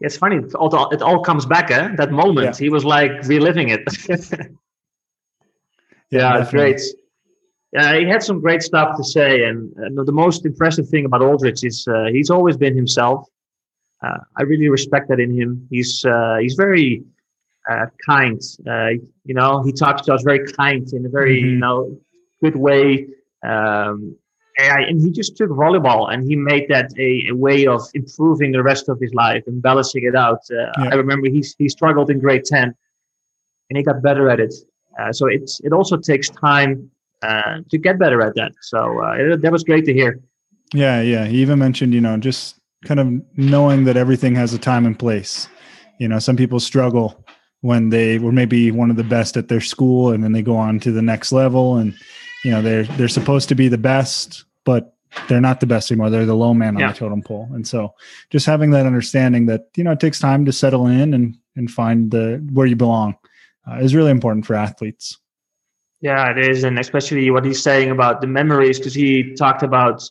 It's 0.00 0.16
funny. 0.16 0.36
It 0.36 0.54
all 0.54 0.88
it 0.90 1.02
all 1.02 1.22
comes 1.22 1.44
back. 1.46 1.70
Eh? 1.70 1.94
That 1.96 2.10
moment, 2.12 2.46
Yeah. 2.58 2.64
he 2.64 2.70
was 2.70 2.84
like 2.84 3.12
reliving 3.26 3.68
it. 3.70 3.82
yeah, 6.10 6.38
it's 6.38 6.50
definitely. 6.50 6.72
great. 6.72 6.80
Yeah, 7.72 7.96
he 7.98 8.04
had 8.04 8.22
some 8.22 8.40
great 8.40 8.62
stuff 8.62 8.96
to 8.96 9.04
say, 9.04 9.44
and 9.44 9.72
uh, 9.98 10.02
the 10.02 10.12
most 10.12 10.44
impressive 10.44 10.88
thing 10.88 11.04
about 11.04 11.22
Aldrich 11.22 11.62
is 11.64 11.86
uh, 11.86 12.06
he's 12.10 12.28
always 12.30 12.56
been 12.56 12.74
himself. 12.74 13.28
Uh, 14.02 14.18
I 14.36 14.42
really 14.42 14.68
respect 14.68 15.08
that 15.10 15.20
in 15.20 15.32
him. 15.32 15.66
He's 15.70 16.04
uh, 16.04 16.38
he's 16.40 16.54
very 16.54 17.04
uh, 17.70 17.86
kind. 18.08 18.40
Uh, 18.66 18.88
you 19.24 19.34
know, 19.34 19.62
he 19.62 19.72
talks 19.72 20.02
to 20.02 20.14
us 20.14 20.22
very 20.24 20.44
kind 20.52 20.84
in 20.92 21.06
a 21.06 21.08
very 21.08 21.38
you 21.40 21.56
Mhm. 21.56 21.58
know 21.60 22.00
good 22.42 22.56
way. 22.56 23.06
Um, 23.44 24.16
and, 24.58 24.84
and 24.84 25.00
he 25.00 25.10
just 25.10 25.36
took 25.36 25.50
volleyball 25.50 26.12
and 26.12 26.24
he 26.24 26.36
made 26.36 26.68
that 26.68 26.90
a, 26.98 27.28
a 27.28 27.34
way 27.34 27.66
of 27.66 27.82
improving 27.94 28.52
the 28.52 28.62
rest 28.62 28.88
of 28.88 28.98
his 29.00 29.12
life 29.14 29.42
and 29.46 29.62
balancing 29.62 30.04
it 30.04 30.16
out. 30.16 30.40
Uh, 30.50 30.72
Yeah. 30.78 30.90
I 30.92 30.94
remember 30.94 31.28
he 31.28 31.44
he 31.58 31.68
struggled 31.68 32.10
in 32.10 32.18
grade 32.18 32.44
ten, 32.44 32.74
and 33.68 33.76
he 33.76 33.82
got 33.82 34.02
better 34.02 34.28
at 34.30 34.40
it. 34.40 34.54
Uh, 34.98 35.12
so 35.12 35.26
it's 35.26 35.60
it 35.60 35.72
also 35.72 35.96
takes 35.96 36.28
time 36.28 36.90
uh, 37.22 37.58
to 37.70 37.78
get 37.78 37.98
better 37.98 38.20
at 38.22 38.34
that. 38.34 38.52
So 38.60 38.78
uh, 39.02 39.12
it, 39.12 39.42
that 39.42 39.52
was 39.52 39.64
great 39.64 39.84
to 39.86 39.92
hear. 39.92 40.20
Yeah, 40.74 41.00
yeah. 41.00 41.26
He 41.26 41.40
even 41.42 41.58
mentioned, 41.58 41.94
you 41.94 42.00
know, 42.00 42.16
just 42.16 42.56
kind 42.84 43.00
of 43.00 43.06
knowing 43.36 43.84
that 43.84 43.96
everything 43.96 44.34
has 44.36 44.54
a 44.54 44.58
time 44.58 44.86
and 44.86 44.98
place. 44.98 45.48
You 45.98 46.08
know, 46.08 46.18
some 46.18 46.36
people 46.36 46.60
struggle 46.60 47.24
when 47.60 47.90
they 47.90 48.18
were 48.18 48.32
maybe 48.32 48.70
one 48.70 48.90
of 48.90 48.96
the 48.96 49.04
best 49.04 49.36
at 49.36 49.48
their 49.48 49.60
school 49.60 50.12
and 50.12 50.24
then 50.24 50.32
they 50.32 50.42
go 50.42 50.56
on 50.56 50.80
to 50.80 50.92
the 50.92 51.02
next 51.02 51.30
level 51.30 51.76
and 51.76 51.94
you 52.44 52.50
know, 52.50 52.62
they're 52.62 52.84
they're 52.84 53.08
supposed 53.08 53.48
to 53.50 53.54
be 53.54 53.68
the 53.68 53.78
best, 53.78 54.44
but 54.64 54.94
they're 55.28 55.40
not 55.40 55.60
the 55.60 55.66
best 55.66 55.90
anymore. 55.90 56.10
They're 56.10 56.26
the 56.26 56.36
low 56.36 56.54
man 56.54 56.76
on 56.76 56.80
Yeah. 56.80 56.92
the 56.92 56.98
totem 56.98 57.22
pole. 57.22 57.48
And 57.52 57.66
so 57.66 57.94
just 58.30 58.46
having 58.46 58.70
that 58.70 58.86
understanding 58.86 59.46
that, 59.46 59.68
you 59.76 59.84
know, 59.84 59.90
it 59.92 60.00
takes 60.00 60.20
time 60.20 60.44
to 60.44 60.52
settle 60.52 60.86
in 60.86 61.14
and 61.14 61.36
and 61.56 61.70
find 61.70 62.10
the 62.10 62.46
where 62.52 62.66
you 62.66 62.76
belong 62.76 63.16
uh, 63.70 63.76
is 63.76 63.94
really 63.94 64.10
important 64.10 64.46
for 64.46 64.54
athletes. 64.54 65.18
Yeah, 66.00 66.30
it 66.30 66.38
is, 66.38 66.64
and 66.64 66.78
especially 66.78 67.30
what 67.30 67.44
he's 67.44 67.62
saying 67.62 67.90
about 67.90 68.22
the 68.22 68.26
memories, 68.26 68.78
because 68.78 68.94
he 68.94 69.34
talked 69.34 69.62
about 69.62 70.02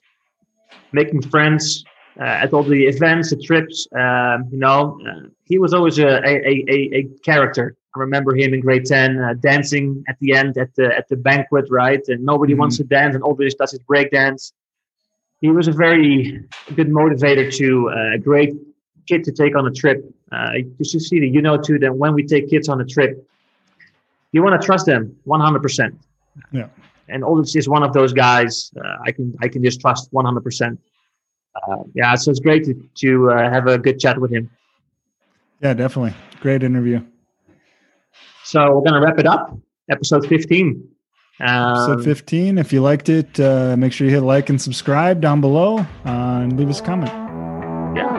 making 0.92 1.22
friends 1.24 1.84
at 2.24 2.54
all 2.54 2.64
the 2.64 2.86
events, 2.86 3.30
the 3.30 3.38
trips. 3.38 3.88
Um, 3.96 4.46
you 4.52 4.58
know, 4.60 5.00
uh, 5.08 5.28
he 5.46 5.58
was 5.58 5.74
always 5.74 6.00
a, 6.00 6.08
a, 6.08 6.34
a, 6.70 6.90
a 7.00 7.04
character. 7.24 7.76
I 7.96 8.00
remember 8.00 8.36
him 8.36 8.54
in 8.54 8.60
grade 8.60 8.86
ten 8.86 9.20
uh, 9.20 9.34
dancing 9.36 10.04
at 10.08 10.18
the 10.20 10.34
end 10.34 10.58
at 10.58 10.76
the 10.76 10.96
at 10.96 11.08
the 11.10 11.16
banquet, 11.16 11.66
right? 11.70 12.02
And 12.08 12.24
nobody 12.24 12.54
Mhm. 12.54 12.60
wants 12.60 12.78
to 12.78 12.84
dance, 12.84 13.16
and 13.16 13.24
Aldrich 13.24 13.56
does 13.58 13.72
his 13.72 13.80
break 13.82 14.12
dance. 14.12 14.54
He 15.42 15.50
was 15.50 15.68
a 15.68 15.72
very 15.72 16.44
good 16.76 16.90
motivator 16.90 17.46
to 17.58 17.90
uh, 17.90 18.16
a 18.16 18.20
great 18.20 18.54
kid 19.08 19.24
to 19.24 19.32
take 19.32 19.56
on 19.56 19.66
a 19.66 19.72
trip. 19.72 20.04
Uh, 20.32 20.52
you 20.78 20.86
should 20.86 21.02
see 21.02 21.20
that 21.22 21.28
you 21.36 21.42
know 21.42 21.58
too 21.58 21.80
that 21.80 21.96
when 21.96 22.14
we 22.14 22.24
take 22.24 22.50
kids 22.50 22.70
on 22.70 22.80
a 22.82 22.86
trip, 22.86 23.12
you 24.34 24.44
want 24.44 24.60
to 24.62 24.64
trust 24.66 24.86
them 24.86 25.16
100%. 25.26 25.98
Yeah. 26.52 26.68
And 27.08 27.24
Aldrich 27.24 27.56
is 27.56 27.68
one 27.68 27.82
of 27.82 27.92
those 27.94 28.14
guys 28.14 28.72
uh, 28.84 28.98
I 29.08 29.12
can 29.12 29.34
I 29.42 29.48
can 29.48 29.64
just 29.64 29.82
trust 29.82 30.12
100%. 30.14 30.78
Uh, 31.56 31.84
yeah, 31.94 32.16
so 32.16 32.32
it's 32.32 32.40
great 32.40 32.64
to, 32.66 32.74
to 32.96 33.32
uh, 33.32 33.50
have 33.50 33.68
a 33.68 33.78
good 33.78 34.00
chat 34.00 34.20
with 34.20 34.32
him. 34.32 34.50
Yeah, 35.62 35.74
definitely. 35.74 36.14
Great 36.42 36.64
interview. 36.64 37.02
So 38.44 38.76
we're 38.76 38.84
gonna 38.84 39.02
wrap 39.02 39.20
it 39.20 39.26
up. 39.28 39.58
Episode 39.90 40.26
15. 40.28 40.88
episode 41.42 42.00
Um, 42.00 42.04
15 42.04 42.58
if 42.58 42.74
you 42.74 42.82
liked 42.82 43.08
it 43.08 43.40
uh, 43.40 43.78
make 43.78 43.94
sure 43.94 44.06
you 44.06 44.14
hit 44.14 44.24
like 44.24 44.50
and 44.50 44.62
subscribe 44.62 45.22
down 45.22 45.40
below 45.40 45.78
uh, 45.78 45.86
and 46.06 46.60
leave 46.60 46.70
us 46.70 46.82
a 46.82 46.84
comment 46.84 47.12
yeah. 47.96 48.10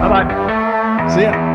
Bye 0.00 0.24
bye. 0.24 1.14
see 1.14 1.22
ya 1.22 1.53